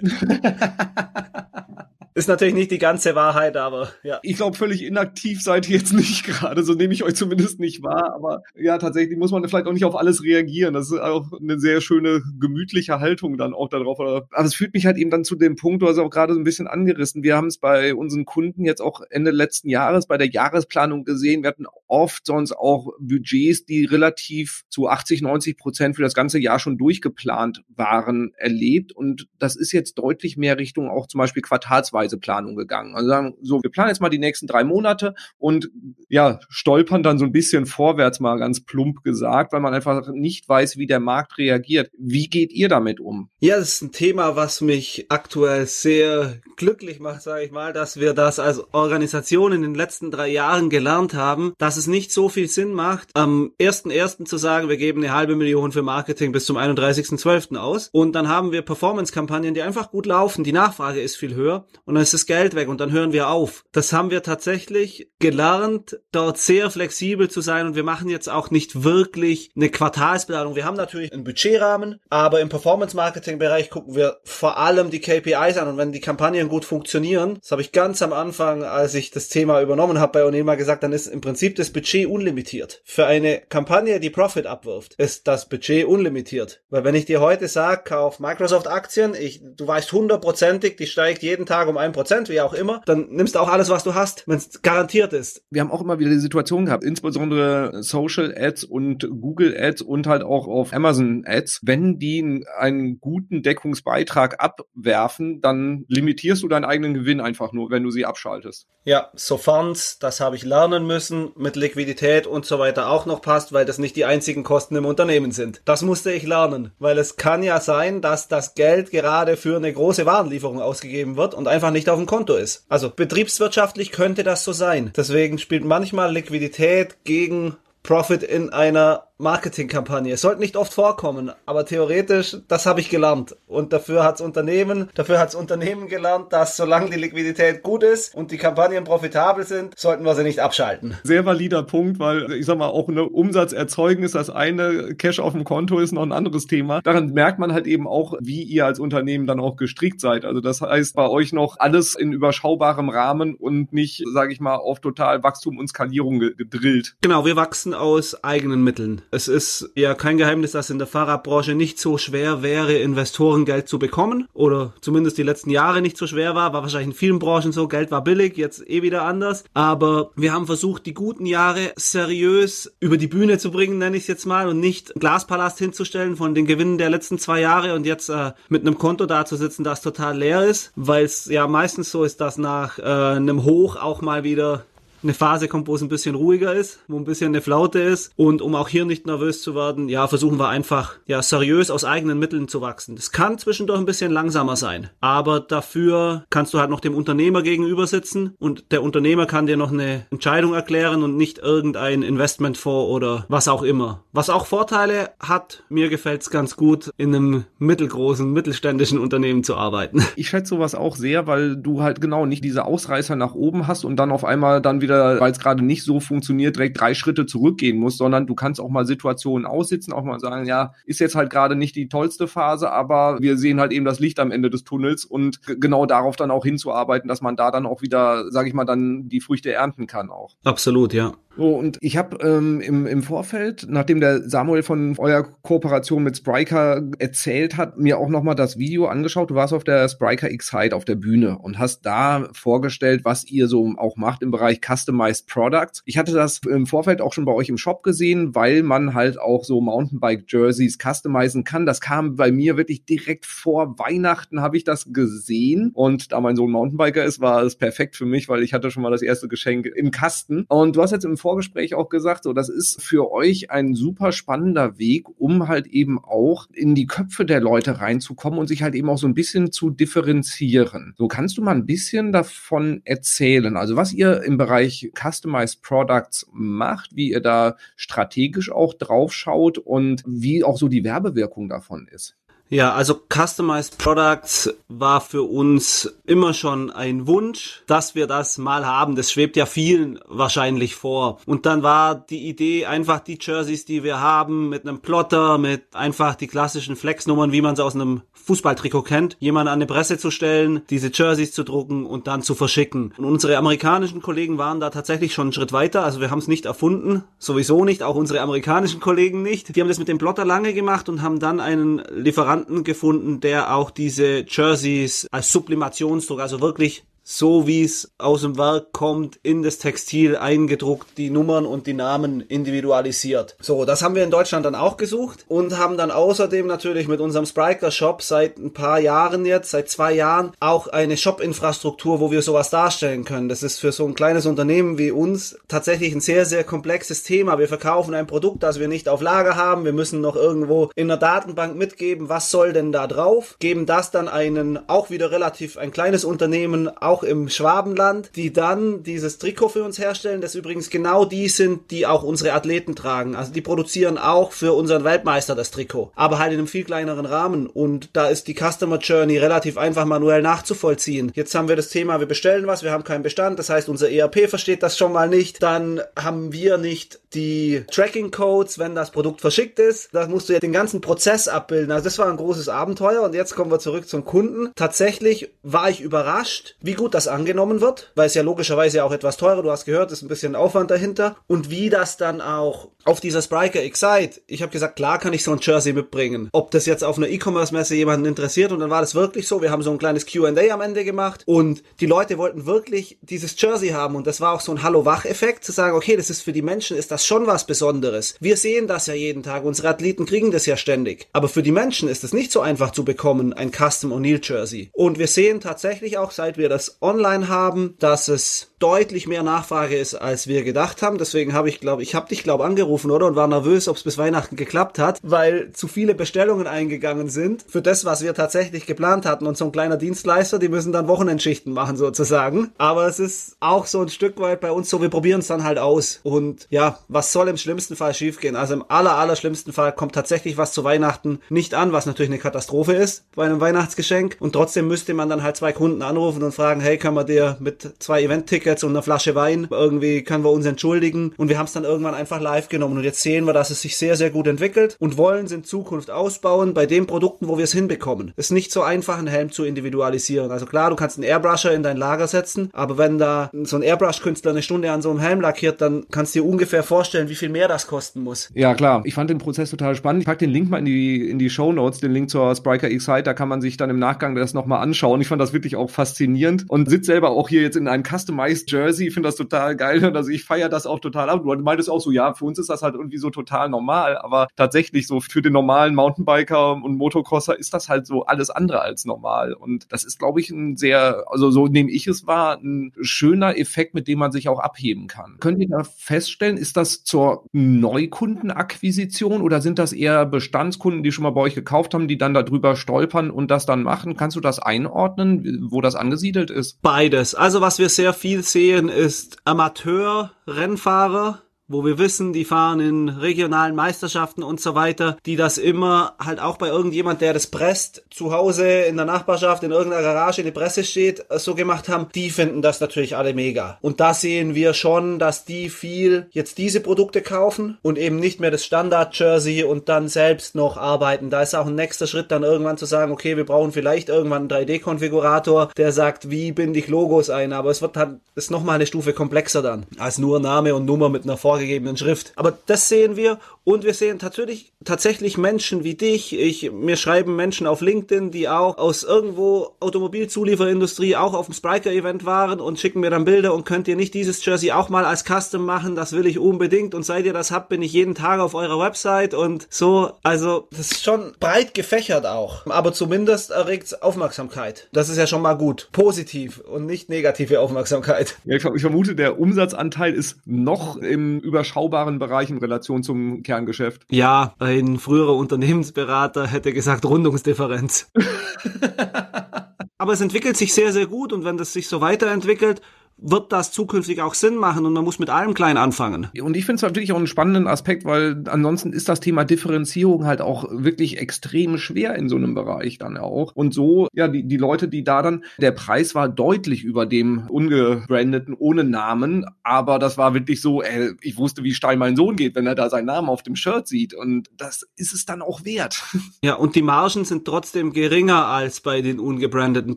Ist 2.12 2.28
natürlich 2.28 2.54
nicht 2.54 2.72
die 2.72 2.78
ganze 2.78 3.14
Wahrheit, 3.14 3.56
aber 3.56 3.92
ja. 4.02 4.18
Ich 4.22 4.36
glaube, 4.36 4.56
völlig 4.56 4.82
inaktiv 4.82 5.40
seid 5.40 5.68
ihr 5.68 5.76
jetzt 5.76 5.92
nicht 5.92 6.24
gerade, 6.26 6.64
so 6.64 6.74
nehme 6.74 6.92
ich 6.92 7.04
euch 7.04 7.14
zumindest 7.14 7.60
nicht 7.60 7.84
wahr. 7.84 8.12
Aber 8.14 8.42
ja, 8.56 8.78
tatsächlich 8.78 9.16
muss 9.16 9.30
man 9.30 9.46
vielleicht 9.46 9.66
auch 9.66 9.72
nicht 9.72 9.84
auf 9.84 9.94
alles 9.94 10.24
reagieren. 10.24 10.74
Das 10.74 10.90
ist 10.90 10.98
auch 10.98 11.32
eine 11.40 11.60
sehr 11.60 11.80
schöne, 11.80 12.20
gemütliche 12.40 12.98
Haltung 12.98 13.38
dann 13.38 13.54
auch 13.54 13.68
darauf. 13.68 14.00
Aber 14.00 14.26
es 14.44 14.56
führt 14.56 14.74
mich 14.74 14.86
halt 14.86 14.96
eben 14.96 15.10
dann 15.10 15.22
zu 15.22 15.36
dem 15.36 15.54
Punkt, 15.54 15.82
du 15.82 15.88
hast 15.88 15.98
auch 15.98 16.10
gerade 16.10 16.34
so 16.34 16.40
ein 16.40 16.44
bisschen 16.44 16.66
angerissen. 16.66 17.22
Wir 17.22 17.36
haben 17.36 17.46
es 17.46 17.58
bei 17.58 17.94
unseren 17.94 18.24
Kunden 18.24 18.64
jetzt 18.64 18.82
auch 18.82 19.02
Ende 19.10 19.30
letzten 19.30 19.68
Jahres 19.68 20.06
bei 20.06 20.18
der 20.18 20.28
Jahresplanung 20.28 21.04
gesehen. 21.04 21.44
Wir 21.44 21.48
hatten 21.50 21.66
oft 21.86 22.26
sonst 22.26 22.52
auch 22.52 22.88
Budgets, 22.98 23.66
die 23.66 23.84
relativ 23.84 24.62
zu 24.68 24.88
80, 24.88 25.22
90 25.22 25.56
Prozent 25.56 25.94
für 25.94 26.02
das 26.02 26.14
ganze 26.14 26.40
Jahr 26.40 26.58
schon 26.58 26.76
durchgeplant 26.76 27.62
waren, 27.68 28.32
erlebt. 28.36 28.90
Und 28.90 29.28
das 29.38 29.54
ist 29.54 29.70
jetzt 29.70 29.94
deutlich 29.94 30.36
mehr 30.36 30.58
Richtung 30.58 30.88
auch 30.88 31.06
zum 31.06 31.18
Beispiel 31.18 31.42
quartalsweise 31.42 31.99
Planung 32.16 32.56
gegangen. 32.56 32.94
Also 32.94 33.08
sagen, 33.08 33.34
so, 33.42 33.62
wir 33.62 33.70
planen 33.70 33.88
jetzt 33.88 34.00
mal 34.00 34.08
die 34.08 34.18
nächsten 34.18 34.46
drei 34.46 34.64
Monate 34.64 35.14
und 35.38 35.70
ja, 36.08 36.40
stolpern 36.48 37.02
dann 37.02 37.18
so 37.18 37.24
ein 37.24 37.32
bisschen 37.32 37.66
vorwärts 37.66 38.20
mal 38.20 38.36
ganz 38.36 38.60
plump 38.60 39.02
gesagt, 39.02 39.52
weil 39.52 39.60
man 39.60 39.74
einfach 39.74 40.08
nicht 40.12 40.48
weiß, 40.48 40.76
wie 40.76 40.86
der 40.86 41.00
Markt 41.00 41.38
reagiert. 41.38 41.90
Wie 41.98 42.28
geht 42.28 42.52
ihr 42.52 42.68
damit 42.68 43.00
um? 43.00 43.30
Ja, 43.40 43.56
das 43.56 43.74
ist 43.74 43.82
ein 43.82 43.92
Thema, 43.92 44.36
was 44.36 44.60
mich 44.60 45.06
aktuell 45.08 45.66
sehr 45.66 46.40
glücklich 46.56 47.00
macht, 47.00 47.22
sage 47.22 47.44
ich 47.44 47.52
mal, 47.52 47.72
dass 47.72 47.98
wir 47.98 48.14
das 48.14 48.38
als 48.38 48.62
Organisation 48.72 49.52
in 49.52 49.62
den 49.62 49.74
letzten 49.74 50.10
drei 50.10 50.28
Jahren 50.28 50.70
gelernt 50.70 51.14
haben, 51.14 51.52
dass 51.58 51.76
es 51.76 51.86
nicht 51.86 52.12
so 52.12 52.28
viel 52.28 52.48
Sinn 52.48 52.72
macht, 52.72 53.10
am 53.14 53.52
1.1. 53.60 54.24
zu 54.24 54.36
sagen, 54.36 54.68
wir 54.68 54.76
geben 54.76 55.02
eine 55.02 55.14
halbe 55.14 55.36
Million 55.36 55.72
für 55.72 55.82
Marketing 55.82 56.32
bis 56.32 56.46
zum 56.46 56.56
31.12. 56.56 57.56
aus 57.56 57.88
und 57.92 58.12
dann 58.12 58.28
haben 58.28 58.52
wir 58.52 58.62
Performance-Kampagnen, 58.62 59.54
die 59.54 59.62
einfach 59.62 59.90
gut 59.90 60.06
laufen, 60.06 60.44
die 60.44 60.52
Nachfrage 60.52 61.00
ist 61.00 61.16
viel 61.16 61.34
höher 61.34 61.66
und 61.90 61.96
dann 61.96 62.04
ist 62.04 62.14
das 62.14 62.26
Geld 62.26 62.54
weg 62.54 62.68
und 62.68 62.80
dann 62.80 62.92
hören 62.92 63.12
wir 63.12 63.28
auf. 63.28 63.64
Das 63.72 63.92
haben 63.92 64.10
wir 64.10 64.22
tatsächlich 64.22 65.10
gelernt, 65.18 65.98
dort 66.12 66.38
sehr 66.38 66.70
flexibel 66.70 67.28
zu 67.28 67.40
sein 67.40 67.66
und 67.66 67.74
wir 67.74 67.82
machen 67.82 68.08
jetzt 68.08 68.28
auch 68.28 68.52
nicht 68.52 68.84
wirklich 68.84 69.50
eine 69.56 69.70
Quartalsplanung. 69.70 70.54
Wir 70.54 70.64
haben 70.64 70.76
natürlich 70.76 71.12
einen 71.12 71.24
Budgetrahmen, 71.24 72.00
aber 72.08 72.40
im 72.40 72.48
Performance-Marketing-Bereich 72.48 73.70
gucken 73.70 73.96
wir 73.96 74.18
vor 74.22 74.58
allem 74.58 74.90
die 74.90 75.00
KPIs 75.00 75.56
an 75.56 75.66
und 75.66 75.78
wenn 75.78 75.90
die 75.90 76.00
Kampagnen 76.00 76.48
gut 76.48 76.64
funktionieren, 76.64 77.38
das 77.40 77.50
habe 77.50 77.62
ich 77.62 77.72
ganz 77.72 78.02
am 78.02 78.12
Anfang, 78.12 78.62
als 78.62 78.94
ich 78.94 79.10
das 79.10 79.28
Thema 79.28 79.60
übernommen 79.60 79.98
habe 79.98 80.12
bei 80.12 80.24
O'Neill 80.24 80.44
mal 80.44 80.56
gesagt, 80.56 80.84
dann 80.84 80.92
ist 80.92 81.08
im 81.08 81.20
Prinzip 81.20 81.56
das 81.56 81.72
Budget 81.72 82.06
unlimitiert. 82.06 82.82
Für 82.84 83.06
eine 83.06 83.40
Kampagne, 83.48 83.98
die 83.98 84.10
Profit 84.10 84.46
abwirft, 84.46 84.94
ist 84.94 85.26
das 85.26 85.48
Budget 85.48 85.86
unlimitiert. 85.86 86.62
Weil 86.70 86.84
wenn 86.84 86.94
ich 86.94 87.06
dir 87.06 87.20
heute 87.20 87.48
sage, 87.48 87.82
kauf 87.84 88.20
Microsoft 88.20 88.68
Aktien, 88.68 89.16
ich, 89.18 89.42
du 89.42 89.66
weißt 89.66 89.90
hundertprozentig, 89.92 90.76
die 90.76 90.86
steigt 90.86 91.24
jeden 91.24 91.46
Tag 91.46 91.66
um 91.66 91.79
ein 91.80 91.92
Prozent, 91.92 92.28
wie 92.28 92.40
auch 92.40 92.54
immer, 92.54 92.80
dann 92.86 93.08
nimmst 93.10 93.34
du 93.34 93.38
auch 93.40 93.48
alles, 93.48 93.68
was 93.68 93.84
du 93.84 93.94
hast, 93.94 94.26
wenn 94.28 94.38
es 94.38 94.62
garantiert 94.62 95.12
ist. 95.12 95.42
Wir 95.50 95.60
haben 95.60 95.70
auch 95.70 95.80
immer 95.80 95.98
wieder 95.98 96.10
die 96.10 96.18
Situation 96.18 96.66
gehabt, 96.66 96.84
insbesondere 96.84 97.82
Social 97.82 98.34
Ads 98.36 98.64
und 98.64 99.08
Google 99.20 99.56
Ads 99.58 99.82
und 99.82 100.06
halt 100.06 100.22
auch 100.22 100.46
auf 100.46 100.72
Amazon 100.72 101.24
Ads, 101.26 101.60
wenn 101.64 101.98
die 101.98 102.44
einen 102.58 103.00
guten 103.00 103.42
Deckungsbeitrag 103.42 104.42
abwerfen, 104.42 105.40
dann 105.40 105.84
limitierst 105.88 106.42
du 106.42 106.48
deinen 106.48 106.64
eigenen 106.64 106.94
Gewinn 106.94 107.20
einfach 107.20 107.52
nur, 107.52 107.70
wenn 107.70 107.82
du 107.82 107.90
sie 107.90 108.04
abschaltest. 108.04 108.66
Ja, 108.84 109.10
sofon's, 109.14 109.98
das 109.98 110.20
habe 110.20 110.36
ich 110.36 110.44
lernen 110.44 110.86
müssen, 110.86 111.32
mit 111.36 111.56
Liquidität 111.56 112.26
und 112.26 112.46
so 112.46 112.58
weiter 112.58 112.88
auch 112.88 113.04
noch 113.06 113.20
passt, 113.20 113.52
weil 113.52 113.66
das 113.66 113.78
nicht 113.78 113.94
die 113.96 114.04
einzigen 114.04 114.42
Kosten 114.42 114.76
im 114.76 114.86
Unternehmen 114.86 115.32
sind. 115.32 115.60
Das 115.64 115.82
musste 115.82 116.12
ich 116.12 116.22
lernen, 116.22 116.72
weil 116.78 116.98
es 116.98 117.16
kann 117.16 117.42
ja 117.42 117.60
sein, 117.60 118.00
dass 118.00 118.28
das 118.28 118.54
Geld 118.54 118.90
gerade 118.90 119.36
für 119.36 119.56
eine 119.56 119.72
große 119.72 120.06
Warenlieferung 120.06 120.60
ausgegeben 120.60 121.16
wird 121.16 121.34
und 121.34 121.46
einfach 121.46 121.69
nicht 121.70 121.88
auf 121.88 121.98
dem 121.98 122.06
Konto 122.06 122.36
ist. 122.36 122.64
Also 122.68 122.90
betriebswirtschaftlich 122.90 123.92
könnte 123.92 124.24
das 124.24 124.44
so 124.44 124.52
sein. 124.52 124.92
Deswegen 124.96 125.38
spielt 125.38 125.64
manchmal 125.64 126.12
Liquidität 126.12 126.98
gegen 127.04 127.56
Profit 127.82 128.22
in 128.22 128.50
einer 128.50 129.09
Marketingkampagne. 129.20 130.14
Es 130.14 130.22
sollte 130.22 130.40
nicht 130.40 130.56
oft 130.56 130.72
vorkommen, 130.72 131.30
aber 131.46 131.66
theoretisch, 131.66 132.36
das 132.48 132.66
habe 132.66 132.80
ich 132.80 132.88
gelernt. 132.88 133.36
Und 133.46 133.72
dafür 133.72 134.02
hat's 134.02 134.20
Unternehmen, 134.20 134.88
dafür 134.94 135.18
hat's 135.18 135.34
Unternehmen 135.34 135.88
gelernt, 135.88 136.32
dass 136.32 136.56
solange 136.56 136.90
die 136.90 136.96
Liquidität 136.96 137.62
gut 137.62 137.82
ist 137.82 138.14
und 138.14 138.30
die 138.30 138.38
Kampagnen 138.38 138.84
profitabel 138.84 139.44
sind, 139.44 139.78
sollten 139.78 140.04
wir 140.04 140.14
sie 140.14 140.22
nicht 140.22 140.40
abschalten. 140.40 140.96
Sehr 141.04 141.26
valider 141.26 141.62
Punkt, 141.62 141.98
weil 141.98 142.32
ich 142.32 142.46
sag 142.46 142.58
mal, 142.58 142.68
auch 142.68 142.88
eine 142.88 143.04
Umsatz 143.04 143.52
erzeugen 143.52 144.02
ist 144.02 144.14
das 144.14 144.30
eine, 144.30 144.94
Cash 144.94 145.20
auf 145.20 145.32
dem 145.32 145.44
Konto 145.44 145.78
ist 145.78 145.92
noch 145.92 146.02
ein 146.02 146.12
anderes 146.12 146.46
Thema. 146.46 146.80
Daran 146.82 147.10
merkt 147.10 147.38
man 147.38 147.52
halt 147.52 147.66
eben 147.66 147.86
auch, 147.86 148.14
wie 148.20 148.42
ihr 148.42 148.66
als 148.66 148.78
Unternehmen 148.78 149.26
dann 149.26 149.40
auch 149.40 149.56
gestrickt 149.56 150.00
seid. 150.00 150.24
Also 150.24 150.40
das 150.40 150.60
heißt 150.60 150.94
bei 150.96 151.08
euch 151.08 151.32
noch 151.32 151.56
alles 151.58 151.94
in 151.94 152.12
überschaubarem 152.12 152.88
Rahmen 152.88 153.34
und 153.34 153.72
nicht, 153.72 154.02
sage 154.12 154.32
ich 154.32 154.40
mal, 154.40 154.56
auf 154.56 154.80
total 154.80 155.22
Wachstum 155.22 155.58
und 155.58 155.68
Skalierung 155.68 156.18
gedrillt. 156.20 156.96
Genau, 157.02 157.24
wir 157.24 157.36
wachsen 157.36 157.74
aus 157.74 158.24
eigenen 158.24 158.62
Mitteln. 158.62 159.02
Es 159.12 159.26
ist 159.26 159.70
ja 159.74 159.94
kein 159.94 160.18
Geheimnis, 160.18 160.52
dass 160.52 160.70
in 160.70 160.78
der 160.78 160.86
Fahrradbranche 160.86 161.54
nicht 161.54 161.80
so 161.80 161.98
schwer 161.98 162.42
wäre, 162.42 162.74
Investorengeld 162.74 163.68
zu 163.68 163.78
bekommen 163.78 164.28
oder 164.34 164.72
zumindest 164.80 165.18
die 165.18 165.24
letzten 165.24 165.50
Jahre 165.50 165.82
nicht 165.82 165.96
so 165.96 166.06
schwer 166.06 166.36
war. 166.36 166.52
War 166.52 166.62
wahrscheinlich 166.62 166.90
in 166.90 166.94
vielen 166.94 167.18
Branchen 167.18 167.50
so, 167.50 167.66
Geld 167.66 167.90
war 167.90 168.04
billig, 168.04 168.36
jetzt 168.36 168.68
eh 168.70 168.82
wieder 168.82 169.02
anders. 169.02 169.44
Aber 169.52 170.10
wir 170.14 170.32
haben 170.32 170.46
versucht, 170.46 170.86
die 170.86 170.94
guten 170.94 171.26
Jahre 171.26 171.72
seriös 171.76 172.72
über 172.78 172.96
die 172.96 173.08
Bühne 173.08 173.38
zu 173.38 173.50
bringen, 173.50 173.78
nenne 173.78 173.96
ich 173.96 174.04
es 174.04 174.08
jetzt 174.08 174.26
mal, 174.26 174.48
und 174.48 174.60
nicht 174.60 174.94
Glaspalast 174.94 175.58
hinzustellen 175.58 176.16
von 176.16 176.34
den 176.34 176.46
Gewinnen 176.46 176.78
der 176.78 176.90
letzten 176.90 177.18
zwei 177.18 177.40
Jahre 177.40 177.74
und 177.74 177.86
jetzt 177.86 178.10
äh, 178.10 178.32
mit 178.48 178.62
einem 178.62 178.78
Konto 178.78 179.06
da 179.06 179.24
zu 179.24 179.34
sitzen, 179.36 179.64
das 179.64 179.82
total 179.82 180.18
leer 180.18 180.44
ist, 180.44 180.72
weil 180.76 181.04
es 181.04 181.26
ja 181.26 181.48
meistens 181.48 181.90
so 181.90 182.04
ist, 182.04 182.20
dass 182.20 182.38
nach 182.38 182.78
äh, 182.78 182.82
einem 182.82 183.42
Hoch 183.42 183.74
auch 183.74 184.02
mal 184.02 184.22
wieder 184.22 184.64
eine 185.02 185.14
Phase 185.14 185.48
kommt, 185.48 185.68
wo 185.68 185.74
es 185.74 185.82
ein 185.82 185.88
bisschen 185.88 186.14
ruhiger 186.14 186.54
ist, 186.54 186.80
wo 186.88 186.96
ein 186.96 187.04
bisschen 187.04 187.28
eine 187.28 187.40
Flaute 187.40 187.80
ist. 187.80 188.12
Und 188.16 188.42
um 188.42 188.54
auch 188.54 188.68
hier 188.68 188.84
nicht 188.84 189.06
nervös 189.06 189.42
zu 189.42 189.54
werden, 189.54 189.88
ja, 189.88 190.06
versuchen 190.08 190.38
wir 190.38 190.48
einfach, 190.48 190.96
ja, 191.06 191.22
seriös 191.22 191.70
aus 191.70 191.84
eigenen 191.84 192.18
Mitteln 192.18 192.48
zu 192.48 192.60
wachsen. 192.60 192.96
Das 192.96 193.12
kann 193.12 193.38
zwischendurch 193.38 193.78
ein 193.78 193.86
bisschen 193.86 194.12
langsamer 194.12 194.56
sein. 194.56 194.90
Aber 195.00 195.40
dafür 195.40 196.24
kannst 196.30 196.54
du 196.54 196.58
halt 196.58 196.70
noch 196.70 196.80
dem 196.80 196.94
Unternehmer 196.94 197.42
gegenüber 197.42 197.86
sitzen 197.86 198.34
und 198.38 198.72
der 198.72 198.82
Unternehmer 198.82 199.26
kann 199.26 199.46
dir 199.46 199.56
noch 199.56 199.72
eine 199.72 200.06
Entscheidung 200.10 200.54
erklären 200.54 201.02
und 201.02 201.16
nicht 201.16 201.38
irgendein 201.38 202.02
Investmentfonds 202.02 202.90
oder 202.90 203.24
was 203.28 203.48
auch 203.48 203.62
immer. 203.62 204.04
Was 204.12 204.30
auch 204.30 204.46
Vorteile 204.46 205.10
hat, 205.20 205.62
mir 205.68 205.88
gefällt 205.88 206.22
es 206.22 206.30
ganz 206.30 206.56
gut, 206.56 206.90
in 206.96 207.14
einem 207.14 207.44
mittelgroßen, 207.58 208.30
mittelständischen 208.30 208.98
Unternehmen 208.98 209.44
zu 209.44 209.56
arbeiten. 209.56 210.04
Ich 210.16 210.28
schätze 210.28 210.50
sowas 210.50 210.74
auch 210.74 210.96
sehr, 210.96 211.26
weil 211.26 211.56
du 211.56 211.82
halt 211.82 212.00
genau 212.00 212.26
nicht 212.26 212.44
diese 212.44 212.64
Ausreißer 212.64 213.16
nach 213.16 213.34
oben 213.34 213.66
hast 213.66 213.84
und 213.84 213.96
dann 213.96 214.10
auf 214.10 214.24
einmal 214.24 214.60
dann 214.60 214.80
wieder 214.80 214.89
wieder, 214.90 215.20
weil 215.20 215.32
es 215.32 215.38
gerade 215.38 215.64
nicht 215.64 215.84
so 215.84 216.00
funktioniert, 216.00 216.56
direkt 216.56 216.80
drei 216.80 216.94
Schritte 216.94 217.26
zurückgehen 217.26 217.78
muss, 217.78 217.96
sondern 217.96 218.26
du 218.26 218.34
kannst 218.34 218.60
auch 218.60 218.68
mal 218.68 218.84
Situationen 218.84 219.46
aussitzen, 219.46 219.92
auch 219.92 220.04
mal 220.04 220.18
sagen, 220.18 220.46
ja, 220.46 220.74
ist 220.84 221.00
jetzt 221.00 221.14
halt 221.14 221.30
gerade 221.30 221.56
nicht 221.56 221.76
die 221.76 221.88
tollste 221.88 222.26
Phase, 222.26 222.70
aber 222.70 223.18
wir 223.20 223.36
sehen 223.36 223.60
halt 223.60 223.72
eben 223.72 223.84
das 223.84 224.00
Licht 224.00 224.18
am 224.18 224.30
Ende 224.30 224.50
des 224.50 224.64
Tunnels 224.64 225.04
und 225.04 225.40
genau 225.60 225.86
darauf 225.86 226.16
dann 226.16 226.30
auch 226.30 226.44
hinzuarbeiten, 226.44 227.08
dass 227.08 227.22
man 227.22 227.36
da 227.36 227.50
dann 227.50 227.66
auch 227.66 227.82
wieder, 227.82 228.30
sage 228.30 228.48
ich 228.48 228.54
mal, 228.54 228.64
dann 228.64 229.08
die 229.08 229.20
Früchte 229.20 229.52
ernten 229.52 229.86
kann 229.86 230.10
auch. 230.10 230.34
Absolut, 230.44 230.92
ja. 230.92 231.12
So, 231.36 231.54
und 231.54 231.78
ich 231.80 231.96
habe 231.96 232.18
ähm, 232.26 232.60
im, 232.60 232.86
im 232.86 233.02
Vorfeld, 233.02 233.66
nachdem 233.68 234.00
der 234.00 234.28
Samuel 234.28 234.62
von 234.62 234.96
eurer 234.98 235.22
Kooperation 235.22 236.02
mit 236.02 236.16
Spriker 236.16 236.82
erzählt 236.98 237.56
hat, 237.56 237.78
mir 237.78 237.98
auch 237.98 238.08
nochmal 238.08 238.34
das 238.34 238.58
Video 238.58 238.88
angeschaut. 238.88 239.30
Du 239.30 239.36
warst 239.36 239.54
auf 239.54 239.62
der 239.62 239.88
Spriker 239.88 240.28
Excite 240.28 240.74
auf 240.74 240.84
der 240.84 240.96
Bühne 240.96 241.38
und 241.38 241.58
hast 241.58 241.86
da 241.86 242.28
vorgestellt, 242.32 243.04
was 243.04 243.24
ihr 243.24 243.46
so 243.46 243.72
auch 243.78 243.96
macht 243.96 244.22
im 244.22 244.32
Bereich 244.32 244.60
Customized 244.80 245.26
Products. 245.26 245.82
Ich 245.84 245.98
hatte 245.98 246.12
das 246.12 246.40
im 246.48 246.66
Vorfeld 246.66 247.00
auch 247.00 247.12
schon 247.12 247.24
bei 247.24 247.32
euch 247.32 247.48
im 247.48 247.58
Shop 247.58 247.82
gesehen, 247.82 248.34
weil 248.34 248.62
man 248.62 248.94
halt 248.94 249.18
auch 249.18 249.44
so 249.44 249.60
Mountainbike-Jerseys 249.60 250.78
customizen 250.78 251.44
kann. 251.44 251.66
Das 251.66 251.80
kam 251.80 252.16
bei 252.16 252.32
mir 252.32 252.56
wirklich 252.56 252.84
direkt 252.84 253.26
vor 253.26 253.78
Weihnachten, 253.78 254.40
habe 254.40 254.56
ich 254.56 254.64
das 254.64 254.92
gesehen. 254.92 255.70
Und 255.74 256.12
da 256.12 256.20
mein 256.20 256.36
Sohn 256.36 256.50
Mountainbiker 256.50 257.04
ist, 257.04 257.20
war 257.20 257.42
es 257.42 257.56
perfekt 257.56 257.96
für 257.96 258.06
mich, 258.06 258.28
weil 258.28 258.42
ich 258.42 258.54
hatte 258.54 258.70
schon 258.70 258.82
mal 258.82 258.90
das 258.90 259.02
erste 259.02 259.28
Geschenk 259.28 259.66
im 259.66 259.90
Kasten. 259.90 260.44
Und 260.48 260.76
du 260.76 260.82
hast 260.82 260.92
jetzt 260.92 261.04
im 261.04 261.16
Vorgespräch 261.16 261.74
auch 261.74 261.88
gesagt, 261.88 262.24
so 262.24 262.32
das 262.32 262.48
ist 262.48 262.82
für 262.82 263.10
euch 263.12 263.50
ein 263.50 263.74
super 263.74 264.12
spannender 264.12 264.78
Weg, 264.78 265.06
um 265.18 265.48
halt 265.48 265.66
eben 265.66 266.02
auch 266.02 266.46
in 266.52 266.74
die 266.74 266.86
Köpfe 266.86 267.24
der 267.24 267.40
Leute 267.40 267.80
reinzukommen 267.80 268.38
und 268.38 268.46
sich 268.46 268.62
halt 268.62 268.74
eben 268.74 268.88
auch 268.88 268.98
so 268.98 269.06
ein 269.06 269.14
bisschen 269.14 269.52
zu 269.52 269.70
differenzieren. 269.70 270.94
So 270.96 271.08
kannst 271.08 271.36
du 271.36 271.42
mal 271.42 271.54
ein 271.54 271.66
bisschen 271.66 272.12
davon 272.12 272.80
erzählen, 272.84 273.56
also 273.56 273.76
was 273.76 273.92
ihr 273.92 274.22
im 274.22 274.38
Bereich 274.38 274.69
Customized 274.94 275.62
Products 275.62 276.26
macht, 276.32 276.94
wie 276.94 277.10
ihr 277.10 277.20
da 277.20 277.56
strategisch 277.76 278.50
auch 278.50 278.74
drauf 278.74 279.12
schaut 279.12 279.58
und 279.58 280.02
wie 280.06 280.44
auch 280.44 280.56
so 280.56 280.68
die 280.68 280.84
Werbewirkung 280.84 281.48
davon 281.48 281.88
ist. 281.88 282.16
Ja, 282.52 282.72
also 282.72 283.00
Customized 283.08 283.78
Products 283.78 284.52
war 284.66 285.00
für 285.00 285.22
uns 285.22 285.94
immer 286.04 286.34
schon 286.34 286.72
ein 286.72 287.06
Wunsch, 287.06 287.62
dass 287.68 287.94
wir 287.94 288.08
das 288.08 288.38
mal 288.38 288.66
haben. 288.66 288.96
Das 288.96 289.12
schwebt 289.12 289.36
ja 289.36 289.46
vielen 289.46 290.00
wahrscheinlich 290.08 290.74
vor. 290.74 291.20
Und 291.26 291.46
dann 291.46 291.62
war 291.62 291.94
die 291.94 292.28
Idee 292.28 292.66
einfach 292.66 292.98
die 292.98 293.18
Jerseys, 293.20 293.66
die 293.66 293.84
wir 293.84 294.00
haben, 294.00 294.48
mit 294.48 294.66
einem 294.66 294.80
Plotter, 294.80 295.38
mit 295.38 295.76
einfach 295.76 296.16
die 296.16 296.26
klassischen 296.26 296.74
Flexnummern, 296.74 297.30
wie 297.30 297.40
man 297.40 297.54
es 297.54 297.60
aus 297.60 297.76
einem 297.76 298.02
Fußballtrikot 298.12 298.82
kennt, 298.82 299.16
jemanden 299.20 299.48
an 299.48 299.54
eine 299.54 299.66
Presse 299.66 299.96
zu 299.98 300.10
stellen, 300.10 300.62
diese 300.70 300.90
Jerseys 300.92 301.32
zu 301.32 301.44
drucken 301.44 301.86
und 301.86 302.08
dann 302.08 302.22
zu 302.22 302.34
verschicken. 302.34 302.92
Und 302.98 303.04
unsere 303.04 303.36
amerikanischen 303.36 304.02
Kollegen 304.02 304.38
waren 304.38 304.60
da 304.60 304.70
tatsächlich 304.70 305.14
schon 305.14 305.28
einen 305.28 305.32
Schritt 305.32 305.52
weiter. 305.52 305.84
Also 305.84 306.00
wir 306.00 306.10
haben 306.10 306.18
es 306.18 306.28
nicht 306.28 306.46
erfunden, 306.46 307.04
sowieso 307.18 307.64
nicht, 307.64 307.82
auch 307.82 307.94
unsere 307.94 308.20
amerikanischen 308.20 308.80
Kollegen 308.80 309.22
nicht. 309.22 309.54
Die 309.54 309.60
haben 309.60 309.68
das 309.68 309.78
mit 309.78 309.88
dem 309.88 309.98
Plotter 309.98 310.24
lange 310.24 310.52
gemacht 310.52 310.88
und 310.88 311.02
haben 311.02 311.18
dann 311.18 311.40
einen 311.40 311.82
Lieferanten 311.92 312.39
Lieferanten 312.40 312.64
gefunden, 312.64 313.20
der 313.20 313.54
auch 313.54 313.70
diese 313.70 314.24
Jerseys 314.26 315.06
als 315.10 315.32
Sublimationsdruck, 315.32 316.20
also 316.20 316.40
wirklich 316.40 316.84
so 317.12 317.48
wie 317.48 317.64
es 317.64 317.90
aus 317.98 318.20
dem 318.20 318.38
Werk 318.38 318.72
kommt, 318.72 319.18
in 319.24 319.42
das 319.42 319.58
Textil 319.58 320.16
eingedruckt, 320.16 320.96
die 320.96 321.10
Nummern 321.10 321.44
und 321.44 321.66
die 321.66 321.72
Namen 321.72 322.20
individualisiert. 322.20 323.36
So, 323.40 323.64
das 323.64 323.82
haben 323.82 323.96
wir 323.96 324.04
in 324.04 324.12
Deutschland 324.12 324.46
dann 324.46 324.54
auch 324.54 324.76
gesucht 324.76 325.24
und 325.26 325.58
haben 325.58 325.76
dann 325.76 325.90
außerdem 325.90 326.46
natürlich 326.46 326.86
mit 326.86 327.00
unserem 327.00 327.26
Spriker 327.26 327.72
Shop 327.72 328.02
seit 328.02 328.38
ein 328.38 328.52
paar 328.52 328.78
Jahren 328.78 329.24
jetzt, 329.24 329.50
seit 329.50 329.68
zwei 329.68 329.92
Jahren, 329.92 330.30
auch 330.38 330.68
eine 330.68 330.96
Shop-Infrastruktur, 330.96 331.98
wo 331.98 332.12
wir 332.12 332.22
sowas 332.22 332.48
darstellen 332.48 333.04
können. 333.04 333.28
Das 333.28 333.42
ist 333.42 333.58
für 333.58 333.72
so 333.72 333.86
ein 333.86 333.94
kleines 333.94 334.24
Unternehmen 334.24 334.78
wie 334.78 334.92
uns 334.92 335.36
tatsächlich 335.48 335.92
ein 335.92 336.00
sehr, 336.00 336.26
sehr 336.26 336.44
komplexes 336.44 337.02
Thema. 337.02 337.40
Wir 337.40 337.48
verkaufen 337.48 337.92
ein 337.92 338.06
Produkt, 338.06 338.44
das 338.44 338.60
wir 338.60 338.68
nicht 338.68 338.88
auf 338.88 339.02
Lager 339.02 339.34
haben. 339.34 339.64
Wir 339.64 339.72
müssen 339.72 340.00
noch 340.00 340.14
irgendwo 340.14 340.70
in 340.76 340.86
der 340.86 340.96
Datenbank 340.96 341.56
mitgeben, 341.56 342.08
was 342.08 342.30
soll 342.30 342.52
denn 342.52 342.70
da 342.70 342.86
drauf? 342.86 343.34
Geben 343.40 343.66
das 343.66 343.90
dann 343.90 344.06
einen, 344.06 344.60
auch 344.68 344.90
wieder 344.90 345.10
relativ 345.10 345.58
ein 345.58 345.72
kleines 345.72 346.04
Unternehmen, 346.04 346.68
auch 346.68 346.99
auch 347.00 347.02
im 347.02 347.28
Schwabenland, 347.28 348.10
die 348.16 348.32
dann 348.32 348.82
dieses 348.82 349.18
Trikot 349.18 349.50
für 349.50 349.64
uns 349.64 349.78
herstellen, 349.78 350.20
das 350.20 350.34
übrigens 350.34 350.70
genau 350.70 351.04
die 351.04 351.28
sind, 351.28 351.70
die 351.70 351.86
auch 351.86 352.02
unsere 352.02 352.32
Athleten 352.32 352.76
tragen. 352.76 353.14
Also 353.14 353.32
die 353.32 353.40
produzieren 353.40 353.98
auch 353.98 354.32
für 354.32 354.52
unseren 354.52 354.84
Weltmeister 354.84 355.34
das 355.34 355.50
Trikot, 355.50 355.92
aber 355.94 356.18
halt 356.18 356.32
in 356.32 356.38
einem 356.38 356.46
viel 356.46 356.64
kleineren 356.64 357.06
Rahmen 357.06 357.46
und 357.46 357.90
da 357.94 358.08
ist 358.08 358.28
die 358.28 358.34
Customer 358.34 358.78
Journey 358.78 359.18
relativ 359.18 359.56
einfach 359.56 359.84
manuell 359.84 360.22
nachzuvollziehen. 360.22 361.12
Jetzt 361.14 361.34
haben 361.34 361.48
wir 361.48 361.56
das 361.56 361.68
Thema, 361.68 362.00
wir 362.00 362.06
bestellen 362.06 362.46
was, 362.46 362.62
wir 362.62 362.72
haben 362.72 362.84
keinen 362.84 363.02
Bestand, 363.02 363.38
das 363.38 363.50
heißt 363.50 363.68
unser 363.68 363.90
ERP 363.90 364.28
versteht 364.28 364.62
das 364.62 364.76
schon 364.76 364.92
mal 364.92 365.08
nicht, 365.08 365.42
dann 365.42 365.80
haben 365.96 366.32
wir 366.32 366.58
nicht 366.58 367.00
die 367.14 367.64
Tracking 367.70 368.10
Codes, 368.10 368.58
wenn 368.58 368.74
das 368.74 368.90
Produkt 368.90 369.20
verschickt 369.20 369.58
ist. 369.58 369.88
Da 369.92 370.06
musst 370.06 370.28
du 370.28 370.34
ja 370.34 370.38
den 370.38 370.52
ganzen 370.52 370.80
Prozess 370.80 371.28
abbilden. 371.28 371.72
Also 371.72 371.84
das 371.84 371.98
war 371.98 372.08
ein 372.08 372.16
großes 372.16 372.48
Abenteuer 372.48 373.02
und 373.02 373.14
jetzt 373.14 373.34
kommen 373.34 373.50
wir 373.50 373.58
zurück 373.58 373.88
zum 373.88 374.04
Kunden. 374.04 374.50
Tatsächlich 374.54 375.30
war 375.42 375.70
ich 375.70 375.80
überrascht, 375.80 376.56
wie 376.60 376.74
gut 376.80 376.94
das 376.94 377.08
angenommen 377.08 377.60
wird, 377.60 377.92
weil 377.94 378.06
es 378.06 378.14
ja 378.14 378.22
logischerweise 378.22 378.82
auch 378.84 378.92
etwas 378.92 379.18
teurer, 379.18 379.42
du 379.42 379.50
hast 379.50 379.66
gehört, 379.66 379.92
ist 379.92 380.00
ein 380.00 380.08
bisschen 380.08 380.34
Aufwand 380.34 380.70
dahinter 380.70 381.16
und 381.26 381.50
wie 381.50 381.68
das 381.68 381.98
dann 381.98 382.22
auch 382.22 382.68
auf 382.84 383.00
dieser 383.00 383.20
Spriker 383.20 383.62
Excite, 383.62 384.22
ich 384.26 384.40
habe 384.40 384.50
gesagt, 384.50 384.76
klar 384.76 384.98
kann 384.98 385.12
ich 385.12 385.22
so 385.22 385.32
ein 385.32 385.38
Jersey 385.42 385.74
mitbringen. 385.74 386.30
Ob 386.32 386.50
das 386.50 386.64
jetzt 386.64 386.82
auf 386.82 386.96
einer 386.96 387.08
E-Commerce-Messe 387.08 387.74
jemanden 387.74 388.06
interessiert 388.06 388.52
und 388.52 388.60
dann 388.60 388.70
war 388.70 388.80
das 388.80 388.94
wirklich 388.94 389.28
so, 389.28 389.42
wir 389.42 389.50
haben 389.50 389.62
so 389.62 389.70
ein 389.70 389.78
kleines 389.78 390.10
Q&A 390.10 390.30
am 390.50 390.62
Ende 390.62 390.84
gemacht 390.84 391.22
und 391.26 391.62
die 391.80 391.86
Leute 391.86 392.16
wollten 392.16 392.46
wirklich 392.46 392.98
dieses 393.02 393.38
Jersey 393.38 393.68
haben 393.68 393.96
und 393.96 394.06
das 394.06 394.22
war 394.22 394.32
auch 394.32 394.40
so 394.40 394.52
ein 394.52 394.62
Hallo-Wach-Effekt, 394.62 395.44
zu 395.44 395.52
sagen, 395.52 395.76
okay, 395.76 395.96
das 395.96 396.08
ist 396.08 396.22
für 396.22 396.32
die 396.32 396.40
Menschen, 396.40 396.78
ist 396.78 396.90
das 396.90 397.04
schon 397.04 397.26
was 397.26 397.46
Besonderes. 397.46 398.14
Wir 398.20 398.38
sehen 398.38 398.66
das 398.66 398.86
ja 398.86 398.94
jeden 398.94 399.22
Tag, 399.22 399.44
unsere 399.44 399.68
Athleten 399.68 400.06
kriegen 400.06 400.30
das 400.30 400.46
ja 400.46 400.56
ständig. 400.56 401.08
Aber 401.12 401.28
für 401.28 401.42
die 401.42 401.52
Menschen 401.52 401.88
ist 401.88 402.04
es 402.04 402.14
nicht 402.14 402.32
so 402.32 402.40
einfach 402.40 402.70
zu 402.70 402.84
bekommen, 402.84 403.34
ein 403.34 403.52
Custom 403.52 403.92
O'Neill 403.92 404.26
Jersey. 404.26 404.70
Und 404.72 404.98
wir 404.98 405.08
sehen 405.08 405.40
tatsächlich 405.40 405.98
auch, 405.98 406.12
seit 406.12 406.38
wir 406.38 406.48
das 406.48 406.69
online 406.80 407.28
haben, 407.28 407.76
dass 407.78 408.08
es 408.08 408.49
deutlich 408.60 409.08
mehr 409.08 409.22
Nachfrage 409.22 409.76
ist, 409.76 409.94
als 409.94 410.26
wir 410.26 410.44
gedacht 410.44 410.82
haben. 410.82 410.98
Deswegen 410.98 411.32
habe 411.32 411.48
ich, 411.48 411.60
glaube 411.60 411.82
ich, 411.82 411.94
habe 411.94 412.08
dich, 412.08 412.22
glaube 412.22 412.44
angerufen, 412.44 412.90
oder? 412.90 413.06
Und 413.06 413.16
war 413.16 413.26
nervös, 413.26 413.68
ob 413.68 413.76
es 413.76 413.82
bis 413.82 413.98
Weihnachten 413.98 414.36
geklappt 414.36 414.78
hat, 414.78 415.00
weil 415.02 415.50
zu 415.52 415.66
viele 415.66 415.94
Bestellungen 415.94 416.46
eingegangen 416.46 417.08
sind 417.08 417.44
für 417.48 417.62
das, 417.62 417.84
was 417.86 418.02
wir 418.02 418.14
tatsächlich 418.14 418.66
geplant 418.66 419.06
hatten. 419.06 419.26
Und 419.26 419.36
so 419.36 419.46
ein 419.46 419.52
kleiner 419.52 419.78
Dienstleister, 419.78 420.38
die 420.38 420.48
müssen 420.48 420.72
dann 420.72 420.88
Wochenendschichten 420.88 421.52
machen 421.52 421.76
sozusagen. 421.76 422.52
Aber 422.58 422.86
es 422.86 422.98
ist 422.98 423.36
auch 423.40 423.64
so 423.64 423.80
ein 423.80 423.88
Stück 423.88 424.20
weit 424.20 424.40
bei 424.40 424.52
uns 424.52 424.68
so, 424.68 424.82
wir 424.82 424.90
probieren 424.90 425.20
es 425.20 425.26
dann 425.26 425.42
halt 425.42 425.58
aus. 425.58 426.00
Und 426.02 426.46
ja, 426.50 426.78
was 426.88 427.12
soll 427.12 427.28
im 427.28 427.38
schlimmsten 427.38 427.76
Fall 427.76 427.94
schiefgehen? 427.94 428.36
Also 428.36 428.54
im 428.54 428.64
aller, 428.68 428.96
aller 428.96 429.16
schlimmsten 429.16 429.54
Fall 429.54 429.72
kommt 429.72 429.94
tatsächlich 429.94 430.36
was 430.36 430.52
zu 430.52 430.64
Weihnachten 430.64 431.20
nicht 431.30 431.54
an, 431.54 431.72
was 431.72 431.86
natürlich 431.86 432.10
eine 432.10 432.18
Katastrophe 432.18 432.74
ist 432.74 433.04
bei 433.16 433.24
einem 433.24 433.40
Weihnachtsgeschenk. 433.40 434.18
Und 434.20 434.32
trotzdem 434.32 434.68
müsste 434.68 434.92
man 434.92 435.08
dann 435.08 435.22
halt 435.22 435.38
zwei 435.38 435.52
Kunden 435.52 435.80
anrufen 435.80 436.22
und 436.22 436.34
fragen, 436.34 436.60
hey, 436.60 436.76
können 436.76 436.96
wir 436.96 437.04
dir 437.04 437.38
mit 437.40 437.74
zwei 437.78 438.02
Event-Tickets 438.02 438.49
und 438.64 438.70
einer 438.70 438.82
Flasche 438.82 439.14
Wein 439.14 439.46
irgendwie 439.50 440.02
können 440.02 440.24
wir 440.24 440.30
uns 440.30 440.46
entschuldigen? 440.46 441.12
Und 441.16 441.28
wir 441.28 441.38
haben 441.38 441.46
es 441.46 441.52
dann 441.52 441.64
irgendwann 441.64 441.94
einfach 441.94 442.20
live 442.20 442.48
genommen. 442.48 442.78
Und 442.78 442.84
jetzt 442.84 443.02
sehen 443.02 443.24
wir, 443.24 443.32
dass 443.32 443.50
es 443.50 443.62
sich 443.62 443.76
sehr, 443.76 443.96
sehr 443.96 444.10
gut 444.10 444.26
entwickelt 444.26 444.76
und 444.78 444.96
wollen 444.96 445.26
es 445.26 445.32
in 445.32 445.44
Zukunft 445.44 445.90
ausbauen 445.90 446.54
bei 446.54 446.66
den 446.66 446.86
Produkten, 446.86 447.28
wo 447.28 447.38
wir 447.38 447.44
es 447.44 447.52
hinbekommen. 447.52 448.12
Es 448.16 448.26
ist 448.26 448.32
nicht 448.32 448.52
so 448.52 448.62
einfach, 448.62 448.98
einen 448.98 449.06
Helm 449.06 449.30
zu 449.30 449.44
individualisieren. 449.44 450.30
Also 450.30 450.46
klar, 450.46 450.70
du 450.70 450.76
kannst 450.76 450.98
einen 450.98 451.04
Airbrusher 451.04 451.52
in 451.52 451.62
dein 451.62 451.76
Lager 451.76 452.06
setzen, 452.06 452.50
aber 452.52 452.78
wenn 452.78 452.98
da 452.98 453.30
so 453.42 453.56
ein 453.56 453.62
Airbrush-Künstler 453.62 454.32
eine 454.32 454.42
Stunde 454.42 454.70
an 454.72 454.82
so 454.82 454.90
einem 454.90 455.00
Helm 455.00 455.20
lackiert, 455.20 455.60
dann 455.60 455.84
kannst 455.90 456.14
du 456.14 456.20
dir 456.20 456.28
ungefähr 456.28 456.62
vorstellen, 456.62 457.08
wie 457.08 457.14
viel 457.14 457.28
mehr 457.28 457.48
das 457.48 457.66
kosten 457.66 458.02
muss. 458.02 458.30
Ja, 458.34 458.54
klar. 458.54 458.82
Ich 458.84 458.94
fand 458.94 459.10
den 459.10 459.18
Prozess 459.18 459.50
total 459.50 459.74
spannend. 459.74 460.02
Ich 460.02 460.06
pack 460.06 460.18
den 460.18 460.30
Link 460.30 460.50
mal 460.50 460.58
in 460.58 460.64
die, 460.64 461.08
in 461.08 461.18
die 461.18 461.30
Show 461.30 461.52
Notes, 461.52 461.80
den 461.80 461.92
Link 461.92 462.10
zur 462.10 462.34
Spriker 462.34 462.70
Excite. 462.70 463.02
Da 463.02 463.14
kann 463.14 463.28
man 463.28 463.40
sich 463.40 463.56
dann 463.56 463.70
im 463.70 463.78
Nachgang 463.78 464.14
das 464.14 464.34
nochmal 464.34 464.62
anschauen. 464.62 465.00
Ich 465.00 465.08
fand 465.08 465.20
das 465.20 465.32
wirklich 465.32 465.56
auch 465.56 465.70
faszinierend 465.70 466.44
und 466.48 466.68
sitze 466.68 466.86
selber 466.86 467.10
auch 467.10 467.28
hier 467.28 467.42
jetzt 467.42 467.56
in 467.56 467.68
einem 467.68 467.84
Customized 467.84 468.39
Jersey. 468.46 468.88
Ich 468.88 468.94
finde 468.94 469.08
das 469.08 469.16
total 469.16 469.56
geil. 469.56 469.80
Also 470.00 470.10
ich 470.10 470.24
feiere 470.24 470.48
das 470.48 470.66
auch 470.66 470.78
total 470.80 471.10
ab. 471.10 471.22
Du 471.24 471.34
meintest 471.42 471.68
auch 471.68 471.80
so, 471.80 471.90
ja, 471.90 472.14
für 472.14 472.24
uns 472.24 472.38
ist 472.38 472.48
das 472.48 472.62
halt 472.62 472.74
irgendwie 472.74 472.96
so 472.96 473.10
total 473.10 473.48
normal. 473.48 473.98
Aber 473.98 474.28
tatsächlich 474.36 474.86
so 474.86 475.00
für 475.00 475.20
den 475.20 475.32
normalen 475.32 475.74
Mountainbiker 475.74 476.52
und 476.52 476.76
Motocrosser 476.76 477.38
ist 477.38 477.52
das 477.52 477.68
halt 477.68 477.86
so 477.86 478.04
alles 478.04 478.30
andere 478.30 478.62
als 478.62 478.84
normal. 478.84 479.34
Und 479.34 479.70
das 479.72 479.84
ist, 479.84 479.98
glaube 479.98 480.20
ich, 480.20 480.30
ein 480.30 480.56
sehr, 480.56 481.04
also 481.08 481.30
so 481.30 481.48
nehme 481.48 481.70
ich 481.70 481.86
es 481.86 482.06
wahr, 482.06 482.38
ein 482.42 482.72
schöner 482.80 483.36
Effekt, 483.38 483.74
mit 483.74 483.88
dem 483.88 483.98
man 483.98 484.12
sich 484.12 484.28
auch 484.28 484.38
abheben 484.38 484.86
kann. 484.86 485.16
Könnt 485.20 485.40
ihr 485.40 485.48
da 485.48 485.64
feststellen, 485.64 486.36
ist 486.36 486.56
das 486.56 486.82
zur 486.84 487.24
Neukundenakquisition 487.32 489.22
oder 489.22 489.40
sind 489.40 489.58
das 489.58 489.72
eher 489.72 490.06
Bestandskunden, 490.06 490.82
die 490.82 490.92
schon 490.92 491.02
mal 491.02 491.10
bei 491.10 491.20
euch 491.20 491.34
gekauft 491.34 491.74
haben, 491.74 491.88
die 491.88 491.98
dann 491.98 492.14
darüber 492.14 492.56
stolpern 492.56 493.10
und 493.10 493.30
das 493.30 493.46
dann 493.46 493.62
machen? 493.62 493.96
Kannst 493.96 494.16
du 494.16 494.20
das 494.20 494.38
einordnen, 494.38 495.48
wo 495.50 495.60
das 495.60 495.74
angesiedelt 495.74 496.30
ist? 496.30 496.60
Beides. 496.62 497.14
Also 497.14 497.40
was 497.40 497.58
wir 497.58 497.68
sehr 497.68 497.92
viel 497.92 498.22
sehen, 498.32 498.68
ist 498.68 499.18
Amateur-Rennfahrer, 499.24 501.22
wo 501.50 501.64
wir 501.64 501.78
wissen, 501.78 502.12
die 502.12 502.24
fahren 502.24 502.60
in 502.60 502.88
regionalen 502.88 503.56
Meisterschaften 503.56 504.22
und 504.22 504.40
so 504.40 504.54
weiter, 504.54 504.96
die 505.04 505.16
das 505.16 505.36
immer 505.36 505.94
halt 505.98 506.20
auch 506.20 506.36
bei 506.36 506.46
irgendjemand, 506.46 507.00
der 507.00 507.12
das 507.12 507.26
presst, 507.26 507.82
zu 507.90 508.12
Hause 508.12 508.48
in 508.48 508.76
der 508.76 508.86
Nachbarschaft, 508.86 509.42
in 509.42 509.50
irgendeiner 509.50 509.82
Garage 509.82 510.20
in 510.20 510.26
die 510.26 510.32
Presse 510.32 510.62
steht, 510.62 511.04
äh, 511.10 511.18
so 511.18 511.34
gemacht 511.34 511.68
haben, 511.68 511.88
die 511.94 512.10
finden 512.10 512.40
das 512.40 512.60
natürlich 512.60 512.96
alle 512.96 513.14
mega. 513.14 513.58
Und 513.62 513.80
da 513.80 513.94
sehen 513.94 514.36
wir 514.36 514.54
schon, 514.54 515.00
dass 515.00 515.24
die 515.24 515.50
viel 515.50 516.06
jetzt 516.12 516.38
diese 516.38 516.60
Produkte 516.60 517.02
kaufen 517.02 517.58
und 517.62 517.78
eben 517.78 517.96
nicht 517.96 518.20
mehr 518.20 518.30
das 518.30 518.44
Standard-Jersey 518.44 519.42
und 519.42 519.68
dann 519.68 519.88
selbst 519.88 520.36
noch 520.36 520.56
arbeiten. 520.56 521.10
Da 521.10 521.20
ist 521.20 521.34
auch 521.34 521.46
ein 521.46 521.56
nächster 521.56 521.88
Schritt 521.88 522.12
dann 522.12 522.22
irgendwann 522.22 522.58
zu 522.58 522.66
sagen, 522.66 522.92
okay, 522.92 523.16
wir 523.16 523.26
brauchen 523.26 523.50
vielleicht 523.50 523.88
irgendwann 523.88 524.30
einen 524.30 524.46
3D-Konfigurator, 524.46 525.50
der 525.56 525.72
sagt, 525.72 526.10
wie 526.10 526.30
binde 526.30 526.60
ich 526.60 526.68
Logos 526.68 527.10
ein, 527.10 527.32
aber 527.32 527.50
es 527.50 527.60
wird 527.60 527.76
halt, 527.76 527.96
ist 528.14 528.30
nochmal 528.30 528.54
eine 528.54 528.66
Stufe 528.66 528.92
komplexer 528.92 529.42
dann, 529.42 529.66
als 529.78 529.98
nur 529.98 530.20
Name 530.20 530.54
und 530.54 530.64
Nummer 530.64 530.88
mit 530.88 531.02
einer 531.02 531.16
Vorgabe 531.16 531.39
vorgegebenen 531.40 531.76
Schrift. 531.76 532.12
Aber 532.16 532.36
das 532.46 532.68
sehen 532.68 532.96
wir 532.96 533.18
und 533.44 533.64
wir 533.64 533.74
sehen 533.74 533.98
tatsächlich, 533.98 534.52
tatsächlich 534.64 535.16
Menschen 535.16 535.64
wie 535.64 535.74
dich. 535.74 536.18
Ich, 536.18 536.52
mir 536.52 536.76
schreiben 536.76 537.16
Menschen 537.16 537.46
auf 537.46 537.62
LinkedIn, 537.62 538.10
die 538.10 538.28
auch 538.28 538.58
aus 538.58 538.82
irgendwo 538.82 539.56
Automobilzulieferindustrie 539.60 540.96
auch 540.96 541.14
auf 541.14 541.26
dem 541.26 541.34
Spriker-Event 541.34 542.04
waren 542.04 542.40
und 542.40 542.60
schicken 542.60 542.80
mir 542.80 542.90
dann 542.90 543.04
Bilder 543.04 543.34
und 543.34 543.44
könnt 543.44 543.66
ihr 543.68 543.76
nicht 543.76 543.94
dieses 543.94 544.24
Jersey 544.24 544.52
auch 544.52 544.68
mal 544.68 544.84
als 544.84 545.04
Custom 545.04 545.44
machen? 545.44 545.74
Das 545.74 545.92
will 545.92 546.06
ich 546.06 546.18
unbedingt 546.18 546.74
und 546.74 546.84
seit 546.84 547.06
ihr 547.06 547.14
das 547.14 547.30
habt, 547.30 547.48
bin 547.48 547.62
ich 547.62 547.72
jeden 547.72 547.94
Tag 547.94 548.20
auf 548.20 548.34
eurer 548.34 548.58
Website 548.58 549.14
und 549.14 549.46
so. 549.48 549.92
Also, 550.02 550.46
das 550.50 550.72
ist 550.72 550.84
schon 550.84 551.12
breit 551.18 551.54
gefächert 551.54 552.06
auch. 552.06 552.46
Aber 552.46 552.72
zumindest 552.72 553.30
erregt 553.30 553.64
es 553.64 553.82
Aufmerksamkeit. 553.82 554.68
Das 554.72 554.88
ist 554.88 554.98
ja 554.98 555.06
schon 555.06 555.22
mal 555.22 555.34
gut. 555.34 555.68
Positiv 555.72 556.40
und 556.40 556.66
nicht 556.66 556.90
negative 556.90 557.40
Aufmerksamkeit. 557.40 558.16
Ja, 558.24 558.36
ich, 558.36 558.44
ich 558.44 558.60
vermute, 558.60 558.94
der 558.94 559.18
Umsatzanteil 559.18 559.94
ist 559.94 560.18
noch 560.26 560.76
im 560.76 561.20
überschaubaren 561.20 561.98
Bereich 561.98 562.28
in 562.28 562.38
Relation 562.38 562.82
zum 562.82 563.22
Kerngeschäft. 563.30 563.82
Ja, 563.92 564.34
ein 564.40 564.80
früherer 564.80 565.14
Unternehmensberater 565.14 566.26
hätte 566.26 566.52
gesagt 566.52 566.84
Rundungsdifferenz. 566.84 567.88
Aber 569.78 569.92
es 569.92 570.00
entwickelt 570.00 570.36
sich 570.36 570.52
sehr, 570.52 570.72
sehr 570.72 570.88
gut 570.88 571.12
und 571.12 571.24
wenn 571.24 571.36
das 571.36 571.52
sich 571.52 571.68
so 571.68 571.80
weiterentwickelt, 571.80 572.60
wird 573.02 573.32
das 573.32 573.52
zukünftig 573.52 574.02
auch 574.02 574.14
Sinn 574.14 574.36
machen 574.36 574.66
und 574.66 574.72
man 574.72 574.84
muss 574.84 574.98
mit 574.98 575.10
allem 575.10 575.34
klein 575.34 575.56
anfangen. 575.56 576.08
Und 576.20 576.36
ich 576.36 576.44
finde 576.44 576.56
es 576.56 576.62
natürlich 576.62 576.92
auch 576.92 576.96
einen 576.96 577.06
spannenden 577.06 577.46
Aspekt, 577.46 577.84
weil 577.84 578.24
ansonsten 578.26 578.72
ist 578.72 578.88
das 578.88 579.00
Thema 579.00 579.24
Differenzierung 579.24 580.06
halt 580.06 580.20
auch 580.20 580.44
wirklich 580.50 580.98
extrem 580.98 581.58
schwer 581.58 581.94
in 581.94 582.08
so 582.08 582.16
einem 582.16 582.34
Bereich 582.34 582.78
dann 582.78 582.96
auch. 582.96 583.32
Und 583.34 583.54
so, 583.54 583.88
ja, 583.92 584.08
die, 584.08 584.26
die 584.26 584.36
Leute, 584.36 584.68
die 584.68 584.84
da 584.84 585.02
dann, 585.02 585.24
der 585.38 585.52
Preis 585.52 585.94
war 585.94 586.08
deutlich 586.08 586.64
über 586.64 586.86
dem 586.86 587.26
ungebrandeten 587.28 588.34
ohne 588.38 588.64
Namen, 588.64 589.24
aber 589.42 589.78
das 589.78 589.98
war 589.98 590.14
wirklich 590.14 590.40
so, 590.40 590.62
ey, 590.62 590.92
ich 591.00 591.16
wusste, 591.16 591.42
wie 591.42 591.54
steil 591.54 591.76
mein 591.76 591.96
Sohn 591.96 592.16
geht, 592.16 592.34
wenn 592.34 592.46
er 592.46 592.54
da 592.54 592.68
seinen 592.68 592.86
Namen 592.86 593.08
auf 593.08 593.22
dem 593.22 593.36
Shirt 593.36 593.66
sieht 593.66 593.94
und 593.94 594.28
das 594.36 594.66
ist 594.76 594.92
es 594.92 595.06
dann 595.06 595.22
auch 595.22 595.44
wert. 595.44 595.82
Ja, 596.22 596.34
und 596.34 596.54
die 596.54 596.62
Margen 596.62 597.04
sind 597.04 597.24
trotzdem 597.24 597.72
geringer 597.72 598.26
als 598.26 598.60
bei 598.60 598.82
den 598.82 598.98
ungebrandeten 598.98 599.76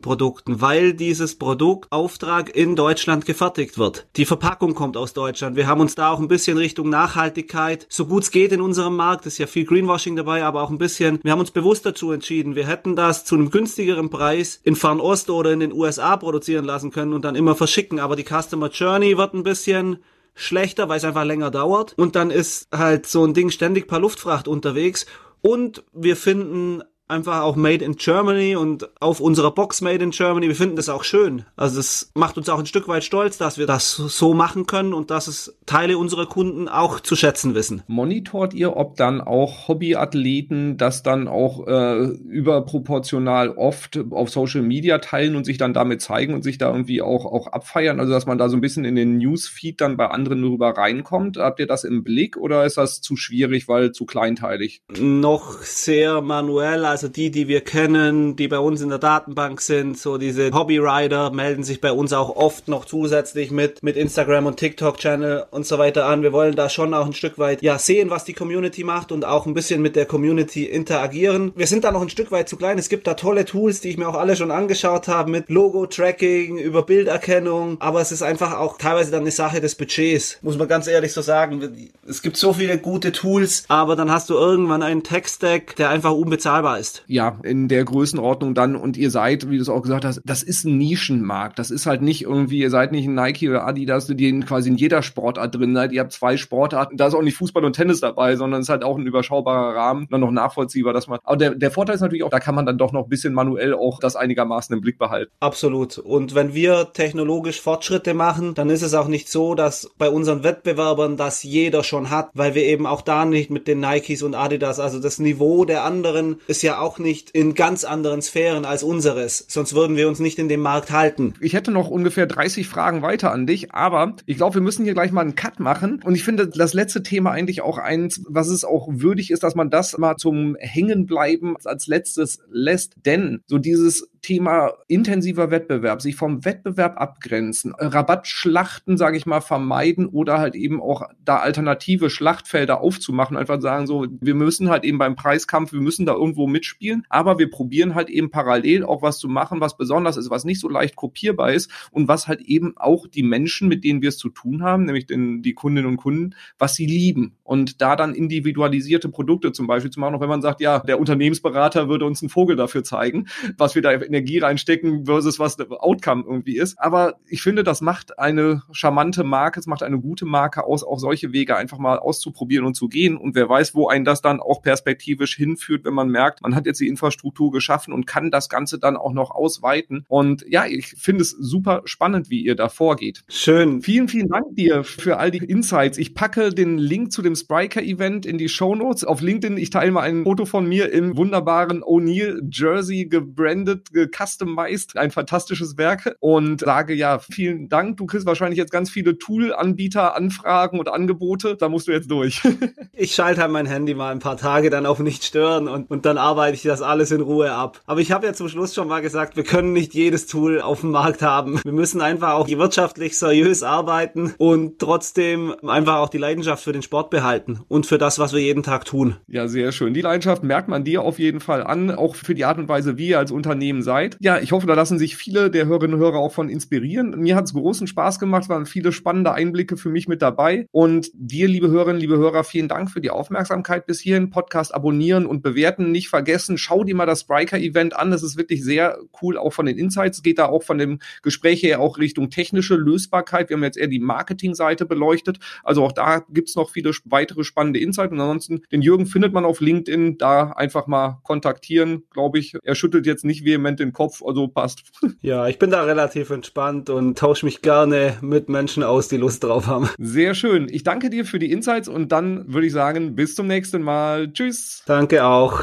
Produkten, 0.00 0.60
weil 0.60 0.92
dieses 0.92 1.38
Produktauftrag 1.38 2.54
in 2.54 2.76
Deutschland 2.76 3.13
Deutschland 3.14 3.26
gefertigt 3.26 3.78
wird. 3.78 4.06
Die 4.16 4.24
Verpackung 4.24 4.74
kommt 4.74 4.96
aus 4.96 5.12
Deutschland. 5.12 5.54
Wir 5.54 5.68
haben 5.68 5.80
uns 5.80 5.94
da 5.94 6.10
auch 6.10 6.18
ein 6.18 6.26
bisschen 6.26 6.58
Richtung 6.58 6.88
Nachhaltigkeit, 6.88 7.86
so 7.88 8.06
gut 8.06 8.24
es 8.24 8.32
geht 8.32 8.50
in 8.50 8.60
unserem 8.60 8.96
Markt, 8.96 9.24
ist 9.26 9.38
ja 9.38 9.46
viel 9.46 9.64
Greenwashing 9.64 10.16
dabei, 10.16 10.42
aber 10.42 10.62
auch 10.62 10.70
ein 10.70 10.78
bisschen, 10.78 11.20
wir 11.22 11.30
haben 11.30 11.38
uns 11.38 11.52
bewusst 11.52 11.86
dazu 11.86 12.10
entschieden, 12.10 12.56
wir 12.56 12.66
hätten 12.66 12.96
das 12.96 13.24
zu 13.24 13.36
einem 13.36 13.52
günstigeren 13.52 14.10
Preis 14.10 14.60
in 14.64 14.74
Fernost 14.74 15.30
oder 15.30 15.52
in 15.52 15.60
den 15.60 15.72
USA 15.72 16.16
produzieren 16.16 16.64
lassen 16.64 16.90
können 16.90 17.12
und 17.12 17.24
dann 17.24 17.36
immer 17.36 17.54
verschicken, 17.54 18.00
aber 18.00 18.16
die 18.16 18.24
Customer 18.24 18.68
Journey 18.68 19.16
wird 19.16 19.34
ein 19.34 19.44
bisschen 19.44 19.98
schlechter, 20.34 20.88
weil 20.88 20.96
es 20.96 21.04
einfach 21.04 21.24
länger 21.24 21.52
dauert 21.52 21.94
und 21.96 22.16
dann 22.16 22.32
ist 22.32 22.66
halt 22.72 23.06
so 23.06 23.24
ein 23.24 23.34
Ding 23.34 23.50
ständig 23.50 23.86
per 23.86 24.00
Luftfracht 24.00 24.48
unterwegs 24.48 25.06
und 25.40 25.84
wir 25.92 26.16
finden 26.16 26.82
einfach 27.08 27.42
auch 27.42 27.56
Made 27.56 27.84
in 27.84 27.96
Germany 27.96 28.56
und 28.56 28.88
auf 29.00 29.20
unserer 29.20 29.50
Box 29.50 29.80
Made 29.80 30.02
in 30.02 30.10
Germany. 30.10 30.48
Wir 30.48 30.56
finden 30.56 30.76
das 30.76 30.88
auch 30.88 31.04
schön. 31.04 31.44
Also 31.56 31.80
es 31.80 32.10
macht 32.14 32.38
uns 32.38 32.48
auch 32.48 32.58
ein 32.58 32.66
Stück 32.66 32.88
weit 32.88 33.04
stolz, 33.04 33.36
dass 33.36 33.58
wir 33.58 33.66
das 33.66 33.92
so 33.92 34.32
machen 34.32 34.66
können 34.66 34.94
und 34.94 35.10
dass 35.10 35.26
es 35.26 35.56
Teile 35.66 35.98
unserer 35.98 36.26
Kunden 36.26 36.68
auch 36.68 37.00
zu 37.00 37.16
schätzen 37.16 37.54
wissen. 37.54 37.82
Monitort 37.86 38.54
ihr, 38.54 38.76
ob 38.76 38.96
dann 38.96 39.20
auch 39.20 39.68
Hobbyathleten 39.68 40.78
das 40.78 41.02
dann 41.02 41.28
auch 41.28 41.66
äh, 41.66 42.04
überproportional 42.04 43.50
oft 43.50 43.98
auf 44.10 44.30
Social 44.30 44.62
Media 44.62 44.98
teilen 44.98 45.36
und 45.36 45.44
sich 45.44 45.58
dann 45.58 45.74
damit 45.74 46.00
zeigen 46.00 46.34
und 46.34 46.42
sich 46.42 46.58
da 46.58 46.70
irgendwie 46.70 47.02
auch, 47.02 47.26
auch 47.26 47.48
abfeiern? 47.48 48.00
Also 48.00 48.12
dass 48.12 48.26
man 48.26 48.38
da 48.38 48.48
so 48.48 48.56
ein 48.56 48.60
bisschen 48.60 48.84
in 48.84 48.96
den 48.96 49.18
Newsfeed 49.18 49.80
dann 49.80 49.96
bei 49.96 50.08
anderen 50.08 50.42
rüber 50.42 50.70
reinkommt. 50.70 51.36
Habt 51.36 51.60
ihr 51.60 51.66
das 51.66 51.84
im 51.84 52.02
Blick 52.02 52.36
oder 52.36 52.64
ist 52.64 52.78
das 52.78 53.02
zu 53.02 53.16
schwierig, 53.16 53.68
weil 53.68 53.92
zu 53.92 54.06
kleinteilig? 54.06 54.82
Noch 54.98 55.62
sehr 55.62 56.22
manuell 56.22 56.84
also 56.94 57.08
die, 57.08 57.32
die 57.32 57.48
wir 57.48 57.60
kennen, 57.60 58.36
die 58.36 58.46
bei 58.46 58.60
uns 58.60 58.80
in 58.80 58.88
der 58.88 59.00
Datenbank 59.00 59.60
sind, 59.60 59.98
so 59.98 60.16
diese 60.16 60.52
Hobbyrider 60.52 61.32
melden 61.32 61.64
sich 61.64 61.80
bei 61.80 61.90
uns 61.90 62.12
auch 62.12 62.36
oft 62.36 62.68
noch 62.68 62.84
zusätzlich 62.84 63.50
mit, 63.50 63.82
mit 63.82 63.96
Instagram 63.96 64.46
und 64.46 64.58
TikTok-Channel 64.58 65.46
und 65.50 65.66
so 65.66 65.76
weiter 65.76 66.06
an. 66.06 66.22
Wir 66.22 66.32
wollen 66.32 66.54
da 66.54 66.68
schon 66.68 66.94
auch 66.94 67.04
ein 67.04 67.12
Stück 67.12 67.36
weit, 67.36 67.62
ja, 67.62 67.80
sehen, 67.80 68.10
was 68.10 68.22
die 68.22 68.32
Community 68.32 68.84
macht 68.84 69.10
und 69.10 69.24
auch 69.24 69.46
ein 69.46 69.54
bisschen 69.54 69.82
mit 69.82 69.96
der 69.96 70.06
Community 70.06 70.66
interagieren. 70.66 71.52
Wir 71.56 71.66
sind 71.66 71.82
da 71.82 71.90
noch 71.90 72.00
ein 72.00 72.10
Stück 72.10 72.30
weit 72.30 72.48
zu 72.48 72.56
klein. 72.56 72.78
Es 72.78 72.88
gibt 72.88 73.08
da 73.08 73.14
tolle 73.14 73.44
Tools, 73.44 73.80
die 73.80 73.88
ich 73.88 73.98
mir 73.98 74.08
auch 74.08 74.14
alle 74.14 74.36
schon 74.36 74.52
angeschaut 74.52 75.08
habe, 75.08 75.32
mit 75.32 75.50
Logo-Tracking, 75.50 76.58
über 76.58 76.82
Bilderkennung, 76.82 77.80
aber 77.80 78.02
es 78.02 78.12
ist 78.12 78.22
einfach 78.22 78.56
auch 78.56 78.78
teilweise 78.78 79.10
dann 79.10 79.22
eine 79.22 79.32
Sache 79.32 79.60
des 79.60 79.74
Budgets, 79.74 80.38
muss 80.42 80.56
man 80.56 80.68
ganz 80.68 80.86
ehrlich 80.86 81.12
so 81.12 81.22
sagen. 81.22 81.90
Es 82.06 82.22
gibt 82.22 82.36
so 82.36 82.52
viele 82.52 82.78
gute 82.78 83.10
Tools, 83.10 83.64
aber 83.66 83.96
dann 83.96 84.12
hast 84.12 84.30
du 84.30 84.34
irgendwann 84.34 84.84
einen 84.84 85.02
Tech-Stack, 85.02 85.74
der 85.74 85.88
einfach 85.88 86.12
unbezahlbar 86.12 86.78
ist 86.78 86.83
heißt. 86.84 87.04
Ja, 87.06 87.38
in 87.42 87.68
der 87.68 87.84
Größenordnung 87.84 88.54
dann 88.54 88.76
und 88.76 88.96
ihr 88.96 89.10
seid, 89.10 89.50
wie 89.50 89.56
du 89.56 89.62
es 89.62 89.68
auch 89.68 89.82
gesagt 89.82 90.04
hast, 90.04 90.20
das 90.24 90.42
ist 90.42 90.64
ein 90.64 90.76
Nischenmarkt. 90.78 91.58
Das 91.58 91.70
ist 91.70 91.86
halt 91.86 92.02
nicht 92.02 92.22
irgendwie, 92.22 92.58
ihr 92.58 92.70
seid 92.70 92.92
nicht 92.92 93.06
ein 93.06 93.14
Nike 93.14 93.48
oder 93.48 93.66
Adidas, 93.66 94.06
die 94.06 94.40
quasi 94.40 94.70
in 94.70 94.76
jeder 94.76 95.02
Sportart 95.02 95.54
drin 95.54 95.74
seid. 95.74 95.92
Ihr 95.92 96.00
habt 96.00 96.12
zwei 96.12 96.36
Sportarten. 96.36 96.96
Da 96.96 97.06
ist 97.06 97.14
auch 97.14 97.22
nicht 97.22 97.36
Fußball 97.36 97.64
und 97.64 97.74
Tennis 97.74 98.00
dabei, 98.00 98.36
sondern 98.36 98.60
es 98.60 98.66
ist 98.66 98.70
halt 98.70 98.84
auch 98.84 98.98
ein 98.98 99.06
überschaubarer 99.06 99.74
Rahmen, 99.74 100.06
dann 100.10 100.20
noch 100.20 100.30
nachvollziehbar, 100.30 100.92
dass 100.92 101.06
man, 101.06 101.18
aber 101.24 101.36
der, 101.36 101.54
der 101.54 101.70
Vorteil 101.70 101.94
ist 101.94 102.00
natürlich 102.00 102.24
auch, 102.24 102.30
da 102.30 102.40
kann 102.40 102.54
man 102.54 102.66
dann 102.66 102.78
doch 102.78 102.92
noch 102.92 103.04
ein 103.04 103.08
bisschen 103.08 103.34
manuell 103.34 103.74
auch 103.74 103.98
das 104.00 104.16
einigermaßen 104.16 104.74
im 104.74 104.80
Blick 104.80 104.98
behalten. 104.98 105.32
Absolut. 105.40 105.98
Und 105.98 106.34
wenn 106.34 106.54
wir 106.54 106.92
technologisch 106.92 107.60
Fortschritte 107.60 108.14
machen, 108.14 108.54
dann 108.54 108.70
ist 108.70 108.82
es 108.82 108.94
auch 108.94 109.08
nicht 109.08 109.28
so, 109.28 109.54
dass 109.54 109.90
bei 109.98 110.08
unseren 110.08 110.42
Wettbewerbern 110.42 111.16
das 111.16 111.42
jeder 111.42 111.82
schon 111.82 112.10
hat, 112.10 112.30
weil 112.34 112.54
wir 112.54 112.64
eben 112.64 112.86
auch 112.86 113.02
da 113.02 113.24
nicht 113.24 113.50
mit 113.50 113.66
den 113.68 113.80
Nikes 113.80 114.22
und 114.22 114.34
Adidas, 114.34 114.80
also 114.80 115.00
das 115.00 115.18
Niveau 115.18 115.64
der 115.64 115.84
anderen 115.84 116.40
ist 116.46 116.62
ja 116.62 116.73
auch 116.80 116.98
nicht 116.98 117.30
in 117.30 117.54
ganz 117.54 117.84
anderen 117.84 118.22
Sphären 118.22 118.64
als 118.64 118.82
unseres. 118.82 119.44
Sonst 119.48 119.74
würden 119.74 119.96
wir 119.96 120.08
uns 120.08 120.18
nicht 120.18 120.38
in 120.38 120.48
dem 120.48 120.60
Markt 120.60 120.90
halten. 120.90 121.34
Ich 121.40 121.54
hätte 121.54 121.70
noch 121.70 121.88
ungefähr 121.88 122.26
30 122.26 122.68
Fragen 122.68 123.02
weiter 123.02 123.32
an 123.32 123.46
dich, 123.46 123.72
aber 123.72 124.16
ich 124.26 124.36
glaube, 124.36 124.54
wir 124.54 124.62
müssen 124.62 124.84
hier 124.84 124.94
gleich 124.94 125.12
mal 125.12 125.22
einen 125.22 125.34
Cut 125.34 125.60
machen. 125.60 126.00
Und 126.04 126.14
ich 126.14 126.24
finde 126.24 126.48
das 126.48 126.74
letzte 126.74 127.02
Thema 127.02 127.30
eigentlich 127.30 127.62
auch 127.62 127.78
eins, 127.78 128.22
was 128.28 128.48
es 128.48 128.64
auch 128.64 128.88
würdig 128.90 129.30
ist, 129.30 129.42
dass 129.42 129.54
man 129.54 129.70
das 129.70 129.96
mal 129.98 130.16
zum 130.16 130.56
Hängenbleiben 130.58 131.56
als 131.64 131.86
letztes 131.86 132.38
lässt. 132.50 132.94
Denn 133.04 133.42
so 133.46 133.58
dieses 133.58 134.08
Thema 134.24 134.72
intensiver 134.88 135.50
Wettbewerb, 135.50 136.00
sich 136.00 136.16
vom 136.16 136.44
Wettbewerb 136.44 136.98
abgrenzen, 136.98 137.74
Rabattschlachten, 137.78 138.96
sage 138.96 139.18
ich 139.18 139.26
mal, 139.26 139.42
vermeiden 139.42 140.06
oder 140.06 140.38
halt 140.38 140.54
eben 140.54 140.80
auch 140.80 141.02
da 141.22 141.36
alternative 141.36 142.08
Schlachtfelder 142.08 142.80
aufzumachen, 142.80 143.36
einfach 143.36 143.60
sagen 143.60 143.86
so, 143.86 144.06
wir 144.20 144.34
müssen 144.34 144.70
halt 144.70 144.84
eben 144.84 144.96
beim 144.96 145.14
Preiskampf, 145.14 145.72
wir 145.72 145.80
müssen 145.80 146.06
da 146.06 146.14
irgendwo 146.14 146.46
mitspielen, 146.46 147.04
aber 147.10 147.38
wir 147.38 147.50
probieren 147.50 147.94
halt 147.94 148.08
eben 148.08 148.30
parallel 148.30 148.84
auch 148.84 149.02
was 149.02 149.18
zu 149.18 149.28
machen, 149.28 149.60
was 149.60 149.76
besonders 149.76 150.16
ist, 150.16 150.30
was 150.30 150.44
nicht 150.44 150.60
so 150.60 150.70
leicht 150.70 150.96
kopierbar 150.96 151.52
ist 151.52 151.70
und 151.90 152.08
was 152.08 152.26
halt 152.26 152.40
eben 152.40 152.76
auch 152.76 153.06
die 153.06 153.22
Menschen, 153.22 153.68
mit 153.68 153.84
denen 153.84 154.00
wir 154.00 154.08
es 154.08 154.16
zu 154.16 154.30
tun 154.30 154.62
haben, 154.62 154.84
nämlich 154.84 155.06
den, 155.06 155.42
die 155.42 155.52
Kundinnen 155.52 155.90
und 155.90 155.96
Kunden, 155.98 156.34
was 156.58 156.74
sie 156.74 156.86
lieben. 156.86 157.36
Und 157.42 157.82
da 157.82 157.94
dann 157.94 158.14
individualisierte 158.14 159.10
Produkte 159.10 159.52
zum 159.52 159.66
Beispiel 159.66 159.90
zu 159.90 160.00
machen, 160.00 160.14
auch 160.14 160.20
wenn 160.20 160.30
man 160.30 160.40
sagt, 160.40 160.62
ja, 160.62 160.78
der 160.78 160.98
Unternehmensberater 160.98 161.90
würde 161.90 162.06
uns 162.06 162.22
einen 162.22 162.30
Vogel 162.30 162.56
dafür 162.56 162.84
zeigen, 162.84 163.26
was 163.58 163.74
wir 163.74 163.82
da 163.82 163.92
Energie 164.14 164.38
reinstecken 164.38 165.06
versus 165.06 165.38
was 165.38 165.56
der 165.56 165.66
Outcome 165.70 166.24
irgendwie 166.26 166.56
ist. 166.56 166.78
Aber 166.78 167.16
ich 167.26 167.42
finde, 167.42 167.64
das 167.64 167.80
macht 167.80 168.18
eine 168.18 168.62
charmante 168.72 169.24
Marke, 169.24 169.58
es 169.58 169.66
macht 169.66 169.82
eine 169.82 170.00
gute 170.00 170.24
Marke 170.24 170.64
aus, 170.64 170.84
auch 170.84 170.98
solche 170.98 171.32
Wege 171.32 171.56
einfach 171.56 171.78
mal 171.78 171.98
auszuprobieren 171.98 172.64
und 172.64 172.74
zu 172.74 172.88
gehen. 172.88 173.16
Und 173.16 173.34
wer 173.34 173.48
weiß, 173.48 173.74
wo 173.74 173.88
einen 173.88 174.04
das 174.04 174.22
dann 174.22 174.40
auch 174.40 174.62
perspektivisch 174.62 175.36
hinführt, 175.36 175.84
wenn 175.84 175.94
man 175.94 176.08
merkt, 176.08 176.42
man 176.42 176.54
hat 176.54 176.66
jetzt 176.66 176.80
die 176.80 176.88
Infrastruktur 176.88 177.50
geschaffen 177.50 177.92
und 177.92 178.06
kann 178.06 178.30
das 178.30 178.48
Ganze 178.48 178.78
dann 178.78 178.96
auch 178.96 179.12
noch 179.12 179.30
ausweiten. 179.32 180.04
Und 180.08 180.44
ja, 180.48 180.66
ich 180.66 180.86
finde 180.86 181.22
es 181.22 181.30
super 181.30 181.82
spannend, 181.84 182.30
wie 182.30 182.44
ihr 182.44 182.54
da 182.54 182.68
vorgeht. 182.68 183.24
Schön. 183.28 183.82
Vielen, 183.82 184.08
vielen 184.08 184.28
Dank 184.28 184.54
dir 184.54 184.84
für 184.84 185.18
all 185.18 185.30
die 185.30 185.38
Insights. 185.38 185.98
Ich 185.98 186.14
packe 186.14 186.50
den 186.50 186.78
Link 186.78 187.12
zu 187.12 187.22
dem 187.22 187.34
Spriker-Event 187.34 188.26
in 188.26 188.38
die 188.38 188.48
Show 188.48 188.74
Notes 188.74 189.04
auf 189.04 189.20
LinkedIn. 189.20 189.56
Ich 189.56 189.70
teile 189.70 189.90
mal 189.90 190.02
ein 190.02 190.24
Foto 190.24 190.44
von 190.44 190.66
mir 190.66 190.92
im 190.92 191.16
wunderbaren 191.16 191.82
O'Neill 191.82 192.40
Jersey 192.50 193.06
gebrandet, 193.06 193.90
gecustomized, 194.08 194.96
ein 194.96 195.10
fantastisches 195.10 195.76
Werk 195.78 196.16
und 196.20 196.60
sage 196.60 196.94
ja, 196.94 197.18
vielen 197.18 197.68
Dank. 197.68 197.96
Du 197.96 198.06
kriegst 198.06 198.26
wahrscheinlich 198.26 198.58
jetzt 198.58 198.72
ganz 198.72 198.90
viele 198.90 199.18
Tool-Anbieter, 199.18 200.16
Anfragen 200.16 200.78
und 200.78 200.88
Angebote. 200.88 201.56
Da 201.56 201.68
musst 201.68 201.88
du 201.88 201.92
jetzt 201.92 202.10
durch. 202.10 202.42
ich 202.92 203.14
schalte 203.14 203.42
halt 203.42 203.50
mein 203.50 203.66
Handy 203.66 203.94
mal 203.94 204.12
ein 204.12 204.18
paar 204.18 204.36
Tage 204.36 204.70
dann 204.70 204.86
auf 204.86 204.98
nicht 204.98 205.24
stören 205.24 205.68
und, 205.68 205.90
und 205.90 206.06
dann 206.06 206.18
arbeite 206.18 206.54
ich 206.54 206.62
das 206.62 206.82
alles 206.82 207.10
in 207.10 207.20
Ruhe 207.20 207.52
ab. 207.52 207.80
Aber 207.86 208.00
ich 208.00 208.12
habe 208.12 208.26
ja 208.26 208.32
zum 208.32 208.48
Schluss 208.48 208.74
schon 208.74 208.88
mal 208.88 209.00
gesagt, 209.00 209.36
wir 209.36 209.44
können 209.44 209.72
nicht 209.72 209.94
jedes 209.94 210.26
Tool 210.26 210.60
auf 210.60 210.80
dem 210.80 210.90
Markt 210.90 211.22
haben. 211.22 211.60
Wir 211.64 211.72
müssen 211.72 212.00
einfach 212.00 212.32
auch 212.34 212.48
wirtschaftlich 212.48 213.18
seriös 213.18 213.62
arbeiten 213.62 214.34
und 214.38 214.78
trotzdem 214.78 215.54
einfach 215.66 215.96
auch 215.96 216.08
die 216.08 216.18
Leidenschaft 216.18 216.62
für 216.62 216.72
den 216.72 216.82
Sport 216.82 217.10
behalten 217.10 217.60
und 217.68 217.86
für 217.86 217.98
das, 217.98 218.18
was 218.18 218.32
wir 218.32 218.40
jeden 218.40 218.62
Tag 218.62 218.84
tun. 218.84 219.16
Ja, 219.26 219.48
sehr 219.48 219.72
schön. 219.72 219.94
Die 219.94 220.00
Leidenschaft 220.00 220.42
merkt 220.42 220.68
man 220.68 220.84
dir 220.84 221.02
auf 221.02 221.18
jeden 221.18 221.40
Fall 221.40 221.62
an, 221.62 221.90
auch 221.90 222.14
für 222.14 222.34
die 222.34 222.44
Art 222.44 222.58
und 222.58 222.68
Weise, 222.68 222.96
wie 222.98 223.08
ihr 223.08 223.18
als 223.18 223.30
Unternehmen 223.30 223.82
seid. 223.82 223.93
Ja, 224.20 224.38
ich 224.38 224.52
hoffe, 224.52 224.66
da 224.66 224.74
lassen 224.74 224.98
sich 224.98 225.16
viele 225.16 225.50
der 225.50 225.66
Hörerinnen 225.66 225.94
und 225.94 226.00
Hörer 226.00 226.18
auch 226.18 226.32
von 226.32 226.48
inspirieren. 226.48 227.18
Mir 227.20 227.36
hat 227.36 227.44
es 227.44 227.54
großen 227.54 227.86
Spaß 227.86 228.18
gemacht, 228.18 228.48
waren 228.48 228.66
viele 228.66 228.92
spannende 228.92 229.32
Einblicke 229.32 229.76
für 229.76 229.88
mich 229.88 230.08
mit 230.08 230.22
dabei. 230.22 230.66
Und 230.72 231.10
dir, 231.14 231.48
liebe 231.48 231.68
Hörerinnen, 231.68 232.00
liebe 232.00 232.16
Hörer, 232.16 232.44
vielen 232.44 232.68
Dank 232.68 232.90
für 232.90 233.00
die 233.00 233.10
Aufmerksamkeit 233.10 233.86
bis 233.86 234.00
hierhin. 234.00 234.30
Podcast 234.30 234.74
abonnieren 234.74 235.26
und 235.26 235.42
bewerten 235.42 235.92
nicht 235.92 236.08
vergessen. 236.08 236.58
Schau 236.58 236.82
dir 236.84 236.94
mal 236.94 237.06
das 237.06 237.20
Spriker-Event 237.20 237.94
an. 237.96 238.10
Das 238.10 238.22
ist 238.22 238.36
wirklich 238.36 238.64
sehr 238.64 238.98
cool, 239.22 239.38
auch 239.38 239.52
von 239.52 239.66
den 239.66 239.78
Insights. 239.78 240.18
Es 240.18 240.22
geht 240.22 240.38
da 240.38 240.46
auch 240.46 240.62
von 240.62 240.78
dem 240.78 240.98
Gespräch 241.22 241.62
her 241.62 241.80
auch 241.80 241.98
Richtung 241.98 242.30
technische 242.30 242.74
Lösbarkeit. 242.74 243.48
Wir 243.48 243.56
haben 243.56 243.64
jetzt 243.64 243.78
eher 243.78 243.86
die 243.86 244.00
Marketingseite 244.00 244.86
beleuchtet. 244.86 245.38
Also 245.62 245.84
auch 245.84 245.92
da 245.92 246.24
gibt's 246.30 246.56
noch 246.56 246.70
viele 246.70 246.90
weitere 247.04 247.44
spannende 247.44 247.80
Insights. 247.80 248.12
Und 248.12 248.20
ansonsten, 248.20 248.62
den 248.72 248.82
Jürgen 248.82 249.06
findet 249.06 249.32
man 249.32 249.44
auf 249.44 249.60
LinkedIn. 249.60 250.18
Da 250.18 250.50
einfach 250.50 250.86
mal 250.86 251.20
kontaktieren, 251.22 252.04
glaube 252.10 252.38
ich. 252.38 252.56
Er 252.62 252.74
schüttelt 252.74 253.06
jetzt 253.06 253.24
nicht 253.24 253.44
vehement 253.44 253.73
den 253.80 253.92
Kopf, 253.92 254.22
also 254.24 254.48
passt. 254.48 254.82
Ja, 255.20 255.46
ich 255.48 255.58
bin 255.58 255.70
da 255.70 255.84
relativ 255.84 256.28
entspannt 256.30 256.90
und 256.90 257.16
tausche 257.16 257.46
mich 257.46 257.62
gerne 257.62 258.18
mit 258.20 258.50
Menschen 258.50 258.82
aus, 258.82 259.08
die 259.08 259.16
Lust 259.16 259.42
drauf 259.42 259.66
haben. 259.66 259.88
Sehr 259.98 260.34
schön. 260.34 260.66
Ich 260.70 260.82
danke 260.82 261.08
dir 261.08 261.24
für 261.24 261.38
die 261.38 261.50
Insights 261.50 261.88
und 261.88 262.12
dann 262.12 262.52
würde 262.52 262.66
ich 262.66 262.72
sagen, 262.72 263.14
bis 263.14 263.34
zum 263.34 263.46
nächsten 263.46 263.82
Mal. 263.82 264.30
Tschüss. 264.32 264.82
Danke 264.86 265.24
auch. 265.24 265.62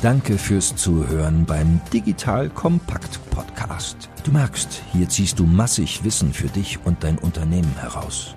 Danke 0.00 0.38
fürs 0.38 0.76
Zuhören 0.76 1.44
beim 1.44 1.80
Digital 1.92 2.48
Kompakt 2.50 3.18
Podcast. 3.30 4.08
Du 4.22 4.30
merkst, 4.30 4.82
hier 4.92 5.08
ziehst 5.08 5.40
du 5.40 5.44
massig 5.44 6.04
Wissen 6.04 6.32
für 6.32 6.46
dich 6.46 6.78
und 6.84 7.02
dein 7.02 7.18
Unternehmen 7.18 7.74
heraus. 7.80 8.36